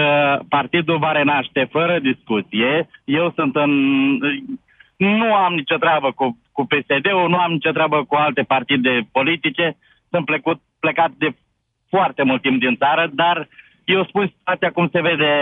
uh, 0.01 0.39
partidul 0.49 0.99
va 0.99 1.13
renaște 1.13 1.69
fără 1.71 1.99
discuție. 1.99 2.89
Eu 3.05 3.33
sunt 3.37 3.57
în... 3.57 3.73
Nu 4.97 5.35
am 5.35 5.55
nicio 5.55 5.77
treabă 5.77 6.13
cu, 6.13 6.39
cu 6.53 6.63
PSD-ul, 6.67 7.29
nu 7.29 7.39
am 7.39 7.53
nicio 7.53 7.71
treabă 7.71 8.05
cu 8.05 8.15
alte 8.15 8.43
partide 8.43 9.09
politice. 9.13 9.77
Sunt 10.11 10.25
plecut, 10.25 10.61
plecat 10.81 11.11
de 11.19 11.35
foarte 11.89 12.23
mult 12.23 12.43
timp 12.43 12.61
din 12.61 12.77
țară, 12.77 13.11
dar 13.13 13.49
eu 13.85 14.05
spun 14.05 14.33
situația 14.37 14.71
cum 14.71 14.89
se 14.93 15.01
vede 15.01 15.33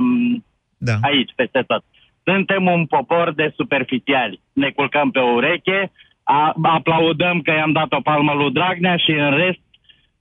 um, 0.00 0.44
da. 0.76 0.94
aici, 1.02 1.32
peste 1.36 1.62
tot. 1.66 1.84
Suntem 2.24 2.66
un 2.66 2.86
popor 2.86 3.32
de 3.32 3.52
superficiali. 3.56 4.40
Ne 4.52 4.70
culcăm 4.70 5.10
pe 5.10 5.18
o 5.18 5.32
ureche, 5.32 5.92
a, 6.32 6.54
aplaudăm 6.62 7.40
că 7.40 7.50
i-am 7.50 7.72
dat 7.72 7.92
o 7.92 8.00
palmă 8.00 8.32
lui 8.32 8.50
Dragnea 8.50 8.96
și 8.96 9.10
în 9.10 9.30
rest 9.30 9.60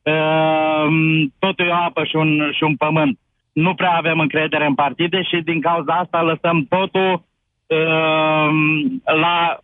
um, 0.04 1.34
totul 1.40 1.66
e 1.66 1.70
o 1.70 1.76
apă 1.76 2.04
și 2.04 2.16
un, 2.16 2.52
și 2.52 2.64
un 2.64 2.76
pământ. 2.76 3.20
Nu 3.54 3.74
prea 3.74 3.92
avem 3.92 4.20
încredere 4.20 4.66
în 4.66 4.76
partide 4.76 5.22
și 5.22 5.42
din 5.44 5.62
cauza 5.62 5.94
asta 5.94 6.22
lăsăm 6.22 6.66
totul 6.70 7.24
um, 7.68 9.02
la, 9.22 9.58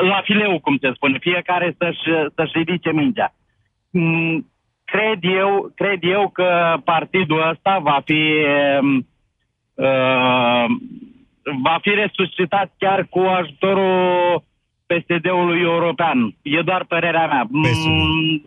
la 0.00 0.20
fileu, 0.24 0.58
cum 0.60 0.76
se 0.80 0.92
spune. 0.94 1.18
Fiecare 1.18 1.74
să-și, 1.78 2.30
să-și 2.34 2.52
ridice 2.52 2.92
mingea. 2.92 3.34
Mm, 3.90 4.46
Cred 4.92 5.18
eu, 5.22 5.72
cred 5.74 5.98
eu 6.02 6.28
că 6.28 6.76
partidul 6.84 7.48
ăsta 7.48 7.78
va 7.78 8.00
fi 8.04 8.22
um, 8.80 9.06
uh, 9.74 10.64
va 11.62 11.78
fi 11.80 11.90
resuscitat 11.90 12.72
chiar 12.78 13.06
cu 13.10 13.18
ajutorul 13.18 14.42
PSD-ului 14.92 15.60
european. 15.60 16.36
E 16.42 16.62
doar 16.64 16.84
părerea 16.88 17.26
mea. 17.26 17.46
Mm, 17.50 18.42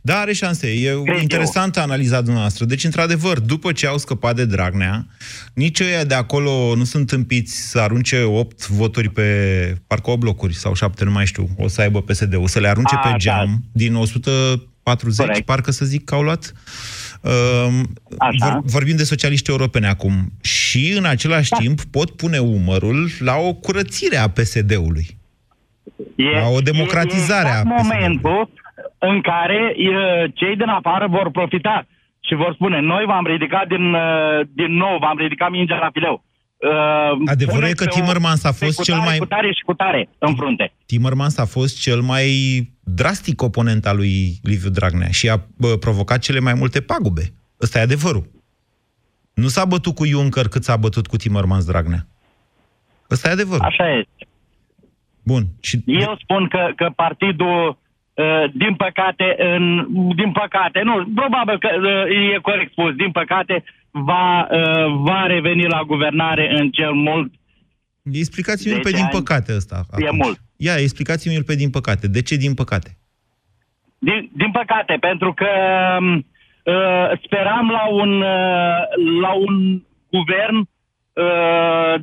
Da, 0.00 0.18
are 0.18 0.32
șanse. 0.32 0.66
E 0.68 1.00
Cred 1.04 1.20
interesantă 1.20 1.80
analiza 1.80 2.20
dumneavoastră. 2.20 2.64
Deci, 2.64 2.84
într-adevăr, 2.84 3.40
după 3.40 3.72
ce 3.72 3.86
au 3.86 3.98
scăpat 3.98 4.36
de 4.36 4.44
Dragnea, 4.44 5.06
nici 5.54 5.80
ăia 5.80 6.04
de 6.04 6.14
acolo 6.14 6.74
nu 6.74 6.84
sunt 6.84 7.10
împiți 7.10 7.70
să 7.70 7.80
arunce 7.80 8.22
8 8.22 8.68
voturi 8.68 9.08
pe, 9.08 9.22
parcă 9.86 10.10
8 10.10 10.20
blocuri 10.20 10.54
sau 10.54 10.74
7, 10.74 11.04
nu 11.04 11.10
mai 11.10 11.26
știu, 11.26 11.48
o 11.56 11.68
să 11.68 11.80
aibă 11.80 12.02
PSD-ul, 12.02 12.46
să 12.46 12.60
le 12.60 12.68
arunce 12.68 12.94
A, 12.94 12.98
pe 12.98 13.08
da. 13.10 13.16
geam 13.16 13.64
din 13.72 13.94
140, 13.94 15.26
Corect. 15.26 15.44
parcă 15.44 15.70
să 15.70 15.84
zic 15.84 16.04
că 16.04 16.14
au 16.14 16.22
luat. 16.22 16.52
Um, 17.20 17.92
vor, 18.38 18.60
vorbim 18.64 18.96
de 18.96 19.04
socialiști 19.04 19.50
europene 19.50 19.86
acum. 19.86 20.32
Și, 20.40 20.92
în 20.96 21.04
același 21.04 21.50
timp, 21.58 21.84
pot 21.84 22.10
pune 22.10 22.38
umărul 22.38 23.10
la 23.18 23.36
o 23.36 23.54
curățire 23.54 24.16
a 24.16 24.28
PSD-ului. 24.28 25.17
E, 26.16 26.30
La 26.40 26.48
o 26.48 26.60
democratizare 26.60 27.48
e 27.48 27.52
a 27.52 27.58
exact 27.60 27.68
PSD-ului. 27.74 27.82
momentul 27.82 28.50
în 28.98 29.20
care 29.20 29.60
e, 29.76 30.28
cei 30.34 30.56
din 30.56 30.68
afară 30.68 31.06
vor 31.10 31.30
profita 31.30 31.86
și 32.20 32.34
vor 32.34 32.52
spune, 32.54 32.80
noi 32.80 33.04
v-am 33.06 33.26
ridicat 33.26 33.66
din, 33.68 33.94
uh, 33.94 34.40
din 34.52 34.72
nou, 34.76 34.98
v-am 34.98 35.18
ridicat 35.18 35.50
mingea 35.50 35.78
la 35.78 35.90
fileu. 35.92 36.22
Uh, 36.56 36.70
Adevărul 37.26 37.58
e 37.58 37.62
puneți 37.62 37.76
că 37.76 37.84
pe 37.84 37.90
o- 37.92 38.00
Timmermans 38.00 38.44
a 38.44 38.48
pe 38.50 38.64
fost 38.64 38.76
cu 38.76 38.82
cel 38.82 38.94
tare, 38.94 39.06
mai- 39.08 39.18
Cu 39.18 39.24
tare 39.26 39.46
și 39.52 39.62
cu 39.64 39.74
tare 39.74 40.08
în 40.18 40.34
frunte. 40.34 40.72
Timmermans 40.86 41.38
a 41.38 41.44
fost 41.44 41.80
cel 41.80 42.00
mai 42.00 42.26
drastic 42.84 43.42
oponent 43.42 43.86
al 43.86 43.96
lui 43.96 44.32
Liviu 44.42 44.70
Dragnea 44.70 45.08
și 45.10 45.28
a 45.28 45.36
bă, 45.58 45.76
provocat 45.76 46.18
cele 46.18 46.40
mai 46.40 46.54
multe 46.54 46.80
pagube. 46.80 47.22
Ăsta 47.62 47.78
e 47.78 47.82
adevărul. 47.82 48.30
Nu 49.34 49.46
s-a 49.48 49.64
bătut 49.64 49.94
cu 49.94 50.04
Juncker 50.06 50.48
cât 50.48 50.64
s-a 50.64 50.76
bătut 50.76 51.06
cu 51.06 51.16
Timmermans 51.16 51.64
Dragnea. 51.64 52.06
Ăsta 53.10 53.28
e 53.28 53.32
adevărul. 53.32 53.64
Așa 53.64 53.88
este. 53.98 54.27
Bun. 55.32 55.42
Și 55.60 55.76
Eu 55.86 56.18
spun 56.22 56.48
că, 56.48 56.62
că 56.76 56.86
partidul, 56.96 57.78
uh, 58.14 58.44
din 58.62 58.74
păcate, 58.84 59.26
în, 59.38 59.62
din 60.20 60.32
păcate, 60.32 60.80
nu, 60.88 60.94
probabil 61.14 61.58
că 61.58 61.70
uh, 61.74 62.34
e 62.34 62.46
corect 62.48 62.70
spus, 62.70 62.92
din 62.94 63.10
păcate, 63.10 63.64
va, 63.90 64.48
uh, 64.50 64.86
va 65.08 65.26
reveni 65.26 65.66
la 65.76 65.82
guvernare 65.82 66.44
în 66.58 66.70
cel 66.70 66.92
mult. 66.92 67.32
explicați-mi-l 68.12 68.80
pe 68.80 68.90
10 68.90 68.96
din 68.96 69.04
ani 69.04 69.18
păcate 69.18 69.54
ăsta. 69.54 69.76
E 69.76 70.06
atunci. 70.06 70.22
mult. 70.22 70.38
Ia, 70.56 70.76
explicați-mi-l 70.76 71.44
pe 71.44 71.54
din 71.54 71.70
păcate. 71.70 72.06
De 72.08 72.22
ce 72.22 72.36
din 72.36 72.54
păcate? 72.54 72.90
Din, 73.98 74.30
din 74.36 74.50
păcate, 74.50 74.96
pentru 75.00 75.32
că 75.32 75.50
um, 76.00 76.14
uh, 76.14 77.06
speram 77.24 77.66
la 77.78 77.84
un, 78.00 78.12
uh, 78.20 78.80
la 79.20 79.32
un 79.46 79.82
guvern 80.10 80.56
uh, 80.56 80.77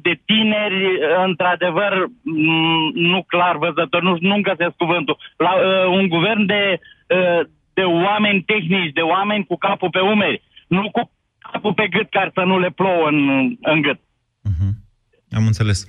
de 0.01 0.19
tineri, 0.25 0.99
într-adevăr, 1.25 1.93
m- 2.05 2.91
nu 2.93 3.23
clar 3.27 3.57
văzător, 3.57 4.01
nu, 4.01 4.17
nu 4.19 4.41
găsesc 4.41 4.75
cuvântul, 4.75 5.17
la 5.37 5.51
uh, 5.53 5.97
un 5.97 6.07
guvern 6.07 6.45
de, 6.45 6.79
uh, 7.07 7.47
de 7.73 7.81
oameni 7.81 8.41
tehnici, 8.41 8.93
de 8.93 9.01
oameni 9.01 9.45
cu 9.45 9.57
capul 9.57 9.89
pe 9.89 9.99
umeri, 9.99 10.41
nu 10.67 10.89
cu 10.91 11.11
capul 11.51 11.73
pe 11.73 11.87
gât 11.87 12.09
care 12.09 12.31
să 12.33 12.41
nu 12.41 12.59
le 12.59 12.69
plouă 12.69 13.07
în, 13.07 13.49
în 13.61 13.81
gât. 13.81 13.99
Am 15.31 15.45
înțeles. 15.45 15.79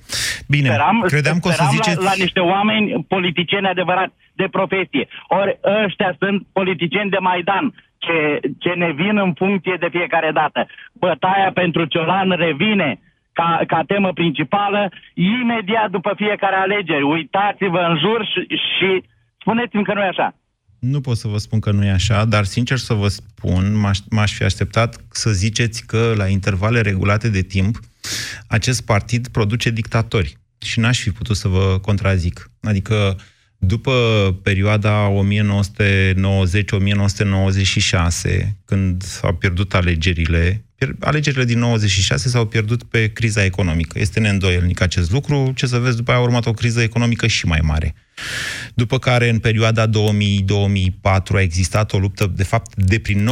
Bine, 0.49 0.67
Speram, 0.69 1.01
credeam 1.01 1.39
că 1.39 1.47
o 1.47 1.51
să 1.51 1.55
speram 1.55 1.71
ziceți... 1.71 2.03
la, 2.03 2.09
la 2.09 2.13
niște 2.17 2.39
oameni 2.39 3.05
politicieni 3.07 3.67
adevărați 3.67 4.13
de 4.33 4.47
profesie. 4.51 5.07
Ori 5.27 5.59
ăștia 5.85 6.15
sunt 6.19 6.47
politicieni 6.53 7.09
de 7.09 7.17
Maidan, 7.17 7.73
ce, 7.97 8.39
ce 8.59 8.69
ne 8.69 8.91
vin 8.91 9.17
în 9.17 9.33
funcție 9.33 9.75
de 9.79 9.87
fiecare 9.91 10.31
dată. 10.31 10.67
Bătaia 10.93 11.51
pentru 11.53 11.85
Ciolan 11.85 12.29
revine 12.29 12.99
ca, 13.39 13.49
ca 13.67 13.83
temă 13.87 14.11
principală 14.13 14.81
imediat 15.13 15.89
după 15.97 16.11
fiecare 16.15 16.55
alegeri. 16.55 17.09
Uitați-vă 17.15 17.81
în 17.89 17.95
jur 18.03 18.19
și, 18.31 18.41
și 18.75 18.89
spuneți-mi 19.41 19.83
că 19.87 19.93
nu 19.93 20.01
e 20.03 20.13
așa. 20.15 20.29
Nu 20.79 21.01
pot 21.01 21.17
să 21.17 21.27
vă 21.27 21.37
spun 21.37 21.59
că 21.59 21.71
nu 21.71 21.85
e 21.85 21.91
așa, 21.91 22.25
dar 22.25 22.43
sincer 22.43 22.77
să 22.77 22.93
vă 22.93 23.07
spun, 23.07 23.63
m-aș, 23.79 23.97
m-aș 24.09 24.31
fi 24.33 24.43
așteptat 24.43 24.95
să 25.11 25.29
ziceți 25.29 25.85
că 25.85 26.13
la 26.17 26.27
intervale 26.27 26.81
regulate 26.81 27.29
de 27.29 27.41
timp 27.41 27.75
acest 28.47 28.85
partid 28.85 29.27
produce 29.27 29.69
dictatori 29.69 30.37
și 30.57 30.79
n-aș 30.79 30.99
fi 30.99 31.11
putut 31.11 31.35
să 31.35 31.47
vă 31.47 31.79
contrazic. 31.81 32.51
Adică 32.61 33.15
după 33.57 33.91
perioada 34.43 35.09
1990-1996, 35.09 35.11
când 38.65 39.03
au 39.21 39.33
pierdut 39.33 39.73
alegerile, 39.73 40.41
pier- 40.43 40.66
alegerile 40.99 41.45
din 41.45 41.59
96 41.59 42.29
s-au 42.29 42.45
pierdut 42.45 42.83
pe 42.83 43.07
criza 43.07 43.43
economică. 43.43 43.99
Este 43.99 44.19
neîndoielnic 44.19 44.81
acest 44.81 45.11
lucru. 45.11 45.51
Ce 45.55 45.65
să 45.65 45.77
vezi, 45.77 45.95
după 45.95 46.11
aia 46.11 46.19
a 46.19 46.23
urmat 46.23 46.45
o 46.45 46.51
criză 46.51 46.81
economică 46.81 47.27
și 47.27 47.45
mai 47.45 47.59
mare. 47.63 47.95
După 48.73 48.99
care, 48.99 49.29
în 49.29 49.39
perioada 49.39 49.89
2000-2004, 49.89 49.91
a 51.33 51.41
existat 51.41 51.93
o 51.93 51.97
luptă, 51.97 52.31
de 52.35 52.43
fapt, 52.43 52.75
de 52.75 52.99
prin 52.99 53.29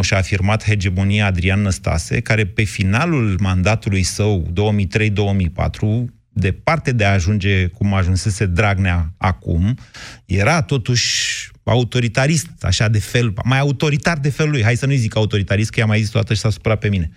și-a 0.00 0.16
afirmat 0.16 0.64
hegemonia 0.64 1.26
Adrian 1.26 1.60
Năstase, 1.60 2.20
care 2.20 2.46
pe 2.46 2.62
finalul 2.62 3.36
mandatului 3.40 4.02
său, 4.02 4.52
2003-2004, 4.52 6.04
departe 6.28 6.92
de 6.92 7.04
a 7.04 7.12
ajunge 7.12 7.66
cum 7.66 7.94
ajunsese 7.94 8.46
Dragnea 8.46 9.12
acum, 9.16 9.78
era 10.24 10.62
totuși 10.62 11.50
autoritarist, 11.68 12.48
așa 12.60 12.88
de 12.88 12.98
fel, 12.98 13.34
mai 13.44 13.58
autoritar 13.58 14.18
de 14.18 14.30
felul 14.30 14.52
lui. 14.52 14.62
Hai 14.62 14.76
să 14.76 14.86
nu-i 14.86 14.96
zic 14.96 15.16
autoritarist, 15.16 15.70
că 15.70 15.80
i-am 15.80 15.88
mai 15.88 16.00
zis 16.00 16.08
toată 16.08 16.34
și 16.34 16.40
s-a 16.40 16.50
supărat 16.50 16.78
pe 16.78 16.88
mine. 16.88 17.10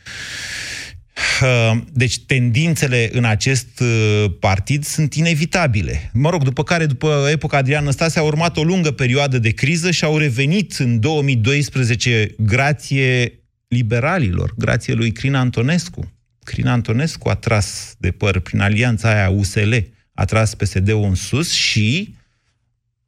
Uh, 1.41 1.82
Deci 1.93 2.20
tendințele 2.20 3.10
în 3.14 3.24
acest 3.24 3.80
uh, 3.80 4.26
partid 4.39 4.84
sunt 4.84 5.14
inevitabile. 5.14 6.10
Mă 6.14 6.30
rog, 6.30 6.43
după 6.43 6.64
care, 6.64 6.86
după 6.86 7.28
epoca 7.32 7.58
Adrian 7.58 7.84
Năstase, 7.84 8.20
a 8.20 8.24
urmat 8.24 8.58
o 8.58 8.64
lungă 8.64 8.91
perioadă 8.91 9.39
de 9.39 9.49
criză 9.49 9.91
și 9.91 10.04
au 10.04 10.18
revenit 10.18 10.74
în 10.74 10.99
2012 10.99 12.36
grație 12.38 13.39
liberalilor, 13.68 14.54
grație 14.58 14.93
lui 14.93 15.12
Crin 15.12 15.34
Antonescu. 15.34 16.12
Crin 16.43 16.68
Antonescu 16.68 17.30
a 17.30 17.36
tras 17.36 17.95
de 17.97 18.12
păr 18.12 18.39
prin 18.39 18.60
alianța 18.60 19.10
aia 19.10 19.30
USL, 19.30 19.74
a 20.14 20.26
tras 20.26 20.56
PSD-ul 20.56 21.04
în 21.04 21.16
sus 21.16 21.52
și 21.52 22.16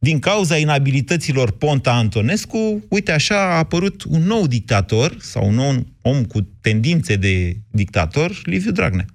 din 0.04 0.20
cauza 0.20 0.58
inabilităților 0.58 1.52
Ponta 1.52 1.94
Antonescu, 1.94 2.84
uite 2.90 3.12
așa 3.12 3.36
a 3.36 3.58
apărut 3.58 4.04
un 4.04 4.22
nou 4.22 4.48
dictator 4.48 5.16
sau 5.20 5.48
un 5.48 5.54
nou 5.54 5.86
om 6.02 6.24
cu 6.24 6.42
tendințe 6.62 7.16
de 7.16 7.58
dictator, 7.72 8.42
Liviu 8.44 8.72
Dragnea, 8.72 9.06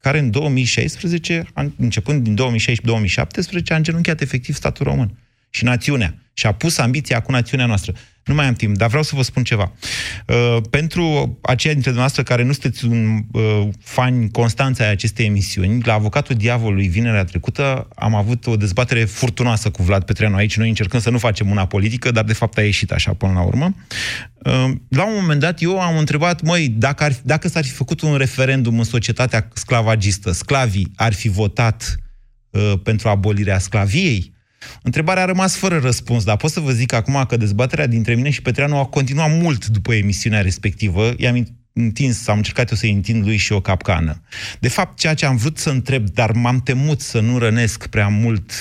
care 0.00 0.18
în 0.18 0.30
2016, 0.30 1.46
an- 1.52 1.72
începând 1.78 2.22
din 2.22 2.34
2016-2017, 2.34 3.72
a 3.72 3.76
îngenunchiat 3.76 4.20
efectiv 4.20 4.54
statul 4.54 4.86
român 4.86 5.18
și 5.50 5.64
națiunea 5.64 6.18
și 6.32 6.46
a 6.46 6.52
pus 6.52 6.78
ambiția 6.78 7.20
cu 7.20 7.30
națiunea 7.30 7.66
noastră. 7.66 7.92
Nu 8.24 8.34
mai 8.34 8.46
am 8.46 8.54
timp, 8.54 8.76
dar 8.76 8.88
vreau 8.88 9.02
să 9.02 9.14
vă 9.14 9.22
spun 9.22 9.44
ceva. 9.44 9.72
Uh, 10.26 10.56
pentru 10.70 11.38
aceia 11.42 11.72
dintre 11.72 11.90
dumneavoastră 11.90 12.22
care 12.22 12.42
nu 12.42 12.52
sunteți 12.52 12.84
un 12.84 13.22
uh, 13.32 13.68
fan 13.80 14.28
constanță 14.28 14.82
ai 14.82 14.90
acestei 14.90 15.26
emisiuni, 15.26 15.82
la 15.84 15.92
Avocatul 15.92 16.36
Diavolului 16.36 16.86
vinerea 16.86 17.24
trecută 17.24 17.88
am 17.94 18.14
avut 18.14 18.46
o 18.46 18.56
dezbatere 18.56 19.04
furtunoasă 19.04 19.70
cu 19.70 19.82
Vlad 19.82 20.04
Petreanu 20.04 20.36
aici, 20.36 20.56
noi 20.56 20.68
încercând 20.68 21.02
să 21.02 21.10
nu 21.10 21.18
facem 21.18 21.50
una 21.50 21.66
politică, 21.66 22.10
dar 22.10 22.24
de 22.24 22.32
fapt 22.32 22.58
a 22.58 22.62
ieșit 22.62 22.92
așa 22.92 23.12
până 23.12 23.32
la 23.32 23.42
urmă. 23.42 23.74
Uh, 24.38 24.70
la 24.88 25.06
un 25.06 25.14
moment 25.20 25.40
dat 25.40 25.62
eu 25.62 25.80
am 25.80 25.98
întrebat, 25.98 26.42
măi, 26.42 26.68
dacă, 26.68 27.04
ar, 27.04 27.12
dacă 27.22 27.48
s-ar 27.48 27.64
fi 27.64 27.70
făcut 27.70 28.00
un 28.00 28.16
referendum 28.16 28.78
în 28.78 28.84
societatea 28.84 29.48
sclavagistă, 29.54 30.32
sclavii 30.32 30.92
ar 30.96 31.12
fi 31.12 31.28
votat 31.28 31.96
uh, 32.50 32.72
pentru 32.82 33.08
abolirea 33.08 33.58
sclaviei? 33.58 34.34
Întrebarea 34.82 35.22
a 35.22 35.26
rămas 35.26 35.56
fără 35.56 35.78
răspuns, 35.78 36.24
dar 36.24 36.36
pot 36.36 36.50
să 36.50 36.60
vă 36.60 36.70
zic 36.70 36.92
acum 36.92 37.24
că 37.28 37.36
dezbaterea 37.36 37.86
dintre 37.86 38.14
mine 38.14 38.30
și 38.30 38.42
Petreanu 38.42 38.78
a 38.78 38.86
continuat 38.86 39.30
mult 39.30 39.66
după 39.66 39.94
emisiunea 39.94 40.40
respectivă. 40.40 41.14
I-am 41.16 41.46
întins, 41.72 42.26
am 42.26 42.36
încercat 42.36 42.70
eu 42.70 42.76
să-i 42.76 42.90
întind 42.90 43.24
lui 43.24 43.36
și 43.36 43.52
o 43.52 43.60
capcană. 43.60 44.22
De 44.60 44.68
fapt, 44.68 44.98
ceea 44.98 45.14
ce 45.14 45.26
am 45.26 45.36
vrut 45.36 45.58
să 45.58 45.70
întreb, 45.70 46.08
dar 46.08 46.32
m-am 46.32 46.60
temut 46.60 47.00
să 47.00 47.20
nu 47.20 47.38
rănesc 47.38 47.86
prea, 47.86 48.08
mult, 48.08 48.52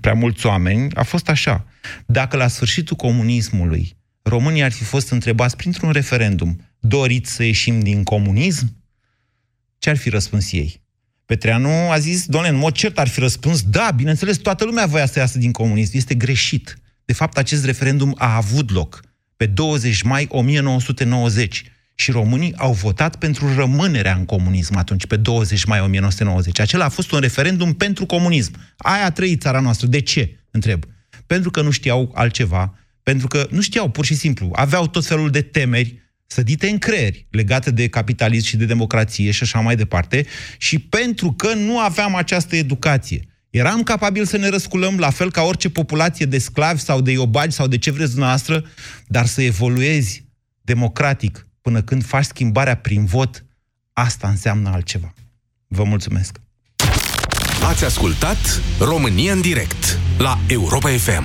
prea 0.00 0.14
mulți 0.14 0.46
oameni, 0.46 0.94
a 0.94 1.02
fost 1.02 1.28
așa. 1.28 1.66
Dacă 2.06 2.36
la 2.36 2.48
sfârșitul 2.48 2.96
comunismului 2.96 3.96
românii 4.22 4.62
ar 4.62 4.72
fi 4.72 4.84
fost 4.84 5.10
întrebați 5.10 5.56
printr-un 5.56 5.90
referendum, 5.90 6.60
doriți 6.78 7.32
să 7.32 7.42
ieșim 7.42 7.80
din 7.80 8.02
comunism? 8.02 8.76
Ce 9.78 9.90
ar 9.90 9.96
fi 9.96 10.08
răspuns 10.08 10.52
ei? 10.52 10.84
Petreanu 11.26 11.90
a 11.90 11.98
zis, 11.98 12.26
doamne, 12.26 12.48
în 12.48 12.56
mod 12.56 12.72
cert 12.72 12.98
ar 12.98 13.08
fi 13.08 13.20
răspuns, 13.20 13.62
da, 13.62 13.90
bineînțeles, 13.96 14.36
toată 14.36 14.64
lumea 14.64 14.86
voia 14.86 15.06
să 15.06 15.18
iasă 15.18 15.38
din 15.38 15.52
comunism. 15.52 15.96
Este 15.96 16.14
greșit. 16.14 16.78
De 17.04 17.12
fapt, 17.12 17.38
acest 17.38 17.64
referendum 17.64 18.14
a 18.18 18.36
avut 18.36 18.70
loc 18.70 19.00
pe 19.36 19.46
20 19.46 20.02
mai 20.02 20.26
1990 20.30 21.64
și 21.94 22.10
românii 22.10 22.54
au 22.56 22.72
votat 22.72 23.16
pentru 23.16 23.54
rămânerea 23.54 24.14
în 24.14 24.24
comunism 24.24 24.76
atunci, 24.76 25.06
pe 25.06 25.16
20 25.16 25.64
mai 25.64 25.80
1990. 25.80 26.60
Acela 26.60 26.84
a 26.84 26.88
fost 26.88 27.10
un 27.10 27.20
referendum 27.20 27.72
pentru 27.72 28.06
comunism. 28.06 28.52
Aia 28.76 29.04
a 29.04 29.10
trăit 29.10 29.40
țara 29.40 29.60
noastră. 29.60 29.86
De 29.86 30.00
ce? 30.00 30.38
Întreb. 30.50 30.84
Pentru 31.26 31.50
că 31.50 31.62
nu 31.62 31.70
știau 31.70 32.12
altceva, 32.14 32.78
pentru 33.02 33.26
că 33.26 33.46
nu 33.50 33.60
știau, 33.60 33.88
pur 33.88 34.04
și 34.04 34.14
simplu. 34.14 34.50
Aveau 34.52 34.88
tot 34.88 35.06
felul 35.06 35.30
de 35.30 35.42
temeri, 35.42 36.05
sădite 36.26 36.68
în 36.68 36.78
creieri 36.78 37.26
legate 37.30 37.70
de 37.70 37.88
capitalism 37.88 38.46
și 38.46 38.56
de 38.56 38.64
democrație 38.64 39.30
și 39.30 39.42
așa 39.42 39.60
mai 39.60 39.76
departe, 39.76 40.26
și 40.58 40.78
pentru 40.78 41.32
că 41.32 41.54
nu 41.54 41.78
aveam 41.78 42.14
această 42.14 42.56
educație. 42.56 43.28
Eram 43.50 43.82
capabil 43.82 44.24
să 44.24 44.36
ne 44.36 44.48
răsculăm 44.48 44.98
la 44.98 45.10
fel 45.10 45.30
ca 45.30 45.42
orice 45.42 45.70
populație 45.70 46.26
de 46.26 46.38
sclavi 46.38 46.80
sau 46.80 47.00
de 47.00 47.10
iobagi 47.10 47.54
sau 47.54 47.66
de 47.66 47.78
ce 47.78 47.90
vreți 47.90 48.10
dumneavoastră, 48.10 48.64
dar 49.06 49.26
să 49.26 49.42
evoluezi 49.42 50.24
democratic 50.60 51.46
până 51.60 51.82
când 51.82 52.04
faci 52.04 52.24
schimbarea 52.24 52.76
prin 52.76 53.04
vot, 53.04 53.44
asta 53.92 54.28
înseamnă 54.28 54.70
altceva. 54.70 55.14
Vă 55.66 55.84
mulțumesc! 55.84 56.40
Ați 57.62 57.84
ascultat 57.84 58.60
România 58.78 59.32
în 59.32 59.40
direct 59.40 59.98
la 60.18 60.38
Europa 60.48 60.88
FM. 60.88 61.24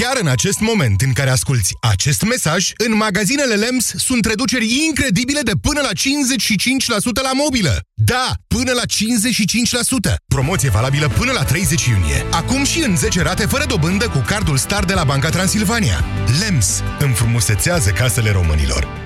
Chiar 0.00 0.16
în 0.20 0.28
acest 0.28 0.60
moment 0.60 1.00
în 1.00 1.12
care 1.12 1.30
asculți 1.30 1.74
acest 1.80 2.22
mesaj, 2.22 2.72
în 2.76 2.96
magazinele 2.96 3.54
LEMS 3.54 3.92
sunt 3.96 4.24
reduceri 4.24 4.84
incredibile 4.86 5.40
de 5.40 5.52
până 5.60 5.80
la 5.80 5.88
55% 5.88 7.22
la 7.22 7.32
mobilă. 7.32 7.80
Da, 7.94 8.32
până 8.46 8.72
la 8.72 8.82
55%. 10.10 10.14
Promoție 10.26 10.70
valabilă 10.70 11.08
până 11.08 11.32
la 11.32 11.44
30 11.44 11.84
iunie. 11.84 12.24
Acum 12.30 12.64
și 12.64 12.78
în 12.82 12.96
10 12.96 13.22
rate 13.22 13.46
fără 13.46 13.64
dobândă 13.64 14.08
cu 14.08 14.24
cardul 14.26 14.56
Star 14.56 14.84
de 14.84 14.94
la 14.94 15.04
Banca 15.04 15.28
Transilvania. 15.28 16.04
LEMS 16.40 16.82
înfrumusețează 16.98 17.90
casele 17.90 18.30
românilor. 18.30 19.05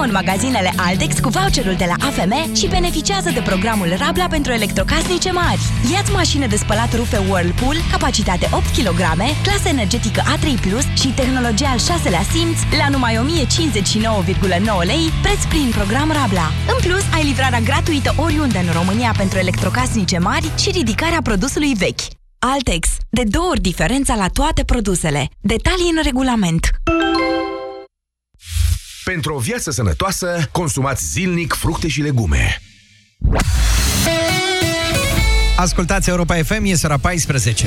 Vino 0.00 0.12
Vino 0.12 0.18
în 0.18 0.26
magazinele 0.26 0.72
Altex 0.76 1.18
cu 1.18 1.28
voucherul 1.28 1.74
de 1.74 1.84
la 1.84 2.06
AFM 2.06 2.54
și 2.54 2.66
beneficiază 2.68 3.30
de 3.30 3.40
programul 3.40 3.94
Rabla 3.98 4.26
pentru 4.26 4.52
electrocasnice 4.52 5.30
mari. 5.30 5.60
Iați 5.92 6.12
mașină 6.12 6.46
de 6.46 6.56
spălat 6.56 6.94
rufe 6.94 7.18
Whirlpool, 7.28 7.76
capacitate 7.90 8.48
8 8.52 8.64
kg, 8.76 9.00
clasă 9.42 9.68
energetică 9.68 10.22
A3+, 10.34 10.60
Plus 10.60 10.84
și 11.00 11.08
tehnologia 11.08 11.68
al 11.68 11.78
6-lea 11.78 12.24
simț 12.32 12.58
la 12.78 12.88
numai 12.88 13.14
1059,9 13.16 14.84
lei, 14.84 15.04
preț 15.22 15.40
prin 15.48 15.70
program 15.74 16.12
Rabla. 16.20 16.46
În 16.72 16.78
plus, 16.86 17.04
ai 17.14 17.24
livrarea 17.24 17.60
gratuită 17.60 18.14
oriunde 18.16 18.58
în 18.58 18.72
România 18.72 19.14
pentru 19.16 19.38
electrocasnice 19.38 20.18
mari 20.18 20.50
și 20.58 20.70
ridicarea 20.70 21.22
produsului 21.22 21.72
vechi. 21.74 22.04
Altex. 22.38 22.88
De 23.10 23.22
două 23.24 23.48
ori 23.48 23.60
diferența 23.60 24.14
la 24.14 24.26
toate 24.32 24.64
produsele. 24.64 25.28
Detalii 25.40 25.92
în 25.96 26.02
regulament. 26.02 26.64
Pentru 29.10 29.34
o 29.34 29.38
viață 29.38 29.70
sănătoasă, 29.70 30.48
consumați 30.52 31.04
zilnic 31.10 31.52
fructe 31.52 31.88
și 31.88 32.00
legume. 32.00 32.62
Ascultați 35.56 36.08
Europa 36.08 36.34
FM, 36.34 36.64
e 36.64 36.74
sora 36.74 36.98
14. 36.98 37.66